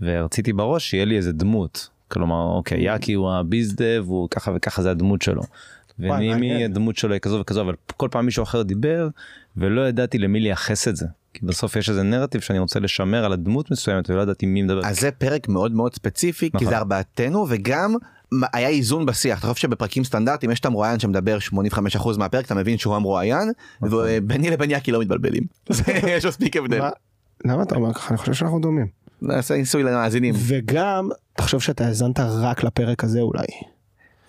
ורציתי 0.00 0.52
בראש 0.52 0.90
שיהיה 0.90 1.04
לי 1.04 1.16
איזה 1.16 1.32
דמות. 1.32 1.88
כלומר 2.08 2.44
אוקיי 2.56 2.80
יאקי 2.80 3.12
הוא 3.12 3.32
הביזדב 3.32 4.04
הוא 4.06 4.28
ככה 4.30 4.52
וככה 4.54 4.82
זה 4.82 4.90
הדמות 4.90 5.22
שלו. 5.22 5.42
מעניין. 5.98 6.70
הדמות 6.70 6.96
שלו 6.96 7.12
היא 7.12 7.20
כזו 7.20 7.40
וכזו 7.40 7.60
אבל 7.60 7.74
כל 7.96 8.08
פעם 8.10 8.24
מישהו 8.26 8.42
אחר 8.42 8.62
דיבר 8.62 9.08
ולא 9.56 9.88
ידעתי 9.88 10.18
למי 10.18 10.40
לייחס 10.40 10.88
את 10.88 10.96
זה. 10.96 11.06
כי 11.34 11.46
בסוף 11.46 11.76
יש 11.76 11.90
איזה 11.90 12.02
נרטיב 12.02 12.40
שאני 12.40 12.58
רוצה 12.58 12.80
לשמר 12.80 13.24
על 13.24 13.32
הדמות 13.32 13.70
מסוימת 13.70 14.10
ולא 14.10 14.22
ידעתי 14.22 14.46
מי 14.46 14.62
מדבר. 14.62 14.80
אז 14.86 15.00
זה 15.00 15.10
פרק 15.10 15.48
מאוד 15.48 15.72
מאוד 15.72 15.94
ספציפי 15.94 16.50
כי 16.50 16.56
נכון. 16.56 16.68
זה 16.68 16.78
ארבעתנו 16.78 17.46
וגם 17.48 17.94
היה 18.52 18.68
איזון 18.68 19.06
בשיח 19.06 19.38
אתה 19.38 19.46
חושב 19.46 19.62
שבפרקים 19.62 20.04
סטנדרטיים 20.04 20.52
יש 20.52 20.60
את 20.60 20.66
המרואיין 20.66 20.98
שמדבר 20.98 21.38
85% 21.98 22.18
מהפרק 22.18 22.44
אתה 22.46 22.54
מבין 22.54 22.78
שהוא 22.78 22.96
המרואיין 22.96 23.52
נכון. 23.80 23.98
וביני 24.06 24.50
לבין 24.50 24.70
יאקי 24.70 24.92
לא 24.92 25.00
מתבלבלים. 25.00 25.42
זה- 25.70 25.82
יש 26.06 26.26
מספיק 26.26 26.56
הבדל. 26.56 26.78
מה? 26.78 26.90
למה 27.44 27.62
אתה 27.62 27.74
אומר 27.74 27.94
ככה? 27.94 28.08
אני 28.10 28.18
חושב 28.18 28.32
שאנחנו 28.32 28.60
דומים. 28.60 28.86
נעשה 29.22 29.54
ניסוי 29.54 29.82
למאזינים. 29.82 30.34
וגם, 30.38 31.08
תחשוב 31.36 31.62
שאתה 31.62 31.86
האזנת 31.86 32.20
רק 32.20 32.64
לפרק 32.64 33.04
הזה 33.04 33.20
אולי. 33.20 33.46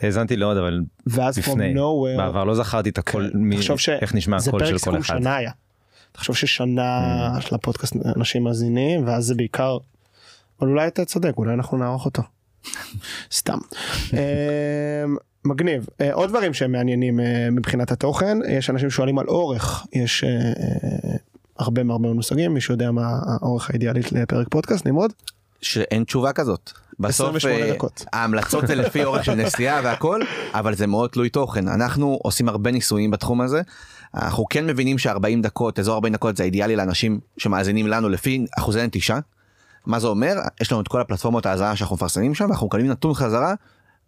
האזנתי 0.02 0.38
לעוד 0.38 0.58
אבל 0.58 0.82
ואז 1.08 1.38
from 1.38 1.42
לפני 1.42 1.74
nowhere, 1.76 2.18
בעבר 2.18 2.44
לא 2.44 2.56
זכרתי 2.56 2.90
את 2.90 3.00
כן, 3.00 3.20
תחשוב 3.56 3.80
ש- 3.80 3.90
איך 3.90 4.16
נשמע 4.16 4.40
זה 4.40 4.50
הקול 4.50 4.60
פרק 4.60 4.70
של 4.70 4.74
כל 4.74 4.80
סיכום 4.80 4.96
אחד. 4.96 5.18
שנה 5.18 5.36
היה. 5.36 5.52
תחשוב 6.12 6.36
ששנה 6.36 7.32
Mm. 7.38 7.41
של 7.41 7.56
הפודקאסט 7.56 7.95
אנשים 8.15 8.43
מאזינים 8.43 9.08
ואז 9.08 9.26
זה 9.26 9.36
בעיקר, 9.36 9.78
אבל 10.62 10.69
אולי 10.69 10.88
אתה 10.88 11.06
צודק 11.06 11.34
אולי 11.38 11.54
אנחנו 11.54 11.78
נערוך 11.78 12.06
אותו. 12.06 12.21
סתם. 13.32 13.58
אמ, 14.13 15.15
מגניב 15.45 15.86
אה, 16.02 16.13
עוד 16.13 16.30
דברים 16.30 16.54
שהם 16.54 16.71
מעניינים 16.71 17.19
אה, 17.19 17.47
מבחינת 17.52 17.91
התוכן 17.91 18.38
יש 18.50 18.69
אנשים 18.69 18.89
שואלים 18.89 19.19
על 19.19 19.28
אורך 19.28 19.86
יש 19.93 20.24
אה, 20.24 20.30
הרבה 21.60 21.84
מהרבה 21.84 22.10
מושגים 22.13 22.54
מישהו 22.54 22.74
יודע 22.74 22.91
מה 22.91 23.19
האורך 23.26 23.69
האידיאלית 23.69 24.12
לפרק 24.12 24.47
פודקאסט 24.50 24.86
נמרוד 24.86 25.13
שאין 25.62 26.04
תשובה 26.04 26.34
כזאת. 26.34 26.71
בסוף 27.00 27.36
28 27.36 27.74
דקות. 27.74 28.06
ההמלצות 28.13 28.67
זה 28.67 28.76
לפי 28.76 29.04
אורך 29.04 29.26
של 29.26 29.36
נסיעה 29.36 29.82
והכל 29.84 30.21
אבל 30.54 30.76
זה 30.76 30.88
מאוד 30.88 31.10
תלוי 31.10 31.30
תוכן 31.30 31.67
אנחנו 31.67 32.19
עושים 32.24 32.50
הרבה 32.50 32.71
ניסויים 32.71 33.12
בתחום 33.12 33.41
הזה. 33.41 33.62
אנחנו 34.15 34.45
כן 34.50 34.67
מבינים 34.67 34.97
ש40 34.97 35.41
דקות 35.41 35.80
אזור 35.80 35.95
40 35.95 36.13
דקות 36.13 36.38
זה 36.38 36.43
אידיאלי 36.43 36.76
לאנשים 36.76 37.19
שמאזינים 37.38 37.88
לנו 37.88 38.10
לפי 38.10 38.45
אחוזי 38.58 38.84
נטישה. 38.84 39.19
מה 39.86 40.00
זה 40.00 40.08
אומר 40.08 40.36
יש 40.62 40.71
לנו 40.71 40.82
את 40.82 40.88
כל 40.88 41.02
הפלטפורמות 41.02 41.45
ההאזנה 41.45 41.76
שאנחנו 41.76 41.95
מפרסמים 41.95 42.36
שם 42.36 42.45
ואנחנו 42.45 42.67
מקבלים 42.67 42.88
נתון 42.88 43.13
חזרה 43.13 43.54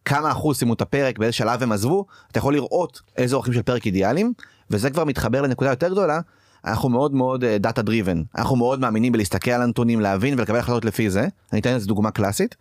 כמה 0.06 0.32
אחוז 0.32 0.58
סיימו 0.58 0.74
את 0.74 0.82
הפרק 0.82 1.20
באיזה 1.20 1.34
שלב 1.34 1.64
הם 1.64 1.72
עזבו 1.72 2.06
אתה 2.32 2.40
יכול 2.40 2.54
לראות 2.54 3.02
איזה 3.18 3.36
אורחים 3.36 3.54
של 3.54 3.62
פרק 3.62 3.86
אידיאליים 3.86 4.34
וזה 4.70 4.90
כבר 4.90 5.04
מתחבר 5.04 5.42
לנקודה 5.42 5.70
יותר 5.70 5.90
גדולה. 5.90 6.20
אנחנו 6.66 6.90
מאוד 6.90 7.14
מאוד 7.14 7.46
data 7.46 7.82
driven 7.82 8.22
אנחנו 8.38 8.56
מאוד 8.56 8.80
מאמינים 8.80 9.12
בלהסתכל 9.12 9.52
על 9.52 9.62
הנתונים 9.62 10.02
להבין 10.02 10.40
ולקבל 10.40 10.60
החלטות 10.60 10.86
לפי 10.86 11.10
זה 11.10 11.28
אני 11.54 11.62
אתן 11.62 11.76
לזה 11.76 11.88
דוגמה 11.88 12.12
קלאסית. 12.12 12.56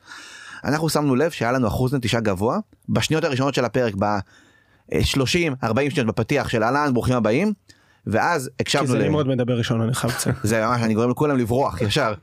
אנחנו 0.65 0.89
שמנו 0.89 1.15
לב 1.15 1.31
שהיה 1.31 1.53
לנו 1.53 1.69
אחוז 1.69 1.95
נטישה 1.95 2.21
גבוה 2.21 2.59
בשניות 2.89 3.25
הראשונות 3.25 3.55
של 3.55 3.65
הפרק 3.65 3.95
ב-30 4.91 5.55
40 5.65 5.91
שניות 5.91 6.07
בפתיח 6.07 6.49
של 6.49 6.63
אהלן 6.65 6.95
ברוכים 6.95 7.17
הבאים 7.17 7.53
ואז 8.07 8.47
כי 8.47 8.63
הקשבנו 8.63 8.87
זה 8.87 8.99
להם. 8.99 9.09
נמרוד 9.09 9.29
מדבר 9.29 9.59
ראשון 9.59 9.81
אני 9.81 9.95
חייב 9.95 10.13
לציין. 10.13 10.37
זה 10.43 10.67
ממש 10.67 10.83
אני 10.83 10.95
גורם 10.95 11.11
לכולם 11.11 11.39
לברוח 11.39 11.81
ישר 11.81 12.15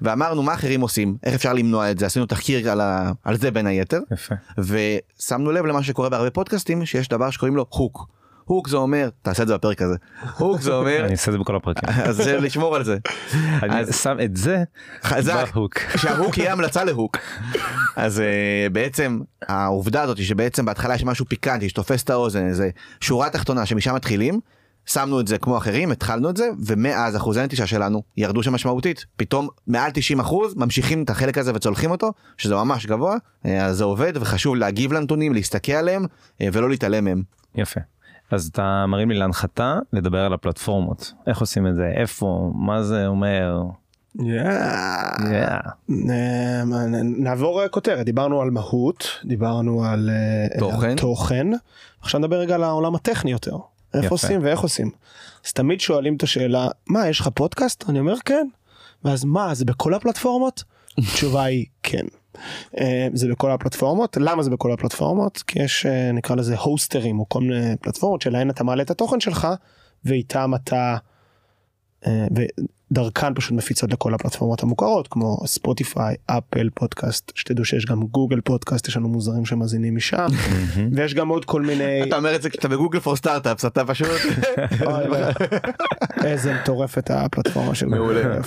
ואמרנו 0.00 0.42
מה 0.42 0.54
אחרים 0.54 0.80
עושים 0.80 1.16
איך 1.22 1.34
אפשר 1.34 1.52
למנוע 1.52 1.90
את 1.90 1.98
זה 1.98 2.06
עשינו 2.06 2.26
תחקיר 2.26 2.70
על, 2.70 2.80
ה... 2.80 3.12
על 3.24 3.36
זה 3.36 3.50
בין 3.50 3.66
היתר 3.66 4.00
יפה. 4.12 4.34
ושמנו 4.58 5.52
לב 5.52 5.66
למה 5.66 5.82
שקורה 5.82 6.08
בהרבה 6.08 6.30
פודקאסטים 6.30 6.86
שיש 6.86 7.08
דבר 7.08 7.30
שקוראים 7.30 7.56
לו 7.56 7.66
הוק. 7.68 8.06
הוק 8.52 8.68
זה 8.68 8.76
אומר 8.76 9.08
תעשה 9.22 9.42
את 9.42 9.48
זה 9.48 9.54
בפרק 9.54 9.82
הזה 9.82 9.94
הוק 10.36 10.60
זה 10.60 10.74
אומר 10.74 11.04
אני 11.04 11.12
אעשה 11.12 11.30
את 11.30 11.32
זה 11.32 11.38
בכל 11.38 11.56
הפרקים. 11.56 11.88
אז 12.08 12.16
זה 12.16 12.40
לשמור 12.40 12.76
על 12.76 12.84
זה 12.84 12.98
אני 13.62 13.92
שם 13.92 14.16
את 14.24 14.36
זה 14.36 14.62
חזק 15.04 15.54
בהוק. 15.54 15.78
שההוק 15.78 16.38
יהיה 16.38 16.52
המלצה 16.52 16.84
להוק 16.84 17.16
אז 17.96 18.18
uh, 18.18 18.72
בעצם 18.72 19.20
העובדה 19.42 20.02
הזאת 20.02 20.16
שבעצם 20.16 20.64
בהתחלה 20.64 20.94
יש 20.94 21.04
משהו 21.04 21.26
פיקנטי 21.26 21.68
שתופס 21.68 22.02
את 22.02 22.10
האוזן 22.10 22.46
איזה 22.46 22.70
שורה 23.00 23.30
תחתונה 23.30 23.66
שמשם 23.66 23.94
מתחילים. 23.94 24.40
שמנו 24.86 25.20
את 25.20 25.28
זה 25.28 25.38
כמו 25.38 25.58
אחרים 25.58 25.90
התחלנו 25.90 26.30
את 26.30 26.36
זה 26.36 26.48
ומאז 26.66 27.16
אחוזי 27.16 27.40
הנטישה 27.40 27.66
שלנו 27.66 28.02
ירדו 28.16 28.42
שם 28.42 28.52
משמעותית 28.52 29.06
פתאום 29.16 29.48
מעל 29.66 29.90
90 29.94 30.20
אחוז 30.20 30.54
ממשיכים 30.56 31.02
את 31.02 31.10
החלק 31.10 31.38
הזה 31.38 31.52
וצולחים 31.54 31.90
אותו 31.90 32.12
שזה 32.38 32.54
ממש 32.54 32.86
גבוה 32.86 33.16
אה, 33.46 33.64
אז 33.64 33.76
זה 33.76 33.84
עובד 33.84 34.12
וחשוב 34.16 34.56
להגיב 34.56 34.92
לנתונים 34.92 35.34
להסתכל 35.34 35.72
עליהם 35.72 36.06
אה, 36.40 36.48
ולא 36.52 36.70
להתעלם 36.70 37.04
מהם. 37.04 37.22
יפה. 37.54 37.80
אז 38.32 38.46
אתה 38.46 38.84
מרים 38.88 39.10
לי 39.10 39.18
להנחתה 39.18 39.78
לדבר 39.92 40.18
על 40.18 40.32
הפלטפורמות. 40.32 41.12
איך 41.26 41.40
עושים 41.40 41.66
את 41.66 41.74
זה? 41.74 41.92
איפה? 41.96 42.50
מה 42.54 42.82
זה 42.82 43.06
אומר. 43.06 43.62
נעבור 46.98 47.62
אה, 47.62 47.68
כותרת. 47.68 48.06
דיברנו 48.06 48.42
על 48.42 48.50
מהות 48.50 49.08
דיברנו 49.24 49.84
על 49.84 50.10
אה, 50.10 50.58
תוכן. 50.96 51.50
עכשיו 52.00 52.20
נדבר 52.20 52.36
רגע 52.36 52.54
על 52.54 52.62
העולם 52.62 52.94
הטכני 52.94 53.32
יותר. 53.32 53.56
איך. 53.94 54.10
עושים 54.10 54.44
ואיך 54.44 54.60
עושים. 54.60 54.90
אז 55.46 55.52
תמיד 55.52 55.80
שואלים 55.80 56.16
את 56.16 56.22
השאלה 56.22 56.68
מה 56.86 57.08
יש 57.08 57.20
לך 57.20 57.28
פודקאסט? 57.34 57.84
אני 57.88 58.00
אומר 58.00 58.14
כן. 58.24 58.46
ואז 59.04 59.24
מה 59.24 59.54
זה 59.54 59.64
בכל 59.64 59.94
הפלטפורמות? 59.94 60.64
התשובה 60.98 61.44
היא 61.44 61.66
כן. 61.82 62.06
אה, 62.78 63.08
זה 63.12 63.28
בכל 63.28 63.50
הפלטפורמות. 63.50 64.16
למה 64.20 64.42
זה 64.42 64.50
בכל 64.50 64.72
הפלטפורמות? 64.72 65.42
כי 65.46 65.62
יש 65.62 65.86
אה, 65.86 66.12
נקרא 66.12 66.36
לזה 66.36 66.56
הוסטרים 66.58 67.20
או 67.20 67.28
כל 67.28 67.40
מיני 67.40 67.76
פלטפורמות 67.80 68.22
שלהן 68.22 68.50
אתה 68.50 68.64
מעלה 68.64 68.82
את 68.82 68.90
התוכן 68.90 69.20
שלך 69.20 69.48
ואיתם 70.04 70.54
אתה 70.54 70.96
ודרכן 72.90 73.34
פשוט 73.34 73.52
מפיצות 73.52 73.92
לכל 73.92 74.14
הפלטפורמות 74.14 74.62
המוכרות 74.62 75.08
כמו 75.08 75.38
ספוטיפיי 75.46 76.16
אפל 76.26 76.68
פודקאסט 76.74 77.32
שתדעו 77.34 77.64
שיש 77.64 77.86
גם 77.86 78.02
גוגל 78.02 78.40
פודקאסט 78.40 78.88
יש 78.88 78.96
לנו 78.96 79.08
מוזרים 79.08 79.44
שמאזינים 79.44 79.96
משם 79.96 80.26
ויש 80.92 81.14
גם 81.14 81.28
עוד 81.28 81.44
כל 81.44 81.62
מיני 81.62 82.02
אתה 82.02 82.16
אומר 82.16 82.36
את 82.36 82.42
זה 82.42 82.50
כשאתה 82.50 82.68
בגוגל 82.68 83.00
פור 83.00 83.16
סטארט-אפס 83.16 83.64
אתה 83.64 83.84
פשוט 83.84 84.08
איזה 86.24 86.54
מטורפת 86.54 87.10
הפלטפורמה 87.10 87.74
של. 87.74 87.86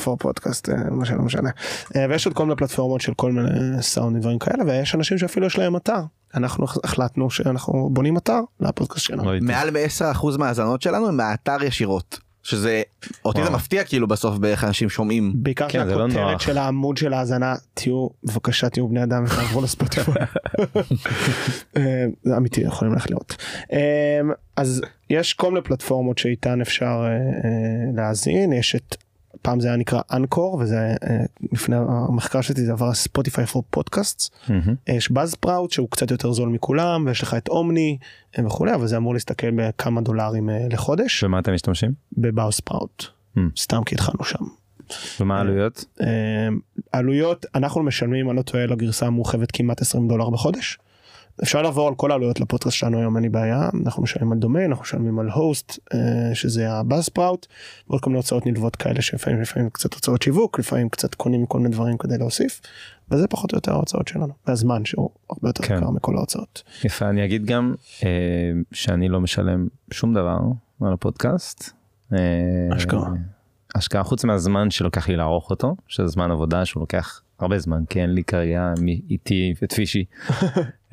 פור 0.04 0.18
פודקאסט 0.18 0.70
אה, 0.70 0.76
מה 0.92 1.06
שלא 1.06 1.22
משנה 1.22 1.50
אה, 1.96 2.06
ויש 2.10 2.26
עוד 2.26 2.36
כל 2.36 2.44
מיני 2.44 2.56
פלטפורמות 2.56 3.02
של 3.02 3.14
כל 3.14 3.32
מיני 3.32 3.82
סאונד 3.82 4.22
דברים 4.22 4.40
כאלה 4.40 4.64
ויש 4.68 4.96
אנשים 4.96 5.18
שאפילו 5.18 5.48
יש 5.48 5.58
להם 5.58 5.76
אתר 5.76 6.02
אנחנו 6.36 6.66
החלטנו 6.84 7.30
שאנחנו 7.30 7.90
בונים 7.94 8.18
אתר 8.18 8.40
לפודקאסט 8.60 9.06
שלנו. 9.06 9.34
לא. 9.34 9.40
מעל 9.42 9.72
מ-10% 9.72 10.38
מהאזנות 10.38 10.82
שלנו 10.82 11.08
הם 11.08 11.18
מהאתר 11.18 11.64
ישירות. 11.64 12.25
שזה 12.46 12.82
אותי 13.26 13.44
זה. 13.44 13.50
מפתיע 13.50 13.84
כאילו 13.84 14.08
בסוף 14.08 14.38
באיך 14.38 14.64
אנשים 14.64 14.90
שומעים. 14.90 15.34
בעיקר 15.36 15.70
כן, 15.70 15.86
זה 15.86 15.96
לא. 15.96 16.40
של 16.40 16.58
העמוד 16.58 16.98
של 16.98 17.14
ההאזנה 17.14 17.56
תהיו 17.74 18.08
בבקשה 18.24 18.70
תהיו 18.70 18.88
בני 18.88 19.04
אדם 19.04 19.24
ותעברו 19.24 19.62
לספוטיפיי. 19.62 20.14
אה, 21.78 22.06
זה 22.24 22.38
אמיתי 22.38 22.62
יכולים 22.62 22.94
ללכת 22.94 23.12
לראות. 23.12 23.36
אה, 23.74 24.20
אז 24.56 24.82
יש 25.10 25.34
כל 25.34 25.52
מיני 25.52 25.62
פלטפורמות 25.62 26.18
שאיתן 26.18 26.62
אפשר 26.62 27.06
אה, 27.06 27.92
להאזין 27.96 28.54
יש 28.54 28.76
את 28.76 28.96
פעם 29.46 29.60
זה 29.60 29.68
היה 29.68 29.78
נקרא 29.78 30.02
אנקור 30.14 30.56
וזה 30.56 30.96
אה, 31.04 31.18
לפני 31.52 31.76
המחקר 31.76 32.42
שלי 32.42 32.66
זה 32.66 32.72
עבר 32.72 32.94
ספוטיפיי 32.94 33.46
פור 33.46 33.64
פודקאסט. 33.70 34.36
יש 34.88 35.12
באז 35.12 35.36
פראוט 35.36 35.72
שהוא 35.72 35.90
קצת 35.90 36.12
יותר 36.12 36.32
זול 36.32 36.50
מכולם 36.50 37.04
ויש 37.06 37.22
לך 37.22 37.34
את 37.34 37.48
אומני 37.48 37.98
אה, 38.40 38.46
וכולי 38.46 38.74
אבל 38.74 38.88
זה 38.88 38.98
אמור 38.98 39.14
להסתכל 39.14 39.52
בכמה 39.52 40.02
דולרים 40.02 40.50
אה, 40.50 40.68
לחודש 40.72 41.24
ומה 41.24 41.40
אתם 41.40 41.54
משתמשים? 41.54 41.92
בבאז 42.18 42.60
פראוט 42.60 43.04
Hmm. 43.38 43.40
סתם 43.58 43.84
כי 43.86 43.96
התחלנו 43.96 44.24
שם. 44.24 44.46
ומה 45.20 45.38
העלויות? 45.38 45.86
עלויות 46.92 47.46
אנחנו 47.56 47.84
משלמים 47.84 48.30
אני 48.30 48.38
לא 48.38 48.42
טועה 48.42 48.66
לגרסה 48.66 49.06
המורחבת 49.06 49.52
כמעט 49.52 49.82
20 49.82 50.08
דולר 50.08 50.30
בחודש. 50.30 50.78
אפשר 51.44 51.62
לעבור 51.62 51.88
על 51.88 51.96
כל 51.96 52.12
העלויות 52.12 52.40
לפודקאסט 52.40 52.78
שלנו 52.78 53.00
היום 53.00 53.16
אין 53.16 53.24
לי 53.24 53.30
בעיה 53.30 53.70
אנחנו 53.86 54.04
משלמים 54.04 54.32
על 54.32 54.38
דומיין 54.38 54.70
אנחנו 54.70 54.84
משלמים 54.84 55.20
על 55.20 55.30
הוסט 55.30 55.80
אה, 55.94 56.36
שזה 56.36 56.72
הבאז 56.72 57.10
פראוט 57.10 57.48
ועוד 57.90 58.02
כל 58.02 58.10
מיני 58.10 58.18
הוצאות 58.18 58.46
נלוות 58.46 58.76
כאלה 58.76 59.02
שלפעמים 59.02 59.42
לפעמים 59.42 59.70
קצת 59.70 59.94
הוצאות 59.94 60.22
שיווק 60.22 60.60
לפעמים 60.60 60.90
קצת 60.90 61.16
קונים 61.16 61.46
כל 61.46 61.60
מיני 61.60 61.70
דברים 61.70 61.98
כדי 61.98 62.18
להוסיף 62.18 62.62
וזה 63.12 63.28
פחות 63.28 63.54
או 63.54 63.58
יותר 63.58 63.72
ההוצאות 63.72 64.08
שלנו 64.08 64.34
והזמן 64.48 64.86
שהוא 64.86 65.10
הרבה 65.30 65.50
יותר 65.50 65.64
כן. 65.64 65.78
יקר 65.78 65.90
מכל 65.90 66.18
ההוצאות. 66.18 66.64
יפה 66.84 67.10
אני 67.10 67.26
אגיד 67.26 67.46
גם 67.46 67.74
אה, 68.04 68.10
שאני 68.72 69.10
לא 69.10 69.22
משלם 69.22 69.68
שום 69.92 70.14
דבר 70.14 70.38
על 70.82 70.94
הפודקאסט. 70.94 71.72
אה, 72.14 72.18
אשכרה. 72.78 73.10
השקעה 73.76 74.04
חוץ 74.04 74.24
מהזמן 74.24 74.72
שלוקח 74.72 75.10
לי 75.10 75.16
לערוך 75.16 75.50
אותו 75.50 75.76
שזה 75.88 76.08
זמן 76.08 76.32
עבודה 76.32 76.66
שהוא 76.66 76.82
לוקח 76.82 77.22
הרבה 77.40 77.60
זמן 77.60 77.86
כי 77.90 78.02
אין 78.02 78.14
לי 78.14 78.24
כרגע 78.24 78.74
איתי 79.10 79.54
את 79.64 79.74
פישי 79.74 80.06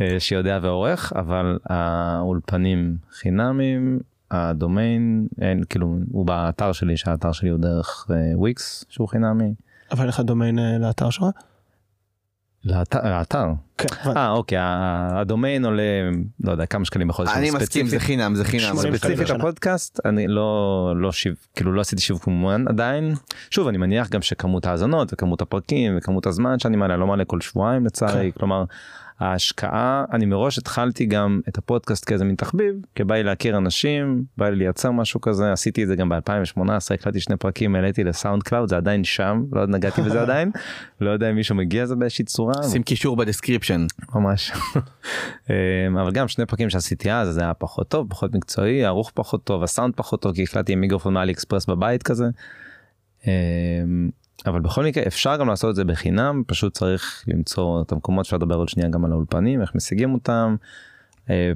אה, 0.01 0.21
שיודע 0.21 0.59
ועורך 0.63 1.13
אבל 1.17 1.59
האולפנים 1.65 2.97
חינמים 3.11 4.01
הדומיין 4.31 5.27
אין 5.41 5.65
כאילו 5.69 5.99
הוא 6.13 6.27
באתר 6.27 6.73
שלי 6.73 6.97
שהאתר 6.97 7.33
שלי 7.33 7.49
הוא 7.49 7.59
דרך 7.59 8.11
וויקס 8.35 8.85
שהוא 8.89 9.09
חינמי. 9.09 9.55
אבל 9.91 10.01
אין 10.01 10.09
לך 10.09 10.21
דומיין 10.21 10.59
אה, 10.59 10.79
לאתר 10.79 11.11
שלך? 11.11 11.25
לאתר, 12.65 12.99
לאתר. 13.19 13.47
כן. 13.79 13.87
אה 14.17 14.31
אוקיי 14.31 14.59
ה- 14.59 15.09
הדומיין 15.21 15.65
עולה 15.65 15.83
לא 16.45 16.53
יודע 16.53 16.67
כמה 16.67 16.85
שקלים 16.85 17.09
בחודש. 17.09 17.31
אני 17.35 17.51
מסכים 17.51 17.87
זה 17.87 17.99
חינם 18.01 18.35
זה 18.35 18.45
חינם. 18.45 18.63
80 18.63 18.77
זה 18.77 18.99
שקלים 18.99 19.13
בסדר. 19.13 19.17
ספציפית. 19.25 19.41
הפודקאסט 19.41 20.01
אני 20.05 20.29
לא 20.29 20.93
לא 20.97 21.13
שיו- 21.13 21.33
כאילו 21.57 21.73
לא 21.73 21.81
עשיתי 21.81 22.03
שיווק 22.03 22.29
ממומן 22.29 22.69
עדיין 22.69 23.15
שוב 23.51 23.69
אני 23.69 23.79
מניח 23.79 24.09
גם 24.09 24.23
שכמות 24.23 24.67
האזנות 24.67 25.13
וכמות 25.13 25.43
הפרקים 25.43 25.95
וכמות 25.99 26.27
הזמן 26.27 26.59
שאני 26.59 26.77
מעלה 26.77 26.97
לא 26.97 27.07
מעלה 27.07 27.25
כל 27.25 27.41
שבועיים 27.41 27.87
לצערי 27.87 28.31
כלומר 28.39 28.65
ההשקעה 29.23 30.05
אני 30.13 30.27
מראש 30.27 30.59
התחלתי 30.59 31.07
גם 31.07 31.41
את 31.49 31.59
הפודקאסט 31.59 32.05
כאיזה 32.09 32.25
מין 32.25 32.35
תחביב 32.35 32.75
כי 32.95 33.05
בא 33.05 33.15
לי 33.15 33.23
להכיר 33.23 33.57
אנשים 33.57 34.25
בא 34.37 34.49
לי 34.49 34.57
לייצר 34.57 34.91
משהו 34.91 35.21
כזה 35.21 35.53
עשיתי 35.53 35.83
את 35.83 35.89
זה 35.89 35.97
גם 35.97 36.13
ב2018 36.13 36.95
הקלטתי 36.95 37.21
שני 37.21 37.37
פרקים 37.37 37.75
העליתי 37.75 38.05
ל 38.05 38.43
SoundCloud 38.43 38.69
זה 38.69 38.77
עדיין 38.77 39.05
שם 39.05 39.43
לא 39.53 39.67
נגעתי 39.67 40.03
בזה 40.03 40.23
עדיין 40.27 40.51
לא 41.01 41.11
יודע 41.11 41.31
אם 41.31 41.35
מישהו 41.35 41.55
מגיע 41.55 41.83
לזה 41.83 41.97
באיזושהי 41.97 42.25
צורה 42.25 42.63
שים 42.71 42.83
קישור 42.83 43.17
ב 43.17 43.22
description. 43.22 43.87
ממש. 44.15 44.53
אמ, 45.51 45.99
אבל 45.99 46.11
גם 46.13 46.29
שני 46.29 46.47
פרקים 46.47 46.71
שעשיתי 46.71 47.13
אז 47.13 47.29
זה 47.29 47.41
היה 47.41 47.55
פחות 47.55 47.89
טוב 47.89 48.09
פחות 48.11 48.35
מקצועי 48.35 48.85
ערוך 48.85 49.11
פחות 49.15 49.45
טוב 49.45 49.63
הסאונד 49.63 49.95
פחות 49.97 50.23
טוב 50.23 50.35
כי 50.35 50.43
הקלטתי 50.43 50.73
עם 50.73 50.81
מיקרופון 50.81 51.15
מ 51.15 51.33
AliExpress 51.33 51.67
בבית 51.67 52.03
כזה. 52.03 52.25
אבל 54.47 54.61
בכל 54.61 54.85
מקרה 54.85 55.05
אפשר 55.07 55.37
גם 55.37 55.49
לעשות 55.49 55.71
את 55.71 55.75
זה 55.77 55.85
בחינם 55.85 56.43
פשוט 56.47 56.75
צריך 56.75 57.25
למצוא 57.29 57.83
את 57.83 57.93
המקומות 57.93 58.25
שאפשר 58.25 58.37
לדבר 58.37 58.55
עוד 58.55 58.69
שנייה 58.69 58.89
גם 58.89 59.05
על 59.05 59.13
האולפנים 59.13 59.61
איך 59.61 59.75
משיגים 59.75 60.15
אותם. 60.15 60.57
אה, 61.31 61.53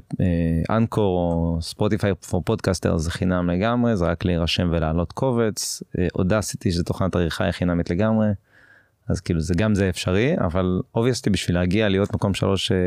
Anchor 0.69 1.17
או 1.17 1.57
Spotify 1.61 2.15
for 2.15 2.41
Podcasters 2.45 2.97
זה 2.97 3.11
חינם 3.11 3.49
לגמרי 3.49 3.97
זה 3.97 4.05
רק 4.05 4.25
להירשם 4.25 4.69
ולהעלות 4.71 5.11
קובץ 5.11 5.83
Audacity 6.15 6.71
שזה 6.71 6.83
תוכנת 6.83 7.15
עריכה 7.15 7.43
היא 7.43 7.51
חינמית 7.51 7.89
לגמרי. 7.89 8.27
אז 9.07 9.21
כאילו 9.21 9.41
זה 9.41 9.53
גם 9.57 9.75
זה 9.75 9.89
אפשרי 9.89 10.35
אבל 10.39 10.81
אובייסטי 10.95 11.29
בשביל 11.29 11.57
להגיע 11.57 11.89
להיות 11.89 12.13
מקום 12.13 12.33
שלוש 12.33 12.71
אה, 12.71 12.77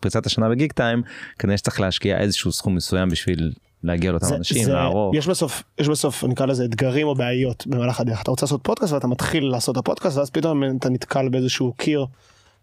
פריצת 0.00 0.26
השנה 0.26 0.48
בגיק 0.48 0.72
טיים 0.72 1.02
כנראה 1.38 1.56
שצריך 1.56 1.80
להשקיע 1.80 2.18
איזשהו 2.18 2.52
סכום 2.52 2.74
מסוים 2.74 3.08
בשביל 3.08 3.52
להגיע 3.84 4.10
לאותם 4.12 4.34
אנשים 4.34 4.64
זה- 4.64 4.72
לערוך. 4.72 5.14
יש 5.14 5.26
בסוף 5.28 5.62
יש 5.78 5.88
בסוף 5.88 6.24
נקרא 6.24 6.46
לזה 6.46 6.64
אתגרים 6.64 7.06
או 7.06 7.14
בעיות 7.14 7.66
במהלך 7.66 8.00
הדרך 8.00 8.22
אתה 8.22 8.30
רוצה 8.30 8.46
לעשות 8.46 8.60
פודקאסט 8.62 8.92
ואתה 8.92 9.06
מתחיל 9.06 9.44
לעשות 9.44 9.72
את 9.72 9.80
הפודקאסט 9.80 10.16
ואז 10.16 10.30
פתאום 10.30 10.62
אתה 10.78 10.88
נתקל 10.88 11.28
באיזשהו 11.28 11.72
קיר. 11.76 12.06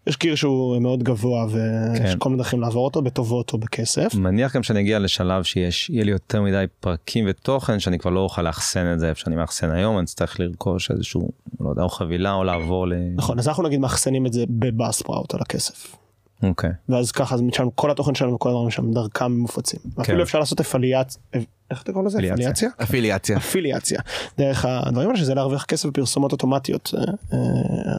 יש 0.06 0.16
קיר 0.16 0.34
שהוא 0.34 0.78
מאוד 0.78 1.02
גבוה 1.02 1.46
ויש 1.50 2.10
כן. 2.12 2.18
כל 2.18 2.28
מיני 2.28 2.42
דרכים 2.42 2.60
לעבור 2.60 2.84
אותו 2.84 3.02
בטובות 3.02 3.52
או 3.52 3.58
בכסף. 3.58 4.14
מניח 4.14 4.56
גם 4.56 4.62
שאני 4.62 4.80
אגיע 4.80 4.98
לשלב 4.98 5.42
שיש 5.42 5.90
יהיה 5.90 6.04
לי 6.04 6.10
יותר 6.10 6.42
מדי 6.42 6.64
פרקים 6.80 7.24
ותוכן 7.28 7.80
שאני 7.80 7.98
כבר 7.98 8.10
לא 8.10 8.20
אוכל 8.20 8.42
לאחסן 8.42 8.92
את 8.92 9.00
זה 9.00 9.08
איפה 9.08 9.20
שאני 9.20 9.36
מאחסן 9.36 9.70
היום 9.70 9.96
אני 9.98 10.04
אצטרך 10.04 10.40
לרכוש 10.40 10.90
איזשהו 10.90 11.30
לא 11.60 11.70
יודע 11.70 11.82
או 11.82 11.88
חבילה 11.88 12.32
או 12.32 12.44
לעבור 12.44 12.88
ל... 12.88 12.92
נכון 13.16 13.38
אז 13.38 13.48
אנחנו 13.48 13.62
נגיד 13.62 13.80
מאחסנים 13.80 14.26
את 14.26 14.32
זה 14.32 14.44
ב 14.48 14.56
Buzzsprout 14.56 15.34
על 15.34 15.40
הכסף. 15.40 15.96
אוקיי. 16.42 16.70
ואז 16.88 17.12
ככה 17.12 17.34
אז 17.34 17.40
משם 17.40 17.70
כל 17.74 17.90
התוכן 17.90 18.14
שלנו 18.14 18.34
וכל 18.34 18.48
הדברים 18.48 18.70
שם 18.70 18.92
דרכם 18.92 19.32
מופצים. 19.32 19.80
ואפילו 19.96 20.22
אפשר 20.22 20.38
לעשות 20.38 20.60
אפיליאציה. 20.60 21.20
איך 21.70 21.82
אתה 21.82 21.92
קורא 21.92 22.04
לזה? 22.04 22.18
כן. 22.20 22.32
אפליאציה? 22.32 22.68
אפיליאציה. 22.82 23.36
אפיליאציה. 23.36 24.00
דרך 24.38 24.64
הדברים 24.64 25.08
האלה 25.08 25.18
שזה 25.18 25.34
להרוויח 25.34 25.64
כסף 25.64 25.88
בפרסומות 25.88 26.32
אוטומטיות. 26.32 26.94
אה, 26.94 27.00
אה, 27.32 27.38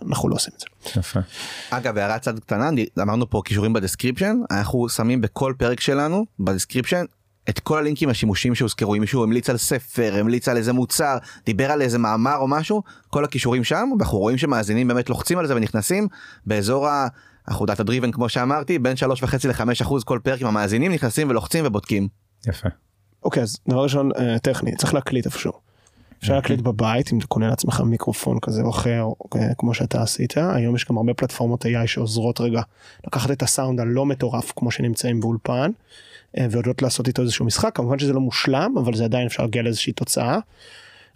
אנחנו 0.07 0.29
לא 0.29 0.35
עושים 0.35 0.53
את 0.55 0.59
זה. 0.59 0.99
יפה. 0.99 1.19
אגב 1.69 1.97
הערת 1.97 2.21
צד 2.21 2.39
קטנה 2.39 2.69
אמרנו 3.01 3.29
פה 3.29 3.41
קישורים 3.45 3.73
ב 3.73 3.78
description 3.78 4.37
אנחנו 4.51 4.89
שמים 4.89 5.21
בכל 5.21 5.53
פרק 5.57 5.79
שלנו 5.79 6.25
ב 6.39 6.45
description 6.45 7.05
את 7.49 7.59
כל 7.59 7.77
הלינקים 7.77 8.09
השימושיים 8.09 8.55
שהוזכרו 8.55 8.95
אם 8.95 9.01
מישהו 9.01 9.23
המליץ 9.23 9.49
על 9.49 9.57
ספר 9.57 10.15
המליץ 10.19 10.47
על 10.47 10.57
איזה 10.57 10.73
מוצר 10.73 11.17
דיבר 11.45 11.71
על 11.71 11.81
איזה 11.81 11.97
מאמר 11.97 12.35
או 12.37 12.47
משהו 12.47 12.83
כל 13.09 13.23
הכישורים 13.23 13.63
שם 13.63 13.89
ואנחנו 13.91 14.17
רואים 14.17 14.37
שמאזינים 14.37 14.87
באמת 14.87 15.09
לוחצים 15.09 15.37
על 15.37 15.47
זה 15.47 15.55
ונכנסים 15.55 16.07
באזור 16.45 16.87
ה... 16.87 17.07
אנחנו 17.47 17.65
data 17.65 17.83
driven 17.83 18.11
כמו 18.11 18.29
שאמרתי 18.29 18.79
בין 18.79 18.95
שלוש 18.95 19.23
וחצי 19.23 19.47
לחמש 19.47 19.81
אחוז 19.81 20.03
כל 20.03 20.19
פרק 20.23 20.41
עם 20.41 20.47
המאזינים 20.47 20.91
נכנסים 20.91 21.29
ולוחצים 21.29 21.65
ובודקים. 21.67 22.07
יפה. 22.47 22.69
אוקיי 23.23 23.43
אז 23.43 23.57
דבר 23.69 23.83
ראשון 23.83 24.11
אה, 24.17 24.39
טכני 24.39 24.75
צריך 24.75 24.93
להקליט 24.93 25.25
איפשהו. 25.25 25.51
אפשר 26.19 26.35
להקליט 26.35 26.61
בבית 26.61 27.13
אם 27.13 27.17
אתה 27.17 27.27
קונה 27.27 27.47
לעצמך 27.47 27.81
מיקרופון 27.81 28.39
כזה 28.39 28.61
או 28.61 28.69
אחר 28.69 29.05
אה, 29.35 29.53
כמו 29.57 29.73
שאתה 29.73 30.01
עשית 30.01 30.33
היום 30.37 30.75
יש 30.75 30.85
גם 30.89 30.97
הרבה 30.97 31.13
פלטפורמות 31.13 31.65
AI 31.65 31.87
שעוזרות 31.87 32.41
רגע 32.41 32.61
לקחת 33.07 33.31
את 33.31 33.43
הסאונד 33.43 33.79
הלא 33.79 34.05
מטורף 34.05 34.51
כמו 34.55 34.71
שנמצאים 34.71 35.19
באולפן 35.19 35.71
ויודעות 36.51 36.81
לעשות 36.81 37.07
איתו 37.07 37.21
איזשהו 37.21 37.45
משחק 37.45 37.75
כמובן 37.75 37.99
שזה 37.99 38.13
לא 38.13 38.19
מושלם 38.19 38.75
אבל 38.77 38.93
זה 38.93 39.03
עדיין 39.03 39.25
אפשר 39.25 39.43
להגיע 39.43 39.61
לאיזושהי 39.61 39.93
תוצאה. 39.93 40.39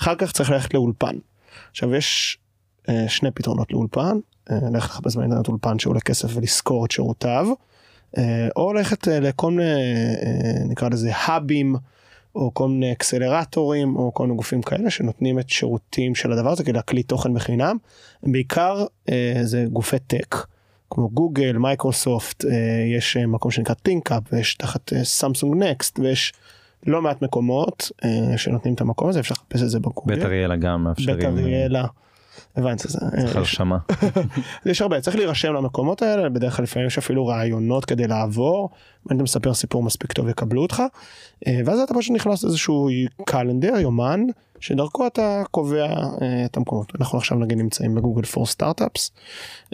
אחר 0.01 0.15
כך 0.15 0.31
צריך 0.31 0.49
ללכת 0.49 0.73
לאולפן. 0.73 1.15
עכשיו 1.71 1.95
יש 1.95 2.37
אה, 2.89 3.05
שני 3.09 3.31
פתרונות 3.31 3.71
לאולפן 3.71 4.17
אה, 4.51 4.55
ללכת 4.61 4.89
לחפש 4.89 5.15
באינטרנט 5.15 5.47
אולפן 5.47 5.79
שעולה 5.79 5.99
כסף 5.99 6.29
ולשכור 6.35 6.85
את 6.85 6.91
שירותיו 6.91 7.47
אה, 8.17 8.47
או 8.55 8.73
ללכת 8.73 9.07
אה, 9.07 9.19
לכל 9.19 9.51
מיני 9.51 9.71
אה, 10.23 10.65
נקרא 10.65 10.89
לזה 10.89 11.11
האבים. 11.15 11.75
או 12.35 12.53
כל 12.53 12.67
מיני 12.67 12.91
אקסלרטורים 12.91 13.95
או 13.95 14.13
כל 14.13 14.23
מיני 14.23 14.35
גופים 14.35 14.61
כאלה 14.61 14.89
שנותנים 14.89 15.39
את 15.39 15.49
שירותים 15.49 16.15
של 16.15 16.31
הדבר 16.31 16.51
הזה 16.51 16.63
כדי 16.63 16.73
להקליט 16.73 17.07
תוכן 17.07 17.33
בחינם. 17.33 17.77
בעיקר 18.23 18.85
אה, 19.09 19.39
זה 19.43 19.65
גופי 19.71 19.99
טק 19.99 20.35
כמו 20.93 21.09
גוגל 21.09 21.57
מייקרוסופט 21.57 22.45
אה, 22.45 22.51
יש 22.97 23.17
אה, 23.17 23.27
מקום 23.27 23.51
שנקרא 23.51 23.75
טינקאפ 23.75 24.23
ויש 24.31 24.55
תחת 24.55 24.93
אה, 24.93 25.03
Samsung 25.03 25.63
Next 25.63 25.99
ויש 25.99 26.33
לא 26.87 27.01
מעט 27.01 27.21
מקומות 27.21 27.91
אה, 28.05 28.37
שנותנים 28.37 28.73
את 28.73 28.81
המקום 28.81 29.09
הזה 29.09 29.19
אפשר 29.19 29.33
לחפש 29.33 29.63
את 29.63 29.69
זה 29.69 29.79
בגוגל. 29.79 30.15
בית 30.15 30.25
אריאלה 30.25 30.55
גם 30.55 30.83
מאפשרים. 30.83 31.17
בית 31.17 31.25
אריאלה. 31.25 31.85
הבנתי 32.55 32.87
זה. 32.87 32.99
אה, 33.05 33.21
צריך 33.21 33.35
הרשמה. 33.35 33.77
יש 34.65 34.81
הרבה 34.81 35.01
צריך 35.01 35.15
להירשם 35.15 35.53
למקומות 35.53 36.01
האלה 36.01 36.29
בדרך 36.29 36.55
כלל 36.55 36.63
לפעמים 36.63 36.87
יש 36.87 36.97
אפילו 36.97 37.27
רעיונות 37.27 37.85
כדי 37.85 38.07
לעבור 38.07 38.69
אם 39.11 39.15
אתה 39.15 39.23
מספר 39.23 39.53
סיפור 39.53 39.83
מספיק 39.83 40.11
טוב 40.11 40.29
יקבלו 40.29 40.61
אותך 40.61 40.83
אה, 41.47 41.59
ואז 41.65 41.79
אתה 41.79 41.93
פשוט 41.93 42.15
נכנס 42.15 42.43
לאיזשהו 42.43 42.89
קלנדר 43.25 43.79
יומן 43.79 44.25
שדרכו 44.63 45.07
אתה 45.07 45.43
קובע 45.51 45.85
אה, 45.85 46.45
את 46.45 46.57
המקומות 46.57 46.91
אנחנו 46.99 47.17
עכשיו 47.17 47.37
נגיד 47.37 47.57
נמצאים 47.57 47.95
ב 47.95 48.00
Google 48.00 48.25
for 48.25 48.45
Startups 48.45 49.11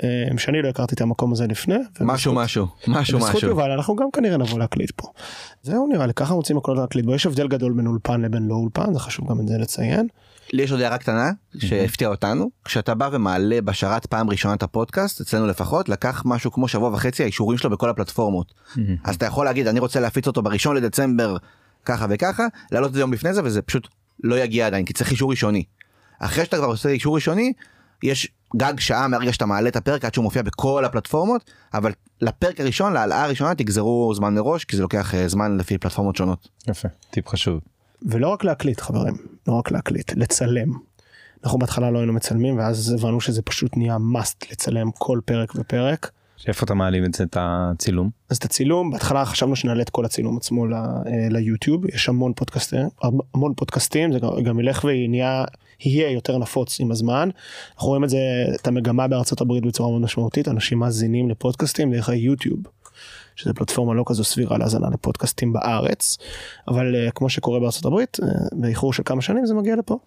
אה, 0.04 0.08
שאני 0.38 0.62
לא 0.62 0.68
הכרתי 0.68 0.96
את 0.96 1.02
המקום 1.02 1.32
הזה 1.32 1.48
לפני. 1.48 1.76
משהו 2.02 2.34
משהו 2.34 2.68
משהו 2.88 3.20
בזכות 3.20 3.36
משהו. 3.36 3.50
יובל 3.50 3.72
אנחנו 3.72 3.96
גם 3.96 4.12
כנראה 4.14 4.38
נבוא 4.38 4.60
להקליט 4.60 4.92
פה. 4.96 5.08
זהו 5.64 5.88
נראה 5.88 6.08
לי 6.08 6.14
ככה 6.14 6.34
רוצים 6.34 6.58
הכל 6.58 6.76
להקליט 6.78 7.06
בו 7.06 7.16
יש 7.16 7.26
הבדל 7.26 7.48
גדול 7.48 7.74
בין 7.74 7.88
אולפן 7.88 8.22
לבין 8.22 8.48
לא 8.48 8.54
אולפן 8.54 8.94
זה 8.94 9.00
חשוב 9.00 9.30
גם 9.30 9.40
את 9.40 9.48
זה 9.48 9.58
לציין. 9.58 10.08
לי 10.54 10.64
יש 10.64 10.72
עוד 10.72 10.82
הערה 10.82 10.98
קטנה 10.98 11.32
שהפתיעה 11.58 12.12
אותנו 12.12 12.50
כשאתה 12.66 12.96
בא 12.96 13.10
ומעלה 13.12 13.62
בשרת 13.62 14.06
פעם 14.06 14.30
ראשונה 14.30 14.54
את 14.54 14.64
הפודקאסט 14.64 15.22
אצלנו 15.22 15.48
לפחות 15.48 15.90
לקח 15.90 16.24
משהו 16.26 16.52
כמו 16.52 16.68
שבוע 16.68 16.90
וחצי 16.90 17.24
האישורים 17.24 17.58
שלו 17.58 17.70
בכל 17.70 17.90
הפלטפורמות 17.90 18.54
אז 19.04 19.16
אתה 19.16 19.26
יכול 19.26 19.46
להגיד 19.46 19.68
אני 19.68 19.80
רוצה 19.80 20.00
להפיץ 20.00 20.28
אותו 20.28 20.42
בראשון 20.42 20.76
לדצמבר 20.76 21.38
ככה 21.86 22.06
וככה 22.10 22.48
להעלות 22.72 22.90
את 22.90 22.94
זה 22.94 23.00
יום 23.00 23.14
לפני 23.14 23.34
זה 23.34 23.42
וזה 23.44 23.62
פשוט 23.62 23.88
לא 24.24 24.40
יגיע 24.40 24.68
עדיין 24.68 24.86
כי 24.86 24.94
צריך 24.94 25.12
אישור 25.12 25.32
ראשוני. 25.32 25.64
אחרי 26.20 26.46
שאתה 26.46 26.58
כבר 26.58 26.66
עושה 26.66 26.90
אישור 26.90 27.16
ראשוני 27.16 27.54
יש 28.04 28.28
גג 28.56 28.80
שעה 28.80 29.08
מהרגע 29.08 29.34
שאתה 29.34 29.46
מעלה 29.46 29.70
את 29.70 29.76
הפרק 29.76 30.06
עד 30.06 30.14
שהוא 30.14 30.24
מופיע 30.24 30.42
בכל 30.42 30.86
הפלטפורמות 30.86 31.52
אבל 31.74 31.92
לפרק 32.22 32.60
הראשון 32.60 32.94
להעלאה 32.94 33.24
הראשונה 33.24 33.56
תגזרו 33.56 34.14
זמן 34.16 34.34
מראש 34.34 34.66
כי 34.66 34.76
זה 34.76 34.82
לוקח 34.82 35.16
אה, 35.16 35.28
זמן 35.28 35.58
לפי 35.58 35.78
פלטפורמות 35.78 36.16
שונות. 36.16 36.48
יפה, 36.68 36.88
טיפ 37.10 37.28
חשוב. 37.28 37.60
ולא 38.02 38.28
רק 38.28 38.44
להקליט 38.44 38.82
חברים, 38.82 39.18
לא 39.48 39.54
רק 39.54 39.72
להקליט, 39.72 40.14
לצלם. 40.16 40.70
אנחנו 41.44 41.60
בהתחלה 41.60 41.92
לא 41.92 41.98
היינו 41.98 42.14
מצלמים 42.14 42.58
ואז 42.58 42.96
הבנו 43.00 43.22
שזה 43.22 43.42
פשוט 43.42 43.78
נהיה 43.78 43.96
must 43.96 44.52
לצלם 44.52 44.92
כל 44.92 45.20
פרק 45.26 45.54
ופרק. 45.56 46.12
איפה 46.48 46.66
אתה 46.66 46.74
מעלים 46.74 47.06
את 47.06 47.14
זה, 47.14 47.24
את 47.24 47.38
הצילום? 47.40 48.10
אז 48.30 48.38
את 48.38 48.44
הצילום 48.46 48.92
בהתחלה 48.92 49.26
חשבנו 49.26 49.56
שנעלה 49.56 49.82
את 49.82 49.90
כל 49.90 50.06
הצילום 50.06 50.38
עצמו 50.38 50.66
ל- 50.68 50.74
אה, 50.74 50.92
ליוטיוב 51.30 51.86
יש 51.86 52.10
המון 52.10 52.34
פודקאסטים 52.34 52.80
המון 53.34 53.54
פודקאסטים 53.54 54.12
זה 54.14 54.20
גם- 54.44 54.60
ילך 54.60 54.84
ונהיה 54.88 55.46
יהיה 55.86 56.12
יותר 56.12 56.38
נפוץ 56.38 56.80
עם 56.80 56.92
הזמן. 56.92 57.30
אנחנו 57.76 57.88
רואים 57.90 58.04
את 58.04 58.10
זה 58.10 58.18
את 58.62 58.68
המגמה 58.68 59.08
בארצות 59.08 59.42
הברית 59.42 59.66
בצורה 59.66 59.90
מאוד 59.90 60.02
משמעותית 60.02 60.48
אנשים 60.48 60.80
מאזינים 60.80 61.30
לפודקאסטים 61.30 61.92
דרך 61.92 62.10
היוטיוב. 62.10 62.60
שזה 63.36 63.54
פלטפורמה 63.54 63.94
לא 63.94 64.04
כזו 64.08 64.24
סבירה 64.24 64.58
להאזנה 64.58 64.88
לפודקאסטים 64.94 65.54
בארץ 65.54 66.18
אבל 66.68 66.96
אה, 66.96 67.12
כמו 67.12 67.30
שקורה 67.30 67.60
בארצות 67.60 67.86
הברית 67.86 68.18
אה, 68.24 68.28
באיחור 68.52 68.94
של 68.94 69.04
כמה 69.06 69.22
שנים 69.22 69.46
זה 69.46 69.54
מגיע 69.54 69.76
לפה. 69.76 69.98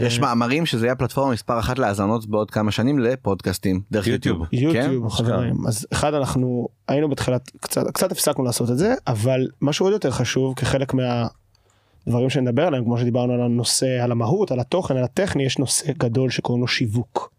יש 0.00 0.20
מאמרים 0.20 0.66
שזה 0.66 0.86
יהיה 0.86 0.92
הפלטפורמה 0.92 1.32
מספר 1.32 1.58
אחת 1.58 1.78
להאזנות 1.78 2.26
בעוד 2.26 2.50
כמה 2.50 2.70
שנים 2.70 2.98
לפודקאסטים 2.98 3.80
דרך 3.90 4.06
יוטיוב. 4.06 4.42
יוטיוב. 4.52 5.08
כן? 5.08 5.16
חברים 5.16 5.66
אז 5.66 5.86
אחד 5.92 6.14
אנחנו 6.14 6.68
היינו 6.88 7.08
בתחילת 7.08 7.50
קצת 7.60 7.90
קצת 7.90 8.12
הפסקנו 8.12 8.44
לעשות 8.44 8.70
את 8.70 8.78
זה 8.78 8.94
אבל 9.06 9.48
משהו 9.60 9.86
עוד 9.86 9.92
יותר 9.92 10.10
חשוב 10.10 10.54
כחלק 10.54 10.94
מהדברים 10.94 12.30
שנדבר 12.30 12.66
עליהם 12.66 12.84
כמו 12.84 12.98
שדיברנו 12.98 13.32
על 13.32 13.40
הנושא 13.40 14.02
על 14.02 14.12
המהות 14.12 14.50
על 14.50 14.60
התוכן 14.60 14.96
על 14.96 15.04
הטכני 15.04 15.42
יש 15.42 15.58
נושא 15.58 15.92
גדול 15.98 16.30
שקוראים 16.30 16.60
לו 16.60 16.68
שיווק. 16.68 17.31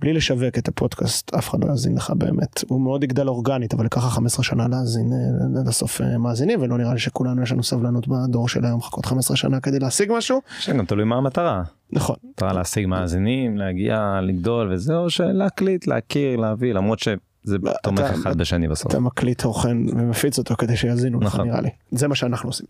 בלי 0.00 0.12
לשווק 0.12 0.58
את 0.58 0.68
הפודקאסט 0.68 1.34
אף 1.34 1.48
אחד 1.50 1.64
לא 1.64 1.70
יאזין 1.70 1.94
לך 1.96 2.10
באמת 2.16 2.64
הוא 2.68 2.80
מאוד 2.80 3.04
יגדל 3.04 3.28
אורגנית 3.28 3.74
אבל 3.74 3.84
לקח 3.84 4.00
15 4.08 4.44
שנה 4.44 4.68
להאזין 4.68 5.12
אה, 5.12 5.60
עד 5.60 5.68
הסוף 5.68 6.00
אה, 6.00 6.18
מאזינים 6.18 6.62
ולא 6.62 6.78
נראה 6.78 6.92
לי 6.92 6.98
שכולנו 6.98 7.42
יש 7.42 7.52
לנו 7.52 7.62
סבלנות 7.62 8.08
בדור 8.08 8.48
של 8.48 8.64
היום 8.64 8.78
לחכות 8.78 9.06
15 9.06 9.36
שנה 9.36 9.60
כדי 9.60 9.78
להשיג 9.78 10.12
משהו 10.16 10.40
שגם 10.58 10.84
תלוי 10.84 11.04
מה 11.04 11.16
המטרה. 11.16 11.62
נכון 11.92 12.16
מטרה 12.30 12.52
להשיג 12.52 12.86
מאזינים, 12.86 13.56
להגיע, 13.58 14.20
לגדול 14.22 14.72
וזה, 14.72 14.96
או 14.96 15.10
שלהקליט, 15.10 15.86
להכיר, 15.86 16.36
להביא, 16.36 16.72
למרות 16.74 16.98
שזה 16.98 17.16
תומך 17.82 18.00
אתה- 18.00 18.14
אחד 18.14 18.38
בשני 18.38 18.68
בסוף. 18.68 18.90
אתה 18.90 19.00
מקליט 19.00 19.42
תוכן 19.42 19.76
ומפיץ 19.88 20.38
אותו 20.38 20.54
כדי 20.56 20.76
שיאזינו 20.76 21.20
לך 21.20 21.26
נכון. 21.26 21.48
נראה 21.48 21.60
לי 21.60 21.68
זה 21.90 22.08
מה 22.08 22.14
שאנחנו 22.14 22.48
עושים. 22.48 22.66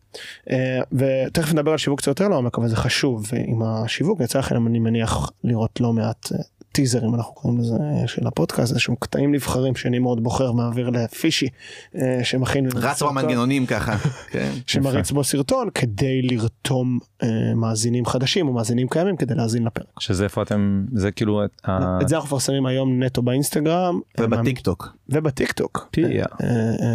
אה, 0.51 0.81
ותכף 0.93 1.53
נדבר 1.53 1.71
על 1.71 1.79
שיווק 1.79 1.99
קצת 1.99 2.07
יותר 2.09 2.29
לעומק 2.29 2.59
אבל 2.59 2.69
זה 2.69 2.77
חשוב 2.77 3.27
ועם 3.33 3.63
השיווק 3.63 4.21
יצא 4.21 4.39
לכם 4.39 4.67
אני 4.67 4.79
מניח 4.79 5.31
לראות 5.45 5.81
לא 5.81 5.93
מעט 5.93 6.33
אה, 6.33 6.39
טיזרים 6.75 7.15
אנחנו 7.15 7.35
קוראים 7.35 7.61
לזה 7.61 7.75
אה, 7.75 8.09
של 8.09 8.27
הפודקאסט 8.27 8.73
איזשהם 8.73 8.95
קטעים 8.95 9.35
נבחרים 9.35 9.77
שאני 9.77 9.99
מאוד 9.99 10.23
בוחר 10.23 10.53
מעביר 10.53 10.91
לפישי 10.91 11.49
אה, 11.97 12.21
שמכין 12.23 12.69
רץ 12.75 13.03
במנגנונים 13.03 13.67
ככה. 13.67 13.97
כן. 14.33 14.51
שמריץ 14.67 15.11
בו 15.11 15.25
סרטון 15.25 15.69
כדי 15.75 16.23
לרתום 16.23 16.99
אה, 17.23 17.29
מאזינים 17.57 18.07
חדשים 18.07 18.49
או 18.49 18.53
מאזינים 18.53 18.89
קיימים 18.89 19.17
כדי 19.17 19.35
להאזין 19.35 19.65
לפרק. 19.65 20.01
שזה 20.01 20.25
איפה 20.25 20.43
אתם, 20.43 20.85
זה 20.95 21.11
כאילו, 21.11 21.45
את 21.45 21.51
ה- 21.65 21.99
את 22.03 22.09
זה 22.09 22.17
אנחנו 22.17 22.27
מפרסמים 22.27 22.67
היום 22.67 23.03
נטו 23.03 23.23
באינסטגרם 23.23 24.01
ובטיק 24.21 24.61
טוק. 24.61 24.97
ובטיק 25.09 25.53
טוק. 25.53 25.91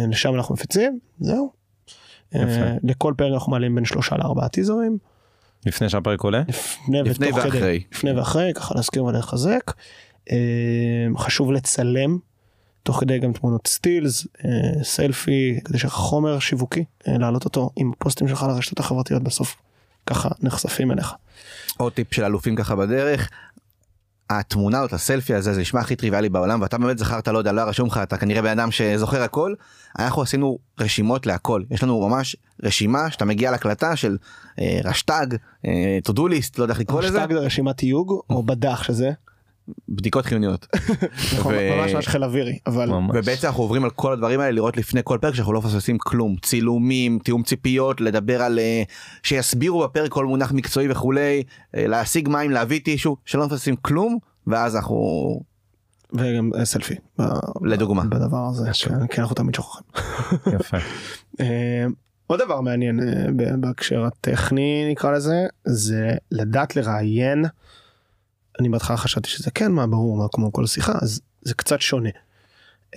לשם 0.08 0.34
אנחנו 0.34 0.54
מפיצים 0.54 0.98
זהו. 1.20 1.52
לכל 2.82 3.14
פרק 3.16 3.32
אנחנו 3.32 3.52
מעלים 3.52 3.74
בין 3.74 3.84
שלושה 3.84 4.16
לארבעה 4.16 4.48
טיזרים 4.48 4.98
לפני 5.66 5.88
שהפרק 5.88 6.20
עולה? 6.20 6.42
לפני 6.48 7.02
לפני 7.02 7.28
ותוך 7.28 7.40
כדי 7.40 7.48
ואחרי. 7.48 7.82
לפני 7.92 8.12
ואחרי 8.12 8.52
ככה 8.54 8.74
להזכיר 8.74 9.04
ולחזק. 9.04 9.72
אה, 10.30 10.36
חשוב 11.18 11.52
לצלם 11.52 12.18
תוך 12.82 13.00
כדי 13.00 13.18
גם 13.18 13.32
תמונות 13.32 13.66
סטילס 13.66 14.26
אה, 14.44 14.84
סלפי 14.84 15.60
כדי 15.64 15.78
שיהיה 15.78 15.88
לך 15.88 15.94
חומר 15.94 16.38
שיווקי 16.38 16.84
אה, 17.08 17.18
להעלות 17.18 17.44
אותו 17.44 17.70
עם 17.76 17.92
הפוסטים 17.96 18.28
שלך 18.28 18.42
לרשתות 18.42 18.80
החברתיות 18.80 19.22
בסוף 19.22 19.56
ככה 20.06 20.28
נחשפים 20.42 20.92
אליך. 20.92 21.14
עוד 21.76 21.92
טיפ 21.92 22.14
של 22.14 22.24
אלופים 22.24 22.56
ככה 22.56 22.76
בדרך. 22.76 23.30
התמונה 24.30 24.80
או 24.80 24.86
את 24.86 24.92
הסלפי 24.92 25.34
הזה 25.34 25.52
זה 25.52 25.60
נשמע 25.60 25.80
הכי 25.80 25.96
טריוויאלי 25.96 26.28
בעולם 26.28 26.60
ואתה 26.62 26.78
באמת 26.78 26.98
זכרת 26.98 27.28
לא 27.28 27.38
יודע 27.38 27.52
לא 27.52 27.60
רשום 27.60 27.86
לך 27.88 28.00
אתה 28.02 28.16
כנראה 28.16 28.42
בן 28.42 28.58
אדם 28.58 28.70
שזוכר 28.70 29.22
הכל. 29.22 29.54
אנחנו 29.98 30.22
עשינו 30.22 30.58
רשימות 30.80 31.26
להכל. 31.26 31.62
יש 31.70 31.82
לנו 31.82 32.08
ממש 32.08 32.36
רשימה 32.62 33.10
שאתה 33.10 33.24
מגיע 33.24 33.50
להקלטה 33.50 33.96
של 33.96 34.16
אה, 34.58 34.80
רשטג 34.84 35.26
אה, 35.66 35.98
to 36.08 36.12
do 36.12 36.20
list 36.20 36.54
לא 36.58 36.64
יודע 36.64 36.72
איך 36.72 36.80
לקרוא 36.80 37.02
לזה. 37.02 37.22
השטג 37.22 37.32
זה 37.34 37.38
רשימת 37.38 37.76
תיוג 37.76 38.20
או 38.30 38.42
בדח 38.42 38.82
שזה 38.82 39.10
בדיקות 39.88 40.26
חיוניות 40.26 40.66
נכון, 41.38 41.54
ממש 41.54 41.92
ממש 41.92 42.08
חיל 42.08 42.24
אווירי 42.24 42.58
אבל. 42.66 42.90
ובעצם 43.14 43.46
אנחנו 43.46 43.62
עוברים 43.62 43.84
על 43.84 43.90
כל 43.90 44.12
הדברים 44.12 44.40
האלה 44.40 44.52
לראות 44.52 44.76
לפני 44.76 45.00
כל 45.04 45.18
פרק 45.20 45.34
שאנחנו 45.34 45.52
לא 45.52 45.60
מפספסים 45.60 45.98
כלום 45.98 46.36
צילומים 46.42 47.18
תיאום 47.18 47.42
ציפיות 47.42 48.00
לדבר 48.00 48.42
על 48.42 48.58
אה, 48.58 48.82
שיסבירו 49.22 49.82
בפרק 49.82 50.10
כל 50.10 50.26
מונח 50.26 50.52
מקצועי 50.52 50.90
וכולי 50.90 51.42
אה, 51.76 51.86
להשיג 51.86 52.28
מים 52.28 52.50
להביא 52.50 52.80
טישו 52.84 53.16
שלא 53.24 53.46
מפספסים 53.46 53.76
כלום 53.76 54.18
ואז 54.46 54.76
אנחנו 54.76 55.40
וגם 56.12 56.50
אה, 56.58 56.64
סלפי 56.64 56.94
לדוגמה. 57.62 58.04
בדבר 58.04 58.46
הזה. 58.50 58.70
כן, 58.88 59.06
כי 59.06 59.20
אנחנו 59.20 59.34
תמיד 59.34 59.54
שוכחים. 59.54 59.86
יפה. 60.60 60.76
עוד 62.26 62.40
דבר 62.40 62.60
מעניין 62.60 63.00
בהקשר 63.60 64.04
הטכני 64.04 64.88
נקרא 64.90 65.10
לזה 65.10 65.46
זה 65.64 66.10
לדעת 66.30 66.76
לראיין. 66.76 67.44
אני 68.60 68.68
בהתחלה 68.68 68.96
חשבתי 68.96 69.28
שזה 69.28 69.50
כן 69.50 69.72
מה 69.72 69.86
ברור 69.86 70.16
מה 70.16 70.26
כמו 70.32 70.52
כל 70.52 70.66
שיחה 70.66 70.92
אז 71.02 71.20
זה 71.42 71.54
קצת 71.54 71.80
שונה. 71.80 72.10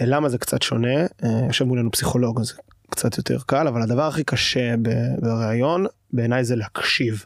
אה, 0.01 0.05
למה 0.05 0.29
זה 0.29 0.37
קצת 0.37 0.61
שונה 0.61 1.01
אה, 1.23 1.45
יושב 1.47 1.65
מולנו 1.65 1.91
פסיכולוג 1.91 2.39
אז 2.39 2.53
קצת 2.89 3.17
יותר 3.17 3.37
קל 3.45 3.67
אבל 3.67 3.81
הדבר 3.81 4.07
הכי 4.07 4.23
קשה 4.23 4.75
ב- 4.81 5.15
בראיון 5.21 5.85
בעיניי 6.13 6.43
זה 6.43 6.55
להקשיב. 6.55 7.25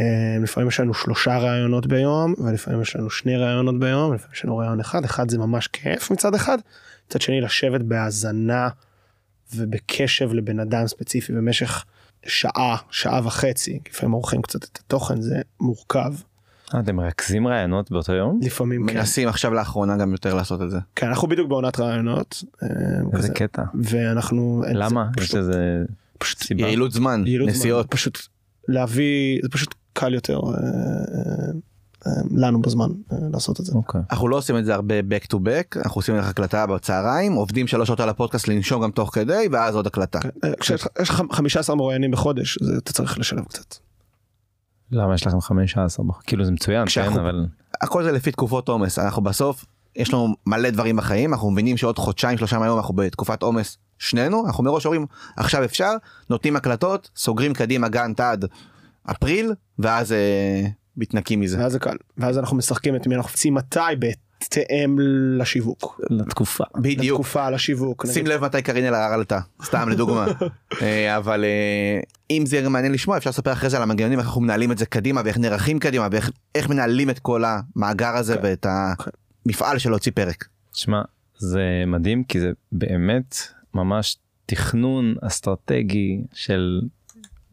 אה, 0.00 0.36
לפעמים 0.42 0.68
יש 0.68 0.80
לנו 0.80 0.94
שלושה 0.94 1.38
ראיונות 1.38 1.86
ביום 1.86 2.34
ולפעמים 2.44 2.82
יש 2.82 2.96
לנו 2.96 3.10
שני 3.10 3.36
ראיונות 3.36 3.78
ביום 3.78 4.10
ולפעמים 4.10 4.32
יש 4.34 4.44
לנו 4.44 4.56
ראיון 4.56 4.80
אחד 4.80 5.04
אחד 5.04 5.30
זה 5.30 5.38
ממש 5.38 5.66
כיף 5.66 6.10
מצד 6.10 6.34
אחד 6.34 6.58
מצד 7.08 7.20
שני 7.20 7.40
לשבת 7.40 7.80
בהאזנה 7.80 8.68
ובקשב 9.54 10.32
לבן 10.32 10.60
אדם 10.60 10.86
ספציפי 10.86 11.32
במשך 11.32 11.84
שעה 12.26 12.76
שעה 12.90 13.20
וחצי 13.26 13.80
לפעמים 13.88 14.12
עורכים 14.12 14.42
קצת 14.42 14.64
את 14.64 14.78
התוכן 14.84 15.20
זה 15.20 15.40
מורכב 15.60 16.14
אתם 16.80 16.96
מרכזים 16.96 17.48
רעיונות 17.48 17.90
באותו 17.90 18.12
יום? 18.12 18.40
לפעמים 18.42 18.86
כן. 18.88 18.96
מנסים 18.96 19.28
עכשיו 19.28 19.54
לאחרונה 19.54 19.96
גם 19.96 20.12
יותר 20.12 20.34
לעשות 20.34 20.62
את 20.62 20.70
זה. 20.70 20.78
כן 20.96 21.06
אנחנו 21.06 21.28
בדיוק 21.28 21.48
בעונת 21.48 21.80
רעיונות 21.80 22.42
אה, 22.62 22.68
איזה. 23.16 23.28
קטע. 23.34 23.62
ואנחנו 23.82 24.62
למה? 24.72 25.08
יש 25.18 25.34
פשוט 26.18 26.38
סיבה? 26.42 26.60
יעילות 26.62 26.92
זמן 26.92 27.24
נסיעות 27.46 27.86
פשוט 27.90 28.18
להביא 28.68 29.38
זה 29.42 29.48
פשוט 29.48 29.74
קל 29.92 30.14
יותר 30.14 30.34
אה, 30.38 30.50
אה, 30.50 30.54
אה, 32.06 32.12
לנו 32.36 32.62
בזמן 32.62 32.88
אה, 33.12 33.16
לעשות 33.32 33.60
את 33.60 33.64
זה. 33.64 33.72
אוקיי. 33.74 34.00
אנחנו 34.10 34.28
לא 34.28 34.36
עושים 34.36 34.58
את 34.58 34.64
זה 34.64 34.74
הרבה 34.74 34.94
back 35.00 35.26
to 35.32 35.36
back 35.36 35.78
אנחנו 35.84 35.98
עושים 35.98 36.16
לך 36.16 36.28
הקלטה 36.28 36.66
בצהריים 36.66 37.32
עובדים 37.32 37.66
שלוש 37.66 37.86
שעות 37.88 38.00
על 38.00 38.08
הפודקאסט 38.08 38.48
לנשום 38.48 38.82
גם 38.82 38.90
תוך 38.90 39.14
כדי 39.14 39.48
ואז 39.52 39.74
עוד 39.76 39.86
הקלטה. 39.86 40.20
כן, 40.20 40.28
אה, 40.44 40.52
כשיש 40.60 40.80
לך- 40.82 40.88
יש 41.02 41.10
לך 41.10 41.22
15 41.32 41.76
מרואיינים 41.76 42.10
בחודש 42.10 42.58
זה 42.62 42.72
אתה 42.78 42.92
צריך 42.92 43.18
לשלב 43.18 43.44
קצת. 43.44 43.74
למה 44.92 45.14
יש 45.14 45.26
לכם 45.26 45.40
15? 45.40 46.06
כאילו 46.26 46.44
זה 46.44 46.52
מצוין, 46.52 46.80
כן, 46.80 46.86
כשאנחנו- 46.86 47.20
אבל 47.20 47.46
הכל 47.82 48.04
זה 48.04 48.12
לפי 48.12 48.32
תקופות 48.32 48.68
עומס 48.68 48.98
אנחנו 48.98 49.22
בסוף 49.22 49.64
יש 49.96 50.14
לנו 50.14 50.34
מלא 50.46 50.70
דברים 50.70 50.96
בחיים 50.96 51.32
אנחנו 51.32 51.50
מבינים 51.50 51.76
שעוד 51.76 51.98
חודשיים 51.98 52.38
שלושה 52.38 52.58
מהיום 52.58 52.78
אנחנו 52.78 52.94
בתקופת 52.94 53.42
עומס 53.42 53.78
שנינו 53.98 54.46
אנחנו 54.46 54.64
מראש 54.64 54.86
אומרים 54.86 55.06
עכשיו 55.36 55.64
אפשר 55.64 55.90
נותנים 56.30 56.56
הקלטות 56.56 57.10
סוגרים 57.16 57.52
קדימה 57.54 57.88
גאנט 57.88 58.20
עד 58.20 58.44
אפריל 59.10 59.54
ואז 59.78 60.12
אה, 60.12 60.66
מתנקים 60.96 61.40
מזה. 61.40 61.58
ואז 61.58 61.72
זה 61.72 61.78
קל 61.78 61.96
ואז 62.18 62.38
אנחנו 62.38 62.56
משחקים 62.56 62.96
את 62.96 63.06
מי 63.06 63.14
אנחנו 63.16 63.30
מציעים 63.30 63.54
מתי 63.54 63.78
בהתאם 64.44 64.96
לשיווק. 65.38 66.00
לתקופה. 66.10 66.64
בדיוק. 66.76 67.20
לתקופה 67.20 67.50
לשיווק. 67.50 68.06
שים. 68.06 68.26
לב 68.26 68.44
מתי 68.44 68.62
קרין 68.62 68.84
אלהרר 68.84 69.12
עלתה 69.14 69.40
סתם 69.64 69.88
לדוגמה 69.88 70.26
אה, 70.82 71.16
אבל 71.16 71.44
אה, 71.44 72.00
אם 72.30 72.46
זה 72.46 72.68
מעניין 72.68 72.92
לשמוע 72.92 73.16
אפשר 73.16 73.30
לספר 73.30 73.52
אחרי 73.52 73.70
זה 73.70 73.76
על 73.76 73.82
המנגנונים 73.82 74.18
איך 74.18 74.26
אנחנו 74.26 74.40
מנהלים 74.40 74.72
את 74.72 74.78
זה 74.78 74.86
קדימה 74.86 75.20
ואיך 75.24 75.38
נערכים 75.38 75.78
קדימה 75.78 76.08
ואיך 76.10 76.30
איך 76.54 76.68
מנהלים 76.68 77.10
את 77.10 77.18
כל 77.18 77.42
המאגר 77.44 78.16
הזה 78.16 78.36
ואת 78.42 78.66
המפעל 79.46 79.78
של 79.78 79.90
להוציא 79.90 80.12
פרק. 80.14 80.44
שמע, 80.72 81.02
זה 81.38 81.84
מדהים 81.86 82.24
כי 82.24 82.40
זה 82.40 82.50
באמת 82.72 83.36
ממש 83.74 84.16
תכנון 84.46 85.14
אסטרטגי 85.22 86.22
של 86.32 86.80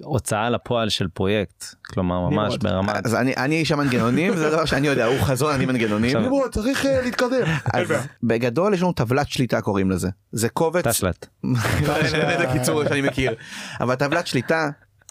הוצאה 0.03 0.49
לפועל 0.49 0.89
של 0.89 1.07
פרויקט. 1.07 1.65
כלומר 1.85 2.29
ממש. 2.29 2.57
ברמה... 2.57 2.93
אז 3.05 3.15
אני 3.15 3.33
אני 3.37 3.55
איש 3.55 3.71
המנגנונים 3.71 4.35
זה 4.35 4.49
דבר 4.49 4.65
שאני 4.65 4.87
יודע 4.87 5.05
הוא 5.05 5.19
חזון 5.21 5.53
אני 5.53 5.65
מנגנונים. 5.65 6.17
צריך 6.51 6.85
אה, 6.85 7.01
להתקדם. 7.01 7.45
אז 7.73 7.87
בגדול 8.23 8.73
יש 8.73 8.81
לנו 8.81 8.93
טבלת 8.93 9.27
שליטה 9.27 9.61
קוראים 9.61 9.91
לזה 9.91 10.09
זה 10.31 10.49
קובץ 10.49 10.87
תשל"ט. 10.87 11.25
לא, 11.43 11.99
את 12.35 12.49
הקיצור 12.49 12.83
שאני 12.87 13.01
מכיר 13.01 13.35
אבל 13.79 13.95
טבלת 13.95 14.27
שליטה 14.27 14.69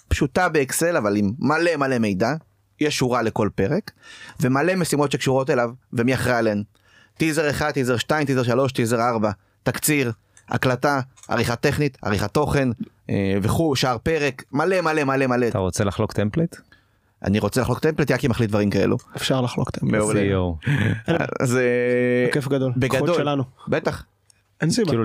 פשוטה 0.09 0.49
באקסל 0.49 0.97
אבל 0.97 1.16
עם 1.16 1.32
מלא 1.38 1.76
מלא 1.76 1.99
מידע, 1.99 2.32
יש 2.80 2.97
שורה 2.97 3.22
לכל 3.22 3.49
פרק, 3.55 3.91
ומלא 4.41 4.74
משימות 4.74 5.12
שקשורות 5.12 5.51
אליו, 5.51 5.70
ומי 5.93 6.14
אחראי 6.14 6.36
עליהן. 6.36 6.62
טיזר 7.16 7.51
1, 7.51 7.74
טיזר 7.74 7.97
2, 7.97 8.26
טיזר 8.26 8.43
3, 8.43 8.72
טיזר 8.72 9.01
4, 9.01 9.30
תקציר, 9.62 10.12
הקלטה, 10.49 11.01
עריכה 11.28 11.57
טכנית, 11.57 11.99
עריכת 12.03 12.34
תוכן, 12.34 12.68
וכו', 13.43 13.77
שער 13.77 13.99
פרק, 13.99 14.45
מלא 14.53 14.81
מלא 14.81 15.05
מלא 15.05 15.27
מלא. 15.27 15.49
אתה 15.49 15.59
רוצה 15.59 15.85
לחלוק 15.85 16.13
template? 16.12 16.57
אני 17.25 17.39
רוצה 17.39 17.61
לחלוק 17.61 17.79
template, 17.79 18.11
יקי 18.11 18.29
מחליט 18.29 18.51
דברים 18.51 18.71
כאלו. 18.71 18.97
אפשר 19.17 19.41
לחלוק. 19.41 19.71
CEO. 19.71 20.69
אז 21.41 21.57
אה, 21.57 22.33
כיף 22.33 22.49
גדול. 22.49 22.73
בגדול. 22.77 23.17
שלנו. 23.17 23.43
בטח, 23.69 24.05
אין 24.61 24.71
סיבה. 24.71 24.89
כאילו 24.89 25.05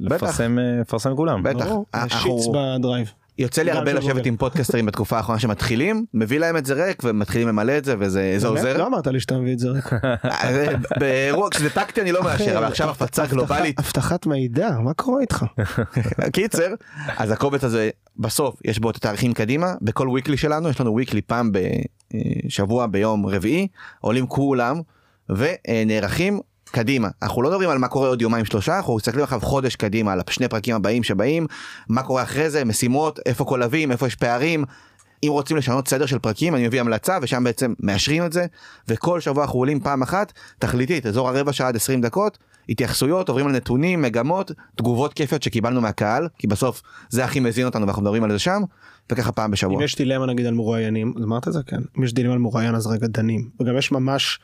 לפרסם 0.00 0.58
אה, 0.58 0.80
לפרסם 0.80 1.16
כולם. 1.16 1.42
בטח. 1.42 1.66
Sheets 2.08 2.46
ב 2.54 2.62
Drive. 2.62 3.12
יוצא 3.38 3.62
לי 3.62 3.70
הרבה 3.70 3.92
לשבת. 3.92 4.26
עם 4.26 4.36
פודקאסטרים 4.36 4.86
בתקופה 4.86 5.16
האחרונה 5.16 5.40
שמתחילים, 5.40 6.04
מביא 6.14 6.38
להם 6.38 6.56
את 6.56 6.66
זה 6.66 6.84
ריק 6.84 7.02
ומתחילים 7.04 7.48
למלא 7.48 7.78
את 7.78 7.84
זה 7.84 7.94
וזה 7.98 8.34
זה? 8.36 8.48
עוזר. 8.48 8.78
לא 8.78 8.86
אמרת 8.86 9.06
לי 9.06 9.20
שאתה 9.20 9.38
מביא 9.38 9.52
את 9.52 9.58
זה 9.58 9.68
רק. 9.68 9.92
אה, 10.24 10.66
באירוע 11.00 11.50
כשזה 11.50 11.70
טקטי 11.70 12.00
אני 12.00 12.12
לא 12.12 12.22
מאשר 12.22 12.58
אבל 12.58 12.66
עכשיו 12.66 12.90
הפצה 12.90 13.26
גלובלית 13.26 13.78
אבטחת 13.78 14.26
מידע, 14.26 14.70
מה 14.70 14.94
קורה 14.94 15.20
איתך? 15.20 15.44
קיצר 16.32 16.74
אז 17.16 17.30
הקובץ 17.30 17.64
הזה 17.64 17.90
בסוף 18.16 18.56
יש 18.64 18.78
בו 18.78 18.90
את 18.90 18.96
התאריכים 18.96 19.32
קדימה 19.32 19.74
בכל 19.82 20.08
וויקלי 20.08 20.36
שלנו 20.36 20.68
יש 20.68 20.80
לנו 20.80 20.92
וויקלי 20.92 21.22
פעם 21.22 21.52
בשבוע 21.52 22.86
ביום 22.86 23.26
רביעי 23.26 23.68
עולים 24.00 24.26
כולם 24.26 24.80
ונערכים 25.28 26.40
קדימה 26.70 27.08
אנחנו 27.22 27.42
לא 27.42 27.50
מדברים 27.50 27.70
על 27.70 27.78
מה 27.78 27.88
קורה 27.88 28.08
עוד 28.08 28.22
יומיים 28.22 28.44
שלושה 28.44 28.76
אנחנו 28.76 28.96
מסתכלים 28.96 29.24
עכשיו 29.24 29.40
חודש 29.40 29.76
קדימה 29.76 30.12
על 30.12 30.20
שני 30.30 30.48
פרקים 30.48 30.74
הבאים 30.74 31.02
שבאים 31.02 31.46
מה 31.88 32.02
קורה 32.02 32.22
אחרי 32.22 32.50
זה 32.50 32.64
משימות 32.64 33.20
איפה 33.26 33.44
קולבים 33.44 33.92
איפה 33.92 34.06
יש 34.06 34.14
פערים. 34.14 34.64
אם 35.22 35.28
רוצים 35.30 35.56
לשנות 35.56 35.88
סדר 35.88 36.06
של 36.06 36.18
פרקים 36.18 36.54
אני 36.54 36.66
מביא 36.66 36.80
המלצה 36.80 37.18
ושם 37.22 37.44
בעצם 37.44 37.74
מאשרים 37.80 38.26
את 38.26 38.32
זה 38.32 38.46
וכל 38.88 39.20
שבוע 39.20 39.44
אנחנו 39.44 39.58
עולים 39.58 39.80
פעם 39.80 40.02
אחת 40.02 40.32
תכליתית 40.58 41.06
אזור 41.06 41.28
הרבע 41.28 41.52
שעה 41.52 41.68
עד 41.68 41.76
20 41.76 42.00
דקות 42.00 42.38
התייחסויות 42.68 43.28
עוברים 43.28 43.46
על 43.46 43.52
נתונים 43.52 44.02
מגמות 44.02 44.50
תגובות 44.76 45.14
כיפיות 45.14 45.42
שקיבלנו 45.42 45.80
מהקהל 45.80 46.28
כי 46.38 46.46
בסוף 46.46 46.82
זה 47.08 47.24
הכי 47.24 47.40
מזין 47.40 47.66
אותנו 47.66 47.86
ואנחנו 47.86 48.02
מדברים 48.02 48.24
על 48.24 48.32
זה 48.32 48.38
שם 48.38 48.62
וככה 49.12 49.32
פעם 49.32 49.50
בשבוע. 49.50 49.76
אם 49.76 49.82
יש 49.82 49.96
דילמה 49.96 50.26
נגיד 50.26 50.46
על 50.46 50.54
מרואיינים, 50.54 51.14
אמרת 51.24 51.48
את 51.48 51.52
זה 51.52 51.60
כן, 51.66 51.80
אם 51.98 52.04
יש 52.04 52.14
דילמה 52.14 52.32
על 52.32 52.38
מרואיין 52.38 52.74
אז 52.74 52.86
רגע 52.86 53.06
דנים, 53.06 53.50
וגם 53.60 53.78
יש 53.78 53.92
ממש, 53.92 54.40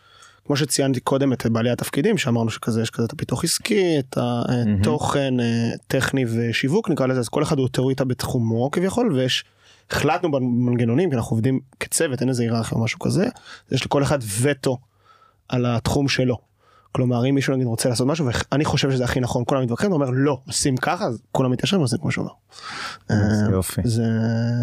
כמו 0.47 0.57
שציינתי 0.57 1.01
קודם 1.01 1.33
את 1.33 1.47
בעלי 1.47 1.71
התפקידים 1.71 2.19
שאמרנו 2.19 2.51
שכזה 2.51 2.83
יש 2.83 2.91
כזה 2.91 3.07
את 3.07 3.13
הפיתוח 3.13 3.45
עסקי, 3.45 3.99
את 3.99 4.19
התוכן 4.21 5.41
אה, 5.41 5.71
טכני 5.87 6.25
ושיווק 6.29 6.91
נקרא 6.91 7.07
לזה, 7.07 7.21
אז 7.21 7.29
כל 7.29 7.43
אחד 7.43 7.59
הוא 7.59 7.65
אוטוריטה 7.65 8.05
בתחומו 8.05 8.71
כביכול, 8.71 9.13
ויש, 9.13 9.45
החלטנו 9.91 10.31
במנגנונים, 10.31 11.11
כי 11.11 11.17
אנחנו 11.17 11.35
עובדים 11.35 11.61
כצוות, 11.81 12.21
אין 12.21 12.29
איזה 12.29 12.43
היררכיה 12.43 12.79
או 12.79 12.85
משהו 12.85 12.99
כזה, 12.99 13.29
יש 13.73 13.87
לכל 13.87 14.03
אחד 14.03 14.19
וטו 14.41 14.79
על 15.49 15.67
התחום 15.67 16.09
שלו. 16.09 16.54
כלומר 16.97 17.27
אם 17.29 17.35
מישהו 17.35 17.55
נגיד 17.55 17.67
רוצה 17.67 17.89
לעשות 17.89 18.07
משהו 18.07 18.27
ואני 18.27 18.65
חושב 18.65 18.91
שזה 18.91 19.05
הכי 19.05 19.21
נכון 19.21 19.43
כולם 19.47 19.63
מתווכחים 19.63 19.93
אומר 19.93 20.11
לא 20.13 20.41
עושים 20.49 20.77
ככה 20.77 21.05
אז 21.05 21.23
כולם 21.33 21.51
מתיישרים 21.51 21.81
ועושים 21.81 21.99
כמו 21.99 22.11
שהוא. 22.11 22.27
איזה 23.11 23.47
אה, 23.47 23.51
יופי. 23.51 23.81
זה 23.85 24.03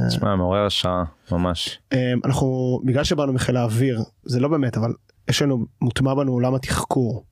תשמע 0.08 0.36
מעורר 0.36 0.66
השראה 0.66 1.04
ממש. 1.32 1.80
אה, 1.94 2.14
אנחנו 2.26 2.80
בגלל 2.86 3.04
שבאנו 3.04 3.34
מחיל 3.34 3.58
האוויר 3.58 4.04
זה 4.24 4.40
לא 4.40 4.48
באמת 4.48 4.78
אבל 4.78 4.94
יש 5.30 5.42
לנו 5.42 5.66
מוטמע 5.82 6.14
בנו 6.14 6.32
עולם 6.32 6.56
התחקור. 6.56 7.24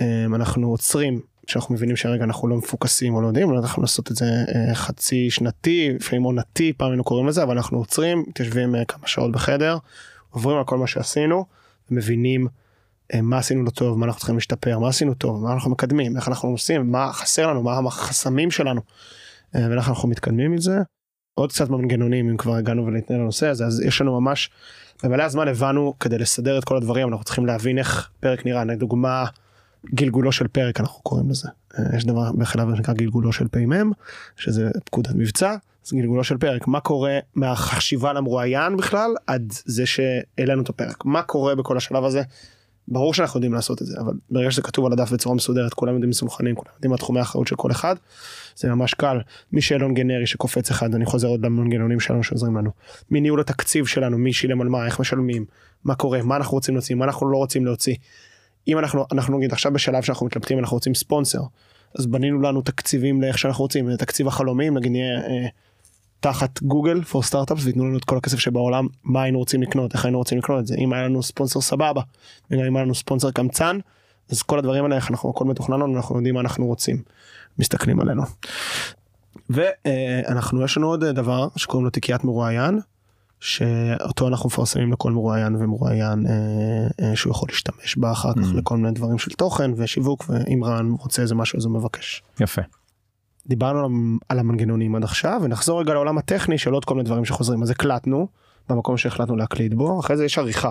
אה, 0.00 0.24
אנחנו 0.34 0.70
עוצרים 0.70 1.20
שאנחנו 1.46 1.74
מבינים 1.74 1.96
שהרגע 1.96 2.24
אנחנו 2.24 2.48
לא 2.48 2.56
מפוקסים 2.56 3.14
או 3.14 3.20
לא 3.20 3.26
יודעים 3.26 3.58
אנחנו 3.58 3.82
לעשות 3.82 4.10
את 4.10 4.16
זה 4.16 4.26
חצי 4.74 5.30
שנתי 5.30 5.92
לפעמים 6.00 6.22
עונתי 6.22 6.72
פעם 6.72 6.90
היינו 6.90 7.04
קוראים 7.04 7.26
לזה 7.26 7.42
אבל 7.42 7.56
אנחנו 7.56 7.78
עוצרים 7.78 8.24
מתיישבים 8.28 8.74
כמה 8.88 9.06
שעות 9.06 9.32
בחדר 9.32 9.76
עוברים 10.30 10.58
על 10.58 10.64
כל 10.64 10.78
מה 10.78 10.86
שעשינו 10.86 11.44
ומבינים 11.90 12.46
אה, 12.46 12.61
מה 13.20 13.38
עשינו 13.38 13.62
לא 13.64 13.70
טוב 13.70 13.98
מה 13.98 14.06
אנחנו 14.06 14.18
צריכים 14.18 14.34
להשתפר 14.34 14.78
מה 14.78 14.88
עשינו 14.88 15.14
טוב 15.14 15.42
מה 15.42 15.52
אנחנו 15.52 15.70
מקדמים 15.70 16.16
איך 16.16 16.28
אנחנו 16.28 16.48
עושים 16.48 16.92
מה 16.92 17.12
חסר 17.12 17.46
לנו 17.46 17.62
מה 17.62 17.78
החסמים 17.78 18.50
שלנו 18.50 18.80
אה, 19.56 19.66
ואיך 19.70 19.88
אנחנו 19.88 20.08
מתקדמים 20.08 20.52
עם 20.52 20.58
זה. 20.58 20.78
עוד 21.34 21.52
קצת 21.52 21.68
במנגנונים 21.68 22.28
אם 22.28 22.36
כבר 22.36 22.54
הגענו 22.54 22.86
ולהתנהל 22.86 23.20
לנושא 23.20 23.46
הזה 23.46 23.66
אז 23.66 23.80
יש 23.80 24.00
לנו 24.00 24.20
ממש 24.20 24.50
במלא 25.04 25.22
הזמן 25.22 25.48
הבנו 25.48 25.94
כדי 26.00 26.18
לסדר 26.18 26.58
את 26.58 26.64
כל 26.64 26.76
הדברים 26.76 27.08
אנחנו 27.08 27.24
צריכים 27.24 27.46
להבין 27.46 27.78
איך 27.78 28.10
פרק 28.20 28.46
נראה 28.46 28.64
לדוגמה 28.64 29.24
גלגולו 29.94 30.32
של 30.32 30.48
פרק 30.48 30.80
אנחנו 30.80 31.02
קוראים 31.02 31.30
לזה 31.30 31.48
אה, 31.78 31.96
יש 31.96 32.04
דבר 32.04 32.20
האוויר 32.54 32.76
שנקרא 32.76 32.94
גלגולו 32.94 33.32
של 33.32 33.48
פ"מ 33.48 33.90
שזה 34.36 34.70
פקודת 34.84 35.14
מבצע 35.14 35.56
אז 35.86 35.92
גלגולו 35.92 36.24
של 36.24 36.38
פרק 36.38 36.66
מה 36.66 36.80
קורה 36.80 37.18
מהחשיבה 37.34 38.12
למרואיין 38.12 38.76
בכלל 38.76 39.10
עד 39.26 39.52
זה 39.64 39.86
שהעלינו 39.86 40.62
את 40.62 40.68
הפרק 40.68 41.04
מה 41.04 41.22
קורה 41.22 41.54
בכל 41.54 41.76
השלב 41.76 42.04
הזה. 42.04 42.22
ברור 42.92 43.14
שאנחנו 43.14 43.38
יודעים 43.38 43.52
לעשות 43.52 43.82
את 43.82 43.86
זה 43.86 44.00
אבל 44.00 44.12
ברגע 44.30 44.50
שזה 44.50 44.62
כתוב 44.62 44.86
על 44.86 44.92
הדף 44.92 45.12
בצורה 45.12 45.34
מסודרת 45.34 45.74
כולם 45.74 45.92
יודעים 45.92 46.10
מסונכנים 46.10 46.54
כולם 46.54 46.70
יודעים 46.74 46.90
מה 46.90 46.96
תחומי 46.96 47.18
האחריות 47.18 47.46
של 47.46 47.56
כל 47.56 47.70
אחד 47.70 47.96
זה 48.56 48.68
ממש 48.68 48.94
קל 48.94 49.20
משאלון 49.52 49.94
גנרי 49.94 50.26
שקופץ 50.26 50.70
אחד 50.70 50.94
אני 50.94 51.06
חוזר 51.06 51.28
עוד 51.28 51.44
למנגנונים 51.44 52.00
שלנו 52.00 52.24
שעוזרים 52.24 52.56
לנו 52.56 52.70
מניהול 53.10 53.40
התקציב 53.40 53.86
שלנו 53.86 54.18
מי 54.18 54.32
שילם 54.32 54.60
על 54.60 54.68
מה 54.68 54.86
איך 54.86 55.00
משלמים 55.00 55.44
מה 55.84 55.94
קורה 55.94 56.22
מה 56.22 56.36
אנחנו 56.36 56.54
רוצים 56.54 56.74
להוציא 56.74 56.96
מה 56.96 57.04
אנחנו 57.04 57.30
לא 57.30 57.36
רוצים 57.36 57.64
להוציא. 57.66 57.94
אם 58.68 58.78
אנחנו 58.78 59.06
אנחנו 59.12 59.38
נגיד 59.38 59.52
עכשיו 59.52 59.72
בשלב 59.72 60.02
שאנחנו 60.02 60.26
מתלבטים 60.26 60.58
אנחנו 60.58 60.76
רוצים 60.76 60.94
ספונסר 60.94 61.40
אז 61.98 62.06
בנינו 62.06 62.40
לנו 62.40 62.62
תקציבים 62.62 63.22
לאיך 63.22 63.38
שאנחנו 63.38 63.64
רוצים 63.64 63.96
תקציב 63.96 64.28
החלומים 64.28 64.76
נגיד 64.78 64.92
נהיה 64.92 65.20
אה, 65.20 65.46
תחת 66.22 66.62
גוגל 66.62 67.00
for 67.00 67.30
startups 67.30 67.60
וייתנו 67.64 67.86
לנו 67.86 67.98
את 67.98 68.04
כל 68.04 68.16
הכסף 68.16 68.38
שבעולם 68.38 68.86
מה 69.04 69.22
היינו 69.22 69.38
רוצים 69.38 69.62
לקנות 69.62 69.94
איך 69.94 70.04
היינו 70.04 70.18
רוצים 70.18 70.38
לקנות 70.38 70.60
את 70.60 70.66
זה 70.66 70.74
אם 70.78 70.92
היה 70.92 71.02
לנו 71.02 71.22
ספונסר 71.22 71.60
סבבה 71.60 72.02
וגם 72.50 72.64
אם 72.64 72.76
היה 72.76 72.84
לנו 72.84 72.94
ספונסר 72.94 73.30
קמצן 73.30 73.78
אז 74.30 74.42
כל 74.42 74.58
הדברים 74.58 74.84
האלה 74.84 74.96
איך 74.96 75.10
אנחנו 75.10 75.30
הכל 75.30 75.44
מתוכנן 75.44 75.80
לנו 75.80 75.96
אנחנו 75.96 76.16
יודעים 76.16 76.34
מה 76.34 76.40
אנחנו 76.40 76.66
רוצים 76.66 77.02
מסתכלים 77.58 78.00
עלינו. 78.00 78.22
ואנחנו 79.50 80.64
יש 80.64 80.76
לנו 80.76 80.86
עוד 80.86 81.04
דבר 81.04 81.48
שקוראים 81.56 81.84
לו 81.84 81.90
תיקיית 81.90 82.24
מרואיין 82.24 82.80
שאותו 83.40 84.28
אנחנו 84.28 84.46
מפרסמים 84.46 84.92
לכל 84.92 85.12
מרואיין 85.12 85.56
ומרואיין 85.56 86.26
אה, 86.26 86.32
אה, 87.06 87.16
שהוא 87.16 87.30
יכול 87.30 87.48
להשתמש 87.52 87.96
בה 87.96 88.12
אחר 88.12 88.32
כך 88.32 88.52
Mm. 88.52 88.56
לכל 88.56 88.76
מיני 88.76 88.90
דברים 88.90 89.18
של 89.18 89.30
תוכן 89.30 89.70
ושיווק 89.76 90.24
ואם 90.28 90.64
רן 90.64 90.90
רוצה 90.90 91.22
איזה 91.22 91.34
משהו 91.34 91.58
אז 91.58 91.64
הוא 91.64 91.74
מבקש. 91.74 92.22
יפה. 92.40 92.62
דיברנו 93.46 93.88
על- 94.28 94.38
המנגנונים 94.38 94.94
עד 94.94 95.04
עכשיו 95.04 95.40
ונחזור 95.42 95.80
רגע 95.80 95.94
לעולם 95.94 96.18
הטכני 96.18 96.58
של 96.58 96.72
עוד 96.72 96.84
כל 96.84 96.94
מיני 96.94 97.06
דברים 97.06 97.24
שחוזרים 97.24 97.62
אז 97.62 97.70
הקלטנו 97.70 98.28
במקום 98.68 98.96
שהחלטנו 98.96 99.36
להקליט 99.36 99.74
בו 99.74 100.00
אחרי 100.00 100.16
זה 100.16 100.24
יש 100.24 100.38
עריכה. 100.38 100.70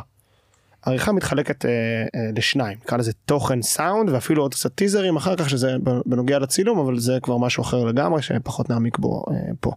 עריכה 0.86 1.12
מתחלקת 1.12 1.66
אה, 1.66 1.70
אה, 1.72 2.30
לשניים 2.36 2.78
נקרא 2.84 2.98
לזה 2.98 3.12
תוכן 3.26 3.62
סאונד 3.62 4.10
ואפילו 4.10 4.42
עוד 4.42 4.54
קצת 4.54 4.76
טיזרים 4.76 5.16
אחר 5.16 5.36
כך 5.36 5.50
שזה 5.50 5.76
בנוגע 6.06 6.40
לצילום 6.40 6.80
אבל 6.80 7.00
זה 7.00 7.18
כבר 7.22 7.38
משהו 7.38 7.64
אחר 7.64 7.84
לגמרי 7.84 8.22
שפחות 8.22 8.70
נעמיק 8.70 8.98
בו 8.98 9.26
אה, 9.32 9.36
פה. 9.60 9.72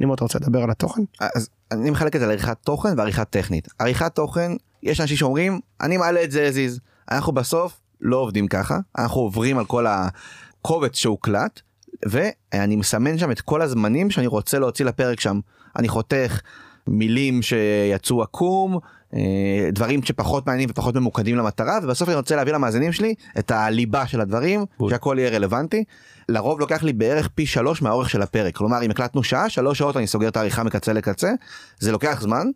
נימו 0.00 0.14
אתה 0.14 0.24
רוצה 0.24 0.38
לדבר 0.38 0.62
על 0.62 0.70
התוכן? 0.70 1.02
אז 1.20 1.48
אני 1.70 1.90
מחלק 1.90 2.16
את 2.16 2.20
זה 2.20 2.26
לעריכת 2.26 2.56
תוכן 2.64 2.88
ועריכה 2.96 3.24
טכנית. 3.24 3.68
עריכת 3.78 4.14
תוכן, 4.14 4.52
יש 4.82 5.00
אנשים 5.00 5.16
שאומרים, 5.16 5.60
אני 5.80 5.96
מעלה 5.96 6.24
את 6.24 6.30
זה 6.30 6.50
as. 6.54 6.80
אנחנו 7.10 7.32
בסוף 7.32 7.80
לא 8.00 8.16
עובדים 8.16 8.48
ככה, 8.48 8.78
אנחנו 8.98 9.20
עוברים 9.20 9.58
על 9.58 9.64
כל 9.64 9.86
הקובץ 9.88 10.96
שהוקלט, 10.96 11.60
ואני 12.04 12.76
מסמן 12.76 13.18
שם 13.18 13.30
את 13.30 13.40
כל 13.40 13.62
הזמנים 13.62 14.10
שאני 14.10 14.26
רוצה 14.26 14.58
להוציא 14.58 14.84
לפרק 14.84 15.20
שם. 15.20 15.40
אני 15.78 15.88
חותך 15.88 16.40
מילים 16.86 17.42
שיצאו 17.42 18.22
עקום, 18.22 18.78
אה, 19.14 19.68
דברים 19.72 20.02
שפחות 20.02 20.46
מעניינים 20.46 20.70
ופחות 20.70 20.94
ממוקדים 20.94 21.36
למטרה, 21.36 21.78
ובסוף 21.82 22.08
אני 22.08 22.16
רוצה 22.16 22.36
להביא 22.36 22.52
למאזינים 22.52 22.92
שלי 22.92 23.14
את 23.38 23.50
הליבה 23.50 24.06
של 24.06 24.20
הדברים, 24.20 24.64
בול. 24.78 24.90
שהכל 24.90 25.16
יהיה 25.18 25.30
רלוונטי. 25.30 25.84
לרוב 26.28 26.60
לוקח 26.60 26.82
לי 26.82 26.92
בערך 26.92 27.28
פי 27.34 27.46
שלוש 27.46 27.82
מהאורך 27.82 28.10
של 28.10 28.22
הפרק, 28.22 28.56
כלומר 28.56 28.82
אם 28.82 28.90
הקלטנו 28.90 29.22
שעה, 29.22 29.48
שלוש 29.48 29.78
שעות 29.78 29.96
אני 29.96 30.06
סוגר 30.06 30.28
את 30.28 30.36
העריכה 30.36 30.62
מקצה 30.62 30.92
לקצה, 30.92 31.30
זה 31.78 31.92
לוקח 31.92 32.20
זמן. 32.20 32.46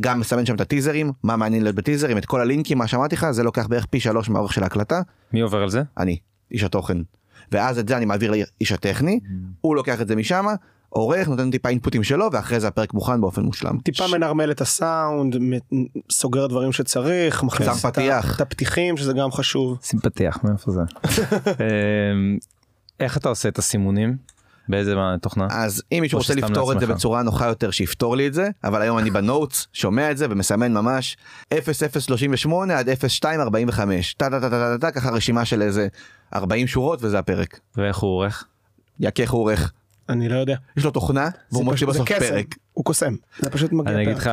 גם 0.00 0.20
מסמן 0.20 0.46
שם 0.46 0.54
את 0.54 0.60
הטיזרים, 0.60 1.12
מה 1.24 1.36
מעניין 1.36 1.62
להיות 1.62 1.76
בטיזרים, 1.76 2.18
את 2.18 2.26
כל 2.26 2.40
הלינקים, 2.40 2.78
מה 2.78 2.86
שאמרתי 2.86 3.16
לך, 3.16 3.30
זה 3.30 3.42
לוקח 3.42 3.66
בערך 3.66 3.86
פי 3.86 4.00
שלוש 4.00 4.28
מהאורך 4.28 4.52
של 4.52 4.62
ההקלטה, 4.62 5.02
מי 5.32 5.40
עובר 5.40 5.62
על 5.62 5.70
זה? 5.70 5.82
אני, 5.98 6.18
איש 6.52 6.64
התוכן. 6.64 6.98
ואז 7.52 7.78
את 7.78 7.88
זה 7.88 7.96
אני 7.96 8.04
מעביר 8.04 8.30
לאיש 8.30 8.72
הטכני, 8.72 9.20
הוא 9.60 9.76
לוקח 9.76 10.00
את 10.00 10.08
זה 10.08 10.16
משם, 10.16 10.46
עורך, 10.88 11.28
נותן 11.28 11.50
טיפה 11.50 11.68
אינפוטים 11.68 12.02
שלו, 12.04 12.28
ואחרי 12.32 12.60
זה 12.60 12.68
הפרק 12.68 12.94
מוכן 12.94 13.20
באופן 13.20 13.42
מושלם. 13.42 13.78
טיפה 13.78 14.06
מנרמל 14.12 14.50
את 14.50 14.60
הסאונד 14.60 15.36
סוגר 16.10 16.46
דברים 16.46 16.72
שצריך 16.72 17.42
מכניס 17.42 17.84
את 18.34 18.40
הפתיחים 18.40 18.96
שזה 18.96 19.12
גם 19.12 19.32
חשוב. 19.32 19.78
שים 19.82 20.00
פתיח 20.00 20.38
מאיפה 20.44 20.72
זה? 20.72 20.80
אמ, 21.46 22.38
איך 23.00 23.16
אתה 23.16 23.28
עושה 23.28 23.48
את 23.48 23.58
הסימונים? 23.58 24.16
באיזה 24.68 24.94
מה, 24.94 25.14
תוכנה? 25.22 25.46
אז 25.50 25.82
אם 25.92 25.98
מישהו 26.00 26.18
רוצה 26.18 26.34
לפתור 26.34 26.72
את 26.72 26.80
זה. 26.80 26.86
בצורה 26.86 27.22
נוחה 27.22 27.46
יותר 27.46 27.70
שיפתור 27.70 28.16
לי 28.16 28.26
את 28.26 28.34
זה 28.34 28.48
אבל 28.64 28.82
היום 28.82 28.98
אני 28.98 29.10
בנוטס 29.10 29.66
שומע 29.72 30.10
את 30.10 30.16
זה 30.16 30.26
ומסמן 30.30 30.72
ממש 30.72 31.16
0038 31.54 32.78
עד 32.78 32.88
0245 32.88 34.14
טה 34.14 34.30
טה 34.30 34.40
טה 34.40 34.50
טה 34.50 34.58
טה 34.58 34.78
טה 34.78 34.90
ככה 34.90 35.10
רשימה 35.10 35.44
של 35.44 35.62
איזה 35.62 35.88
40 36.34 36.66
שורות 36.66 36.98
וזה 37.02 37.18
הפרק. 37.18 37.60
ואיך 37.76 37.96
הוא 37.98 38.10
עורך? 38.10 38.44
יקח 39.00 39.30
הוא 39.30 39.40
עורך. 39.40 39.72
אני 40.08 40.28
לא 40.28 40.38
יודע. 40.38 40.56
יש 40.76 40.84
לו 40.84 40.90
תוכנה 40.90 41.28
והוא 41.52 41.64
מוציא 41.64 41.86
בסוף 41.86 42.08
קסם. 42.08 42.18
פרק. 42.28 42.46
הוא 42.72 42.84
קוסם. 42.84 43.14
זה 43.38 43.50
פשוט 43.50 43.72
מגיע 43.72 43.94
אני 43.94 44.02
אגיד. 44.02 44.16
לך 44.16 44.30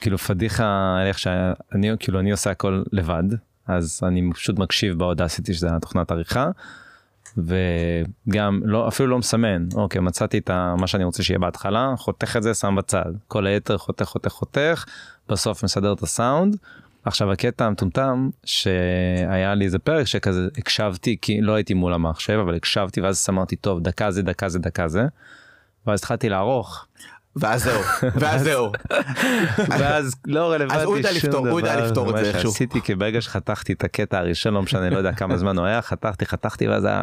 כאילו 0.00 0.18
פדיחה 0.18 0.96
על 1.00 1.06
איך 1.06 1.18
שאני 1.18 1.90
כאילו 2.00 2.20
אני 2.20 2.30
עושה 2.30 2.50
הכל 2.50 2.82
לבד 2.92 3.22
אז 3.66 4.00
אני 4.02 4.30
פשוט 4.34 4.58
מקשיב 4.58 4.98
באודסיטי 4.98 5.54
שזה 5.54 5.76
התוכנת 5.76 6.10
עריכה. 6.10 6.50
וגם 7.36 8.60
לא 8.64 8.88
אפילו 8.88 9.08
לא 9.08 9.18
מסמן 9.18 9.66
אוקיי 9.74 10.00
מצאתי 10.00 10.38
את 10.38 10.50
ה- 10.50 10.74
מה 10.78 10.86
שאני 10.86 11.04
רוצה 11.04 11.22
שיהיה 11.22 11.38
בהתחלה 11.38 11.94
חותך 11.98 12.36
את 12.36 12.42
זה 12.42 12.54
שם 12.54 12.76
בצד 12.78 13.12
כל 13.28 13.46
היתר 13.46 13.78
חותך 13.78 14.04
חותך 14.04 14.30
חותך 14.30 14.84
בסוף 15.28 15.64
מסדר 15.64 15.92
את 15.92 16.02
הסאונד. 16.02 16.56
עכשיו 17.04 17.32
הקטע 17.32 17.64
המטומטם 17.64 18.30
שהיה 18.44 19.54
לי 19.54 19.64
איזה 19.64 19.78
פרק 19.78 20.06
שכזה 20.06 20.48
הקשבתי 20.58 21.16
כי 21.22 21.40
לא 21.40 21.54
הייתי 21.54 21.74
מול 21.74 21.94
המחשב 21.94 22.38
אבל 22.42 22.54
הקשבתי 22.54 23.00
ואז 23.00 23.26
אמרתי 23.30 23.56
טוב 23.56 23.80
דקה 23.80 24.10
זה 24.10 24.22
דקה 24.22 24.48
זה 24.48 24.58
דקה 24.58 24.88
זה. 24.88 25.06
ואז 25.86 25.98
התחלתי 25.98 26.28
לערוך 26.28 26.86
ואז 27.36 27.62
זהו. 27.62 27.80
ואז 28.20 28.42
זהו. 28.42 28.72
ואז 29.68 30.14
לא 30.26 30.52
רלוונטי 30.52 30.74
אז 30.74 30.82
הוא 30.82 30.96
יודע 30.96 31.08
שום 31.08 31.16
לפתור, 31.16 31.48
הוא 31.48 31.60
יודע 31.60 31.76
דבר. 31.76 31.86
לפתור 31.86 32.10
את 32.10 32.16
זה 32.16 32.22
מה 32.22 32.28
איכשהו. 32.28 32.50
שעשיתי 32.52 32.80
כי 32.80 32.94
ברגע 32.94 33.20
שחתכתי 33.20 33.72
את 33.72 33.84
הקטע 33.84 34.18
הראשון 34.18 34.54
לא 34.54 34.62
משנה 34.62 34.90
לא 34.90 34.98
יודע 34.98 35.12
כמה 35.12 35.36
זמן 35.36 35.58
הוא 35.58 35.66
היה 35.66 35.82
חתכתי 35.82 36.26
חתכתי 36.26 36.68
ואז 36.68 36.84
היה 36.84 37.02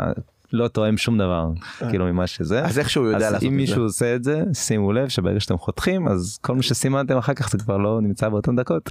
לא 0.54 0.68
תואם 0.68 0.98
שום 0.98 1.18
דבר 1.18 1.50
כאילו 1.90 2.06
ממה 2.06 2.28
שזה. 2.28 2.66
אז 2.66 2.80
איכשהו 2.80 3.04
הוא 3.04 3.12
יודע 3.12 3.32
לעשות 3.32 3.44
אם 3.44 3.48
את 3.48 3.52
זה. 3.52 3.58
מישהו 3.58 3.84
עושה 3.84 4.16
את 4.16 4.24
זה 4.24 4.44
שימו 4.54 4.94
לב 4.94 5.08
שברגע 5.08 5.40
שאתם 5.40 5.58
חותכים 5.58 6.08
אז 6.08 6.38
כל 6.42 6.56
מה 6.56 6.64
שסימנתם 6.64 7.18
אחר 7.18 7.34
כך 7.34 7.50
זה 7.50 7.58
כבר 7.58 7.78
לא 7.78 8.02
נמצא 8.02 8.30
באותן 8.30 8.56
דקות. 8.56 8.90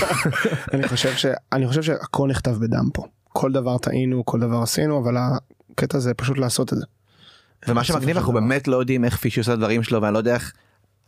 אני 0.74 0.88
חושב 0.88 1.16
ש... 1.16 1.26
אני 1.52 1.68
חושב 1.68 1.82
שהכל 1.82 2.28
נכתב 2.28 2.56
בדם 2.60 2.88
פה. 2.94 3.06
כל 3.28 3.52
דבר 3.52 3.78
טעינו, 3.78 4.24
כל 4.24 4.40
דבר 4.40 4.62
עשינו, 4.62 5.02
אבל 5.02 5.14
הקטע 5.72 5.98
זה 5.98 6.14
פשוט 6.14 6.38
לעשות 6.38 6.72
את 6.72 6.78
זה. 6.78 6.84
ומה 7.68 7.84
שמגניב 7.84 8.16
אנחנו. 8.16 8.32
באמת 8.32 8.68
לא 8.68 8.76
יודעים 8.76 9.04
איך 9.04 9.16
פישי 9.16 9.40
עושה 9.40 9.52
את 9.52 9.56
הדברים 9.56 9.82
שלו 9.82 10.02
ואני 10.02 10.14
לא 10.14 10.18
יודע 10.18 10.34
איך 10.34 10.52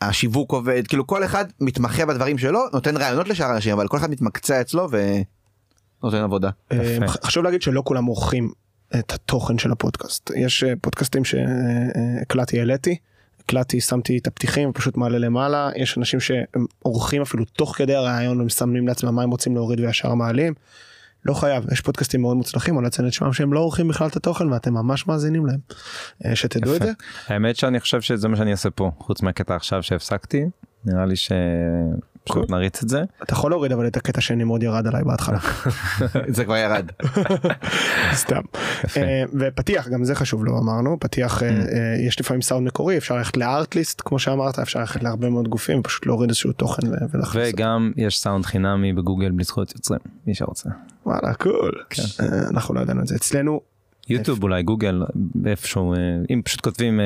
השיווק 0.01 0.53
עובד 0.53 0.87
כאילו 0.87 1.07
כל 1.07 1.25
אחד 1.25 1.45
מתמחה 1.61 2.07
בדברים 2.07 2.39
שלו 2.39 2.61
נותן 2.73 2.97
רעיונות 2.97 3.29
לשאר 3.29 3.47
האנשים 3.47 3.73
אבל 3.73 3.89
כל 3.89 3.97
אחד 3.97 4.11
מתמקצע 4.11 4.61
אצלו 4.61 4.89
ונותן 4.91 6.19
עבודה. 6.19 6.51
אה, 6.73 6.99
חשוב 7.25 7.45
להגיד 7.45 7.63
שלא 7.63 7.83
כולם 7.85 8.05
עורכים 8.05 8.51
את 8.99 9.13
התוכן 9.13 9.59
של 9.59 9.73
הפודקאסט. 9.73 10.31
יש 10.37 10.65
אה, 10.65 10.73
פודקאסטים 10.81 11.25
שהקלטתי 11.25 12.59
העליתי, 12.59 12.97
הקלטתי 13.41 13.81
שמתי 13.81 14.19
את 14.19 14.27
הפתיחים 14.27 14.71
ופשוט 14.71 14.97
מעלה 14.97 15.19
למעלה, 15.19 15.71
יש 15.77 15.99
אנשים 15.99 16.21
שהם 16.21 16.67
עורכים 16.79 17.23
אפילו 17.23 17.45
תוך 17.45 17.77
כדי 17.77 17.95
הרעיון 17.95 18.41
ומסמנים 18.41 18.89
לעצמם 18.89 19.15
מה 19.15 19.23
הם 19.23 19.31
רוצים 19.31 19.55
להוריד 19.55 19.81
וישר 19.81 20.15
מעלים. 20.15 20.55
לא 21.25 21.35
חייב, 21.35 21.65
יש 21.73 21.81
פודקאסטים 21.81 22.21
מאוד 22.21 22.37
מוצלחים, 22.37 22.75
אני 22.75 22.83
לא 22.83 22.89
אציין 22.89 23.09
את 23.09 23.13
שמם 23.13 23.33
שהם 23.33 23.53
לא 23.53 23.61
עורכים 23.61 23.89
בכלל 23.89 24.07
את 24.07 24.17
התוכן 24.17 24.53
ואתם 24.53 24.75
ממש 24.75 25.07
מאזינים 25.07 25.47
להם. 25.47 25.59
אה, 26.27 26.37
שתדעו 26.37 26.77
את 26.77 26.77
יפה. 26.77 26.87
זה. 26.87 26.93
האמת 27.29 27.57
שאני 27.57 27.81
חושב 27.81 28.01
שזה 28.01 28.29
מה 28.29 28.37
שאני 28.37 28.53
אעשה 28.53 28.71
פה 28.71 28.91
חוץ 28.99 29.23
מהקטע 29.23 29.57
עכשיו 29.57 29.83
שהפסקתי 29.83 30.45
נראה 30.85 31.07
לי 31.07 31.15
שפשוט 32.29 32.51
נריץ 32.51 32.83
את 32.83 32.89
זה. 32.89 33.03
אתה 33.23 33.33
יכול 33.33 33.51
להוריד 33.51 33.73
אבל 33.73 33.87
את 33.87 33.97
הקטע 33.97 34.21
שנמרוד 34.21 34.63
ירד 34.63 34.87
עליי 34.87 35.05
בהתחלה. 35.05 35.39
זה 36.37 36.45
כבר 36.45 36.57
ירד. 36.57 36.91
סתם. 38.23 38.41
אה, 38.97 39.23
ופתיח 39.39 39.89
גם 39.89 40.05
זה 40.05 40.15
חשוב 40.15 40.45
לא 40.45 40.59
אמרנו 40.59 40.97
פתיח 41.01 41.43
אה, 41.43 41.51
Mm. 41.51 41.53
אה, 41.53 42.07
יש 42.07 42.21
לפעמים 42.21 42.43
סאונד 42.43 42.67
מקורי 42.67 42.99
אפשר 42.99 43.17
ללכת 43.17 43.37
לארטליסט 43.37 44.03
כמו 44.05 44.19
שאמרת 44.19 44.59
אפשר 44.59 44.81
ללכת 44.81 45.03
להרבה 45.03 45.31
מאוד 45.31 45.49
גופים 45.49 45.83
פשוט 45.83 46.07
להוריד 46.07 46.31
איזשהו 46.31 46.53
תוכן 46.53 46.83
ולהכניס. 47.13 47.49
וגם 47.55 47.93
יש 47.97 48.19
סאונד 48.21 48.47
חינמי 48.47 48.93
בגוגל 48.93 49.31
בלי 49.31 49.45
זכויות 49.45 49.75
יוצרים 49.75 50.01
מי 50.27 50.35
שרוצה. 50.35 50.69
וואלה 51.07 51.35
קול. 51.35 51.73
כן. 51.91 52.03
אנחנו 52.51 52.75
לא 52.75 52.81
ידענו 52.81 53.03
את 53.03 53.07
זה 53.07 53.15
אצלנו 53.15 53.61
יוטיוב 54.11 54.43
אולי 54.43 54.63
גוגל 54.63 55.03
איפשהו 55.47 55.95
אה, 55.95 55.99
אם 56.31 56.43
פשוט 56.45 56.61
כותבים 56.61 57.01
אה, 57.01 57.05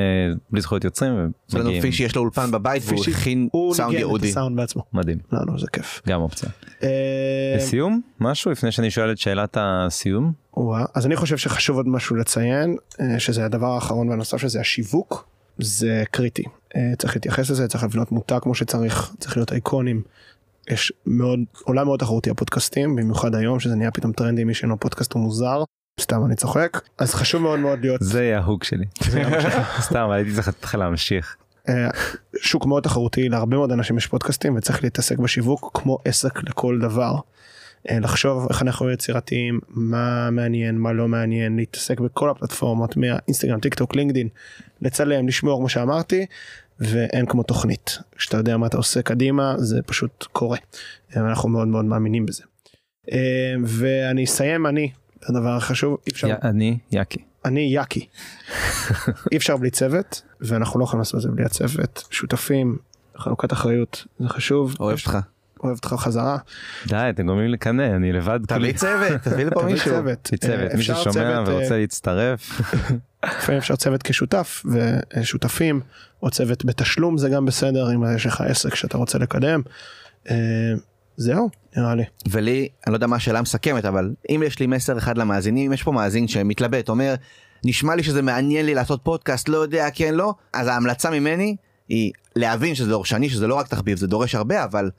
בלי 0.50 0.61
זכויות 0.61 0.84
יוצרים 0.84 1.12
יש 1.48 1.55
לנו 1.55 1.64
ומגיעים 1.64 1.82
פישי 1.82 2.02
יש 2.02 2.16
לו 2.16 2.22
אולפן 2.22 2.50
בבית 2.50 2.82
והוא 2.86 3.05
הכין 3.12 3.48
סאונד 4.32 4.57
בעצמו. 4.57 4.82
מדהים 4.92 5.18
לא 5.32 5.38
לא 5.46 5.59
זה 5.59 5.66
כיף. 5.72 6.02
גם 6.09 6.20
אופציה. 6.20 6.48
אה, 6.82 7.55
לסיום 7.57 8.00
משהו 8.20 8.50
לפני 8.50 8.72
שאני 8.72 8.90
שואל 8.90 9.12
את 9.12 9.18
שאלת 9.18 9.57
הסיום 9.61 10.32
אז 10.94 11.07
אני 11.07 11.16
חושב 11.16 11.36
שחשוב 11.36 11.76
עוד 11.76 11.88
משהו 11.88 12.16
לציין 12.16 12.76
שזה 13.18 13.44
הדבר 13.44 13.66
האחרון 13.66 14.09
והנוסף 14.09 14.36
שזה 14.36 14.61
השיווק 14.61 15.28
זה 15.59 16.05
קריטי 16.11 16.42
צריך 16.98 17.16
להתייחס 17.16 17.50
לזה 17.50 17.68
צריך 17.68 17.84
לבנות 17.84 18.12
מותג 18.12 18.38
כמו 18.42 18.55
שצריך 18.55 19.14
צריך 19.18 19.36
להיות 19.36 19.52
אייקונים. 19.52 20.02
יש 20.70 20.92
מאוד 21.07 21.40
עולם 21.64 21.86
מאוד 21.86 22.00
תחרותי 22.00 22.30
הפודקאסטים 22.30 22.96
במיוחד 22.96 23.34
היום 23.34 23.61
שזה 23.61 23.74
נהיה 23.74 23.90
פתאום 23.90 24.12
טרנדי 24.12 24.44
מי 24.44 24.55
שאין 24.55 24.73
לו 24.73 24.80
פודקאסט 24.80 25.12
הוא 25.12 25.22
מוזר 25.22 25.62
סתם 26.01 26.24
אני 26.26 26.34
צוחק. 26.34 26.80
אז 26.99 27.14
חשוב 27.14 27.42
מאוד 27.42 27.59
מאוד 27.59 27.78
להיות 27.80 28.01
זה 28.03 28.24
יהיה 28.24 28.38
ההוק 28.38 28.64
שלי. 28.64 28.84
סתם 29.88 30.11
הייתי 30.11 30.34
צריך 30.34 30.49
להתחיל 30.49 30.80
להמשיך. 30.80 31.36
אה, 31.68 31.88
שוק 32.40 32.66
מאוד 32.66 32.82
תחרותי 32.82 33.28
להרבה 33.28 33.57
מאוד 33.57 33.72
אנשים 33.72 33.97
יש 33.97 34.07
פודקאסטים 34.07 34.57
וצריך 34.57 34.84
להתעסק 34.84 35.18
בשיווק 35.18 35.70
כמו 35.74 35.99
עסק 36.05 36.42
לכל 36.42 36.78
דבר. 36.80 37.14
אה, 37.90 37.99
לחשוב 38.01 38.47
איך 38.51 38.62
אנחנו 38.62 38.90
יצירתיים 38.90 39.61
מה 39.68 40.30
מעניין 40.30 40.78
מה 40.78 40.92
לא 40.92 41.09
מעניין 41.09 41.57
להתעסק 41.57 42.01
בכל 42.01 42.30
הפלטפורמות 42.30 42.97
מהאינסטגרם 42.97 43.61
טיק 43.61 43.74
טוק 43.74 43.97
לינקדין 43.97 44.28
לצלם 44.82 45.28
לשמור 45.28 45.59
כמו 45.59 45.68
שאמרתי 45.68 46.26
ואין 46.80 47.26
כמו 47.26 47.42
תוכנית. 47.42 47.99
כשאתה 48.16 48.36
יודע 48.36 48.57
מה 48.57 48.66
אתה 48.66 48.76
עושה 48.76 49.03
קדימה 49.03 49.55
זה 49.59 49.82
פשוט 49.82 50.26
קורה. 50.32 50.59
אה, 51.16 51.20
אנחנו 51.20 51.49
מאוד 51.49 51.68
מאוד 51.68 51.84
מאמינים 51.84 52.26
בזה. 52.26 52.42
ואני 53.64 54.24
אסיים 54.24 54.66
אני 54.66 54.90
הדבר 55.28 55.56
החשוב 55.56 55.96
אי 56.06 56.12
אפשר 56.12 56.28
אני 56.42 56.78
יאקי 56.92 57.18
אני 57.44 57.60
יאקי. 57.60 58.06
אי 59.32 59.36
אפשר 59.36 59.56
בלי 59.56 59.70
צוות 59.70 60.22
ואנחנו 60.40 60.80
לא 60.80 60.84
יכולים 60.84 60.98
לעשות 60.98 61.16
את 61.16 61.20
זה 61.22 61.28
בלי 61.28 61.44
הצוות 61.44 62.04
שותפים 62.10 62.76
חלוקת 63.16 63.52
אחריות 63.52 64.06
זה 64.18 64.28
חשוב 64.28 64.76
אוהב 64.80 64.98
אותך. 64.98 65.18
אוהב 65.64 65.76
אותך 65.76 65.94
חזרה. 65.98 66.38
די 66.86 67.06
אתם 67.10 67.26
גומרים 67.26 67.50
לקנא 67.50 67.96
אני 67.96 68.12
לבד 68.12 68.40
תביא 68.46 68.72
צוות 68.72 69.20
תביא 69.22 69.44
לפה 69.44 69.60
תביא 69.60 69.72
מישהו. 69.72 70.02
לי 70.06 70.14
צוות 70.38 70.70
אה, 70.70 70.76
מי 70.76 70.82
ששומע 70.82 71.12
צוות, 71.12 71.48
אה, 71.48 71.54
ורוצה 71.54 71.78
להצטרף 71.78 72.60
לפעמים 73.24 73.58
אפשר 73.58 73.76
צוות 73.76 74.02
כשותף 74.02 74.62
ושותפים 75.16 75.80
או 76.22 76.30
צוות 76.30 76.64
בתשלום 76.64 77.18
זה 77.18 77.28
גם 77.28 77.44
בסדר 77.44 77.94
אם 77.94 78.14
יש 78.16 78.26
לך 78.26 78.40
עסק 78.40 78.74
שאתה 78.74 78.98
רוצה 78.98 79.18
לקדם. 79.18 79.62
זהו 81.16 81.50
נראה 81.76 81.94
לי. 81.94 82.04
ולי 82.30 82.68
אני 82.86 82.92
לא 82.92 82.96
יודע 82.96 83.06
מה 83.06 83.16
השאלה 83.16 83.38
המסכמת 83.38 83.84
אבל 83.84 84.14
אם 84.30 84.42
יש 84.46 84.58
לי 84.58 84.66
מסר 84.66 84.98
אחד 84.98 85.18
למאזינים 85.18 85.72
יש 85.72 85.82
פה 85.82 85.92
מאזין 85.92 86.28
שמתלבט 86.28 86.88
אומר 86.88 87.14
נשמע 87.64 87.94
לי 87.94 88.02
שזה 88.02 88.22
מעניין 88.22 88.66
לי 88.66 88.74
לעשות 88.74 89.00
פודקאסט 89.02 89.48
לא 89.48 89.58
יודע 89.58 89.88
כן 89.94 90.14
לא 90.14 90.34
אז 90.52 90.66
ההמלצה 90.66 91.10
ממני 91.10 91.56
היא 91.88 92.12
להבין 92.36 92.74
שזה 92.74 92.90
דורשני 92.90 93.30
שזה 93.30 93.46
לא 93.46 93.54
רק 93.54 93.68
תחביב 93.68 93.98
זה 93.98 94.06
דורש 94.06 94.34
הרבה 94.34 94.64
אבל 94.64 94.90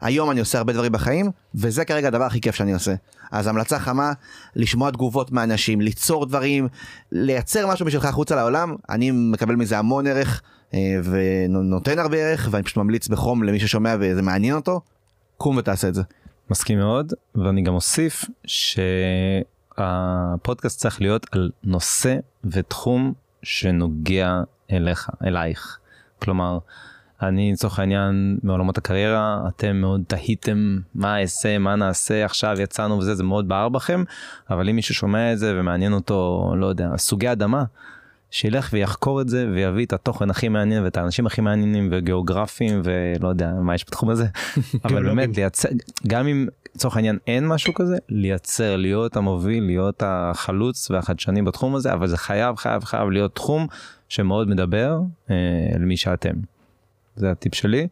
היום 0.00 0.30
אני 0.30 0.40
עושה 0.40 0.58
הרבה 0.58 0.72
דברים 0.72 0.92
בחיים 0.92 1.30
וזה 1.54 1.84
כרגע 1.84 2.08
הדבר 2.08 2.24
הכי 2.24 2.40
כיף 2.40 2.54
שאני 2.54 2.74
עושה. 2.74 2.94
אז 3.32 3.46
המלצה 3.46 3.78
חמה 3.78 4.12
לשמוע 4.56 4.90
תגובות 4.90 5.32
מאנשים 5.32 5.80
ליצור 5.80 6.26
דברים 6.26 6.68
לייצר 7.12 7.66
משהו 7.66 7.86
בשבילך 7.86 8.04
החוצה 8.04 8.36
לעולם. 8.36 8.76
אני 8.90 9.10
מקבל 9.10 9.56
מזה 9.56 9.78
המון 9.78 10.06
ערך 10.06 10.42
אה, 10.74 10.78
ונותן 11.04 11.98
הרבה 11.98 12.16
ערך 12.16 12.48
ואני 12.50 12.62
פשוט 12.62 12.76
ממליץ 12.76 13.08
בחום 13.08 13.42
למי 13.42 13.60
ששומע 13.60 13.96
וזה 14.00 14.22
מעניין 14.22 14.54
אותו 14.54 14.80
קום 15.38 15.56
ותעשה 15.56 15.88
את 15.88 15.94
זה. 15.94 16.02
מסכים 16.50 16.78
מאוד 16.78 17.12
ואני 17.34 17.62
גם 17.62 17.74
אוסיף 17.74 18.24
שהפודקאסט 19.76 20.80
צריך 20.80 21.00
להיות 21.00 21.26
על 21.32 21.50
נושא 21.64 22.16
ותחום 22.44 23.12
שנוגע 23.42 24.40
אליך 24.72 25.10
אלייך 25.24 25.78
כלומר 26.22 26.58
אני 27.22 27.52
לצורך 27.52 27.78
העניין 27.78 28.38
מעולמות 28.42 28.78
הקריירה 28.78 29.40
אתם 29.48 29.76
מאוד 29.76 30.02
תהיתם 30.06 30.78
מה 30.94 31.20
אעשה 31.20 31.58
מה 31.58 31.76
נעשה 31.76 32.24
עכשיו 32.24 32.60
יצאנו 32.60 32.98
וזה 32.98 33.14
זה 33.14 33.24
מאוד 33.24 33.48
בער 33.48 33.68
בכם 33.68 34.04
אבל 34.50 34.68
אם 34.68 34.76
מישהו 34.76 34.94
שומע 34.94 35.32
את 35.32 35.38
זה 35.38 35.54
ומעניין 35.56 35.92
אותו 35.92 36.52
לא 36.56 36.66
יודע 36.66 36.96
סוגי 36.96 37.32
אדמה. 37.32 37.64
שילך 38.30 38.70
ויחקור 38.72 39.20
את 39.20 39.28
זה 39.28 39.48
ויביא 39.54 39.86
את 39.86 39.92
התוכן 39.92 40.30
הכי 40.30 40.48
מעניין 40.48 40.84
ואת 40.84 40.96
האנשים 40.96 41.26
הכי 41.26 41.40
מעניינים 41.40 41.88
וגיאוגרפיים 41.92 42.82
ולא 42.84 43.28
יודע 43.28 43.52
מה 43.52 43.74
יש 43.74 43.84
בתחום 43.86 44.10
הזה 44.10 44.26
אבל. 44.84 45.02
באמת 45.02 45.36
לייצר 45.36 45.68
גם 46.06 46.26
אם 46.26 46.46
לצורך 46.74 46.96
העניין 46.96 47.18
אין 47.26 47.46
משהו 47.48 47.74
כזה 47.74 47.96
לייצר 48.08 48.76
להיות 48.76 49.16
המוביל 49.16 49.64
להיות 49.64 50.02
החלוץ 50.06 50.90
והחדשני 50.90 51.42
בתחום 51.42 51.74
הזה 51.74 51.92
אבל 51.92 52.06
זה 52.06 52.16
חייב 52.16 52.56
חייב 52.56 52.84
חייב 52.84 53.10
להיות 53.10 53.34
תחום 53.34 53.66
שמאוד 54.08 54.48
מדבר 54.48 54.98
אה, 55.30 55.36
למי 55.80 55.96
שאתם. 55.96 56.34
זה 57.16 57.30
הטיפ 57.30 57.54
שלי. 57.54 57.88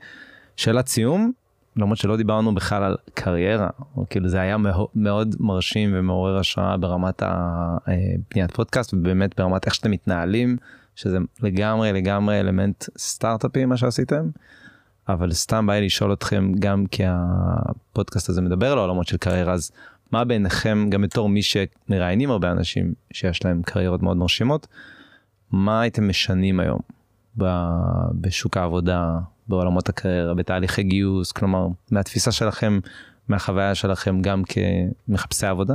שאלת 0.57 0.87
סיום 0.87 1.33
למרות 1.77 1.99
שלא 1.99 2.17
דיברנו 2.17 2.55
בכלל 2.55 2.83
על 2.83 2.97
קריירה 3.15 3.69
או 3.97 4.05
כאילו 4.11 4.29
זה 4.29 4.41
היה 4.41 4.57
מאוד, 4.57 4.89
מאוד 4.95 5.37
מרשים 5.41 5.91
ומעורר 5.95 6.39
השראה 6.39 6.77
ברמת 6.77 7.23
הבניית 7.23 8.51
פודקאסט 8.51 8.95
ובאמת 8.95 9.41
ברמת 9.41 9.67
איך 9.67 9.75
שאתם 9.75 9.91
מתנהלים 9.91 10.57
שזה 10.97 11.19
לגמרי 11.43 11.93
לגמרי 11.93 12.41
אלמנט 12.41 12.85
סטארט-אפי 12.99 13.65
מה 13.65 13.77
שעשיתם. 13.77 14.29
אבל 15.09 15.33
סתם 15.33 15.67
בא 15.67 15.75
לי 15.75 15.87
לשאול 15.87 16.13
אתכם 16.13 16.53
גם 16.59 16.87
כי 16.87 17.03
הפודקאסט 17.07 18.29
הזה 18.29 18.43
מדבר 18.43 18.73
על 18.73 18.79
העולמות 18.79 19.07
של 19.07 19.17
קריירה 19.17 19.53
אז 19.53 19.71
מה 20.13 20.25
בעיניכם 20.25 20.87
גם 20.91 21.03
בתור 21.03 21.29
מי 21.29 21.43
שמראיינים 21.43 22.31
הרבה 22.31 22.51
אנשים 22.51 22.95
שיש 23.13 23.45
להם 23.45 23.63
קריירות 23.63 24.03
מאוד 24.03 24.17
מרשימות 24.17 24.67
מה 25.51 25.81
הייתם 25.81 26.09
משנים 26.09 26.61
היום 26.61 26.81
בשוק 28.13 28.57
העבודה, 28.57 29.19
בעולמות 29.49 29.89
הקריירה, 29.89 30.35
בתהליכי 30.35 30.83
גיוס, 30.83 31.33
כלומר, 31.33 31.67
מהתפיסה 31.91 32.33
שלכם, 32.33 32.79
מהחוויה 33.29 33.75
שלכם 33.75 34.21
גם 34.23 34.43
כמחפשי 35.09 35.47
עבודה, 35.47 35.75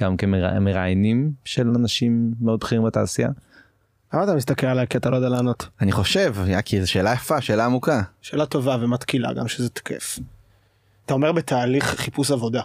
גם 0.00 0.16
כמראיינים 0.16 1.32
של 1.44 1.68
אנשים 1.68 2.32
מאוד 2.40 2.60
בכירים 2.60 2.84
בתעשייה? 2.84 3.28
למה 4.14 4.24
אתה 4.24 4.34
מסתכל 4.34 4.66
עליי 4.66 4.86
כי 4.86 4.98
אתה 4.98 5.10
לא 5.10 5.16
יודע 5.16 5.28
לענות? 5.28 5.68
אני 5.80 5.92
חושב, 5.92 6.34
יאקי, 6.46 6.80
זו 6.80 6.90
שאלה 6.90 7.12
יפה, 7.12 7.40
שאלה 7.40 7.64
עמוקה. 7.64 8.02
שאלה 8.22 8.46
טובה 8.46 8.76
ומתקילה 8.80 9.32
גם 9.32 9.48
שזה 9.48 9.68
תקף. 9.68 10.18
אתה 11.06 11.14
אומר 11.14 11.32
בתהליך 11.32 11.84
חיפוש 11.84 12.30
עבודה. 12.30 12.62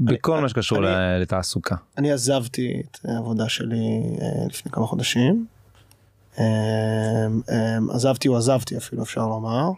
בכל 0.00 0.32
אני- 0.32 0.42
מה 0.42 0.48
שקשור 0.48 0.78
אני- 0.78 1.20
לתעסוקה. 1.22 1.76
אני 1.98 2.12
עזבתי 2.12 2.82
את 2.90 2.98
העבודה 3.04 3.48
שלי 3.48 3.76
אה, 4.20 4.46
לפני 4.50 4.72
כמה 4.72 4.86
חודשים. 4.86 5.46
אה, 6.38 6.44
אה, 7.50 7.78
עזבתי 7.90 8.28
או 8.28 8.36
עזבתי 8.36 8.76
אפילו 8.76 9.02
אפשר 9.02 9.26
לומר. 9.26 9.70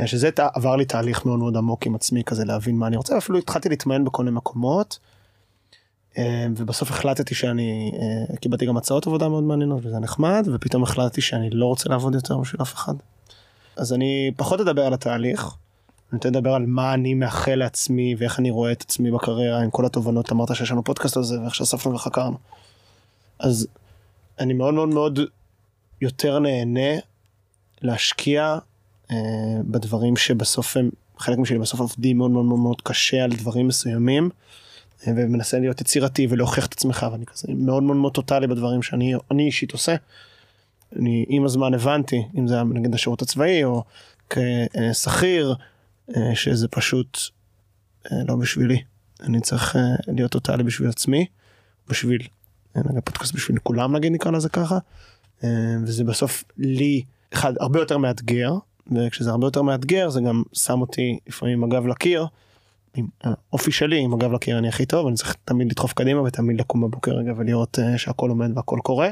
אה, 0.00 0.06
שזה 0.06 0.30
עבר 0.54 0.76
לי 0.76 0.84
תהליך 0.84 1.26
מאוד 1.26 1.38
מאוד 1.38 1.56
עמוק 1.56 1.86
עם 1.86 1.94
עצמי 1.94 2.24
כזה 2.24 2.44
להבין 2.44 2.76
מה 2.76 2.86
אני 2.86 2.96
רוצה 2.96 3.14
ואפילו 3.14 3.38
התחלתי 3.38 3.68
להתמיין 3.68 4.04
בכל 4.04 4.24
מיני 4.24 4.36
מקומות. 4.36 4.98
אה, 6.18 6.46
ובסוף 6.56 6.90
החלטתי 6.90 7.34
שאני 7.34 7.92
אה, 7.94 8.36
קיבלתי 8.36 8.66
גם 8.66 8.76
הצעות 8.76 9.06
עבודה 9.06 9.28
מאוד 9.28 9.44
מעניינות 9.44 9.86
וזה 9.86 9.98
נחמד 9.98 10.48
ופתאום 10.54 10.82
החלטתי 10.82 11.20
שאני 11.20 11.50
לא 11.50 11.66
רוצה 11.66 11.88
לעבוד 11.88 12.14
יותר 12.14 12.38
בשביל 12.38 12.62
אף 12.62 12.74
אחד. 12.74 12.94
אז 13.76 13.92
אני 13.92 14.30
פחות 14.36 14.60
אדבר 14.60 14.86
על 14.86 14.94
התהליך. 14.94 15.40
אני 16.12 16.16
רוצה 16.16 16.28
לדבר 16.28 16.54
על 16.54 16.66
מה 16.66 16.94
אני 16.94 17.14
מאחל 17.14 17.54
לעצמי 17.54 18.14
ואיך 18.18 18.38
אני 18.38 18.50
רואה 18.50 18.72
את 18.72 18.82
עצמי 18.82 19.10
בקריירה 19.10 19.62
עם 19.62 19.70
כל 19.70 19.86
התובנות 19.86 20.32
אמרת 20.32 20.56
שיש 20.56 20.70
לנו 20.70 20.84
פודקאסט 20.84 21.16
על 21.16 21.22
זה 21.22 21.40
ואיך 21.40 21.54
שאספנו 21.54 21.94
וחקרנו. 21.94 22.36
אז 23.38 23.66
אני 24.40 24.54
מאוד 24.54 24.74
מאוד 24.74 24.88
מאוד 24.88 25.20
יותר 26.00 26.38
נהנה 26.38 27.00
להשקיע 27.82 28.58
אה, 29.10 29.16
בדברים 29.64 30.16
שבסוף 30.16 30.76
הם 30.76 30.90
חלק 31.18 31.38
משלי 31.38 31.58
בסוף 31.58 31.80
עובדים 31.80 32.18
מאוד 32.18 32.30
מאוד 32.30 32.44
מאוד 32.44 32.60
מאוד 32.60 32.82
קשה 32.82 33.24
על 33.24 33.30
דברים 33.30 33.68
מסוימים 33.68 34.30
אה, 35.06 35.12
ומנסה 35.16 35.58
להיות 35.58 35.80
יצירתי 35.80 36.26
ולהוכיח 36.30 36.66
את 36.66 36.72
עצמך 36.72 37.06
ואני 37.12 37.26
כזה 37.26 37.48
מאוד 37.54 37.82
מאוד 37.82 37.96
מאוד 37.96 38.14
טוטאלי 38.14 38.46
בדברים 38.46 38.82
שאני 38.82 39.14
אני 39.30 39.46
אישית 39.46 39.72
עושה. 39.72 39.94
אני 40.96 41.24
עם 41.28 41.44
הזמן 41.44 41.74
הבנתי 41.74 42.22
אם 42.38 42.48
זה 42.48 42.54
היה 42.54 42.64
נגיד 42.64 42.94
השירות 42.94 43.22
הצבאי 43.22 43.64
או 43.64 43.84
כשכיר 44.30 45.54
אה, 46.16 46.34
שזה 46.34 46.68
פשוט 46.68 47.18
אה, 48.12 48.16
לא 48.28 48.36
בשבילי. 48.36 48.82
אני 49.20 49.40
צריך 49.40 49.76
אה, 49.76 49.82
להיות 50.08 50.32
טוטאלי 50.32 50.62
בשביל 50.62 50.88
עצמי, 50.88 51.26
בשביל, 51.88 52.26
אה, 52.76 52.82
נגיד 52.84 53.02
פודקאסט 53.04 53.34
בשביל 53.34 53.58
כולם 53.58 53.96
נגיד 53.96 54.12
נקרא 54.12 54.30
לזה 54.30 54.48
ככה, 54.48 54.74
אה, 54.74 54.80
וזה 55.86 56.04
בסוף 56.04 56.44
לי 56.58 57.02
אחד 57.34 57.52
הרבה 57.60 57.78
יותר 57.78 57.98
מאתגר, 57.98 58.52
וכשזה 58.92 59.30
הרבה 59.30 59.46
יותר 59.46 59.62
מאתגר 59.62 60.10
זה 60.10 60.20
גם 60.20 60.42
שם 60.52 60.80
אותי 60.80 61.18
לפעמים 61.26 61.62
עם 61.62 61.72
הגב 61.72 61.86
לקיר, 61.86 62.26
עם 62.94 63.06
האופי 63.22 63.72
שלי 63.72 63.98
עם 64.00 64.14
הגב 64.14 64.32
לקיר 64.32 64.58
אני 64.58 64.68
הכי 64.68 64.86
טוב, 64.86 65.06
אני 65.06 65.16
צריך 65.16 65.36
תמיד 65.44 65.70
לדחוף 65.70 65.92
קדימה 65.92 66.20
ותמיד 66.22 66.60
לקום 66.60 66.80
בבוקר 66.80 67.12
רגע 67.12 67.32
ולראות 67.36 67.78
אה, 67.78 67.98
שהכל 67.98 68.30
עומד 68.30 68.50
והכל 68.56 68.78
קורה. 68.82 69.08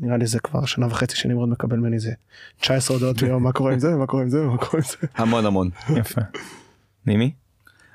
נראה 0.00 0.16
לי 0.16 0.26
זה 0.26 0.38
כבר 0.40 0.64
שנה 0.64 0.86
וחצי 0.86 1.16
שנמרוד 1.16 1.48
מקבל 1.48 1.76
ממני 1.76 1.98
זה 1.98 2.12
19 2.60 2.96
הודעות 2.96 3.22
ביום 3.22 3.42
מה 3.42 3.52
קורה 3.52 3.72
עם 3.72 3.78
זה 3.78 3.90
מה 3.90 4.06
קורה 4.06 4.22
עם 4.22 4.30
זה 4.30 4.42
מה 4.42 4.56
קורה 4.56 4.82
עם 4.82 4.88
זה. 4.90 5.06
המון 5.14 5.46
המון. 5.46 5.70
יפה. 5.96 6.20
נימי? 7.06 7.30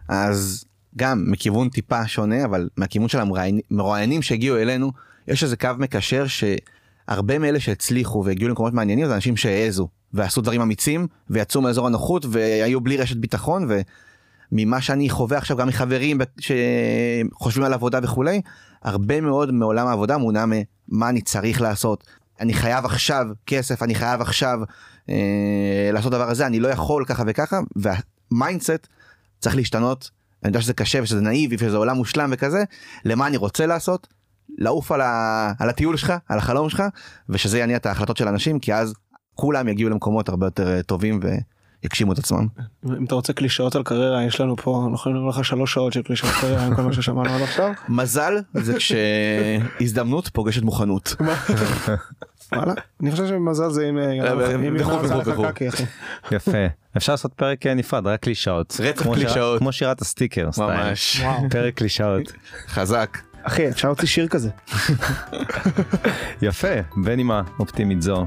אז 0.07 0.65
גם 0.95 1.24
מכיוון 1.28 1.69
טיפה 1.69 2.07
שונה 2.07 2.45
אבל 2.45 2.69
מהכיוון 2.78 3.07
של 3.07 3.19
המרואיינים- 3.19 4.21
שהגיעו 4.21 4.57
אלינו 4.57 4.91
יש 5.28 5.43
איזה 5.43 5.57
קו 5.57 5.69
מקשר 5.80 6.26
שהרבה 7.10 7.39
מאלה 7.39 7.60
שהצליחו 7.60 8.26
והגיעו 8.26 8.49
למקומות 8.49 8.74
מעניינים 8.74 9.08
זה 9.08 9.16
אנשים 9.16 9.38
שהעזו 9.38 9.88
ועשו 10.14 10.41
דברים 10.41 10.62
אמיצים 10.62 11.08
ויצאו 11.30 11.62
מאזור 11.62 11.88
הנוחות 11.88 12.26
והיו 12.30 12.82
בלי 12.82 12.97
רשת 12.97 13.18
ביטחון 13.18 13.70
וממה 14.51 14.82
שאני 14.82 15.10
חווה 15.10 15.38
עכשיו 15.38 15.58
גם 15.58 15.68
מחברים 15.68 16.22
שחושבים 16.39 17.66
על 17.66 17.74
עבודה 17.74 17.99
וכולי 18.04 18.41
הרבה 18.84 19.22
מאוד 19.22 19.51
מעולם 19.51 19.88
העבודה 19.88 20.18
מונע 20.18 20.45
ממה 20.47 21.10
אני 21.10 21.22
צריך 21.22 21.62
לעשות. 21.62 22.04
אני 22.39 22.54
חייב 22.54 22.86
עכשיו 22.86 23.26
כסף 23.45 23.84
אני 23.84 23.95
חייב 23.95 24.22
עכשיו 24.22 24.60
אה, 25.10 25.89
לעשות 25.93 26.12
דבר 26.12 26.30
הזה 26.30 26.47
אני 26.47 26.60
לא 26.60 26.68
יכול 26.68 27.06
ככה 27.06 27.24
וככה 27.28 27.60
וה 27.76 28.00
mindset 28.00 28.88
צריך 29.39 29.56
להשתנות. 29.56 30.12
אני 30.43 30.49
יודע 30.49 30.62
שזה 30.62 30.74
קשה 30.74 31.04
ושזה 31.04 31.22
נאיבי 31.22 31.56
ושזה 31.60 31.78
עולם 31.78 31.95
מושלם 31.95 32.30
וכזה 32.34 32.64
למה 33.06 33.28
אני 33.28 33.38
רוצה 33.38 33.66
לעשות 33.66 34.08
לעוף 34.57 34.91
על, 34.91 35.01
ה... 35.01 35.51
על 35.59 35.69
הטיול 35.69 35.97
שלך 35.97 36.13
על 36.29 36.37
החלום 36.37 36.69
שלך 36.69 36.83
ושזה 37.29 37.59
יניע 37.59 37.77
את 37.77 37.85
ההחלטות 37.85 38.17
של 38.17 38.27
אנשים 38.27 38.59
כי 38.59 38.73
אז 38.73 38.93
כולם 39.35 39.67
יגיעו 39.67 39.89
למקומות 39.89 40.29
הרבה 40.29 40.47
יותר 40.47 40.67
אה, 40.77 40.83
טובים 40.83 41.19
ויגשימו 41.83 42.13
את 42.13 42.17
עצמם. 42.17 42.47
אם 42.85 43.05
אתה 43.05 43.15
רוצה 43.15 43.33
קלישאות 43.33 43.75
על 43.75 43.83
קריירה 43.83 44.23
יש 44.23 44.41
לנו 44.41 44.55
פה 44.57 44.77
אנחנו 44.83 44.95
יכולים 44.95 45.15
לומר 45.17 45.29
לך 45.29 45.45
שלוש 45.45 45.73
שעות 45.73 45.93
של 45.93 46.01
קלישאות 46.01 46.31
קריירה 46.41 46.65
עם 46.65 46.75
כל 46.75 46.81
מה 46.81 46.93
ששמענו 46.93 47.29
עד 47.35 47.41
עכשיו. 47.41 47.71
מזל 47.89 48.33
זה 48.53 48.73
כשהזדמנות 48.77 50.27
פוגשת 50.33 50.61
מוכנות. 50.61 51.15
וואלה 52.53 52.73
אני 53.01 53.11
חושב 53.11 53.27
שמזל 53.27 53.69
זה 53.69 53.87
עם 53.87 53.97
אחי. 55.69 55.83
יפה. 56.31 56.57
אפשר 56.97 57.13
לעשות 57.13 57.33
פרק 57.33 57.67
אה, 57.67 57.73
נפרד, 57.73 58.07
רק 58.07 58.19
קלישאות. 58.19 58.71
שירה- 58.71 59.15
קלישאות. 59.15 59.59
כמו 59.59 59.71
שירת 59.71 60.01
הסטיקר. 60.01 60.49
פרק 61.49 61.73
קלישאות. 61.73 62.31
חזק. 62.67 63.17
אחי 63.43 63.69
אפשר 63.69 63.87
להוציא 63.87 64.07
שיר 64.07 64.27
כזה. 64.27 64.49
יפה, 66.41 66.67
בנימה 66.97 67.41
אופטימית 67.59 68.01
זו. 68.01 68.25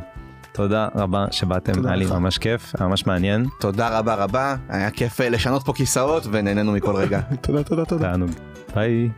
תודה 0.53 0.89
רבה 0.95 1.27
שבאתם, 1.31 1.87
היה 1.87 1.97
לי. 1.97 2.07
ממש 2.07 2.39
כיף, 2.39 2.73
היה 2.79 2.89
ממש 2.89 3.07
מעניין. 3.07 3.47
תודה 3.61 3.99
רבה 3.99 4.15
רבה 4.15 4.57
היה 4.69 4.91
כיף 4.91 5.21
אה, 5.21 5.29
לשנות 5.29 5.63
פה 5.65 5.73
כיסאות 5.73 6.27
ונהנינו 6.33 6.73
מכל 6.73 6.97
רגע. 6.97 7.21
תודה 7.41 7.63
תודה 7.63 7.85
תודה. 7.85 8.11
תענוג. 8.11 8.31
ביי. 8.75 9.11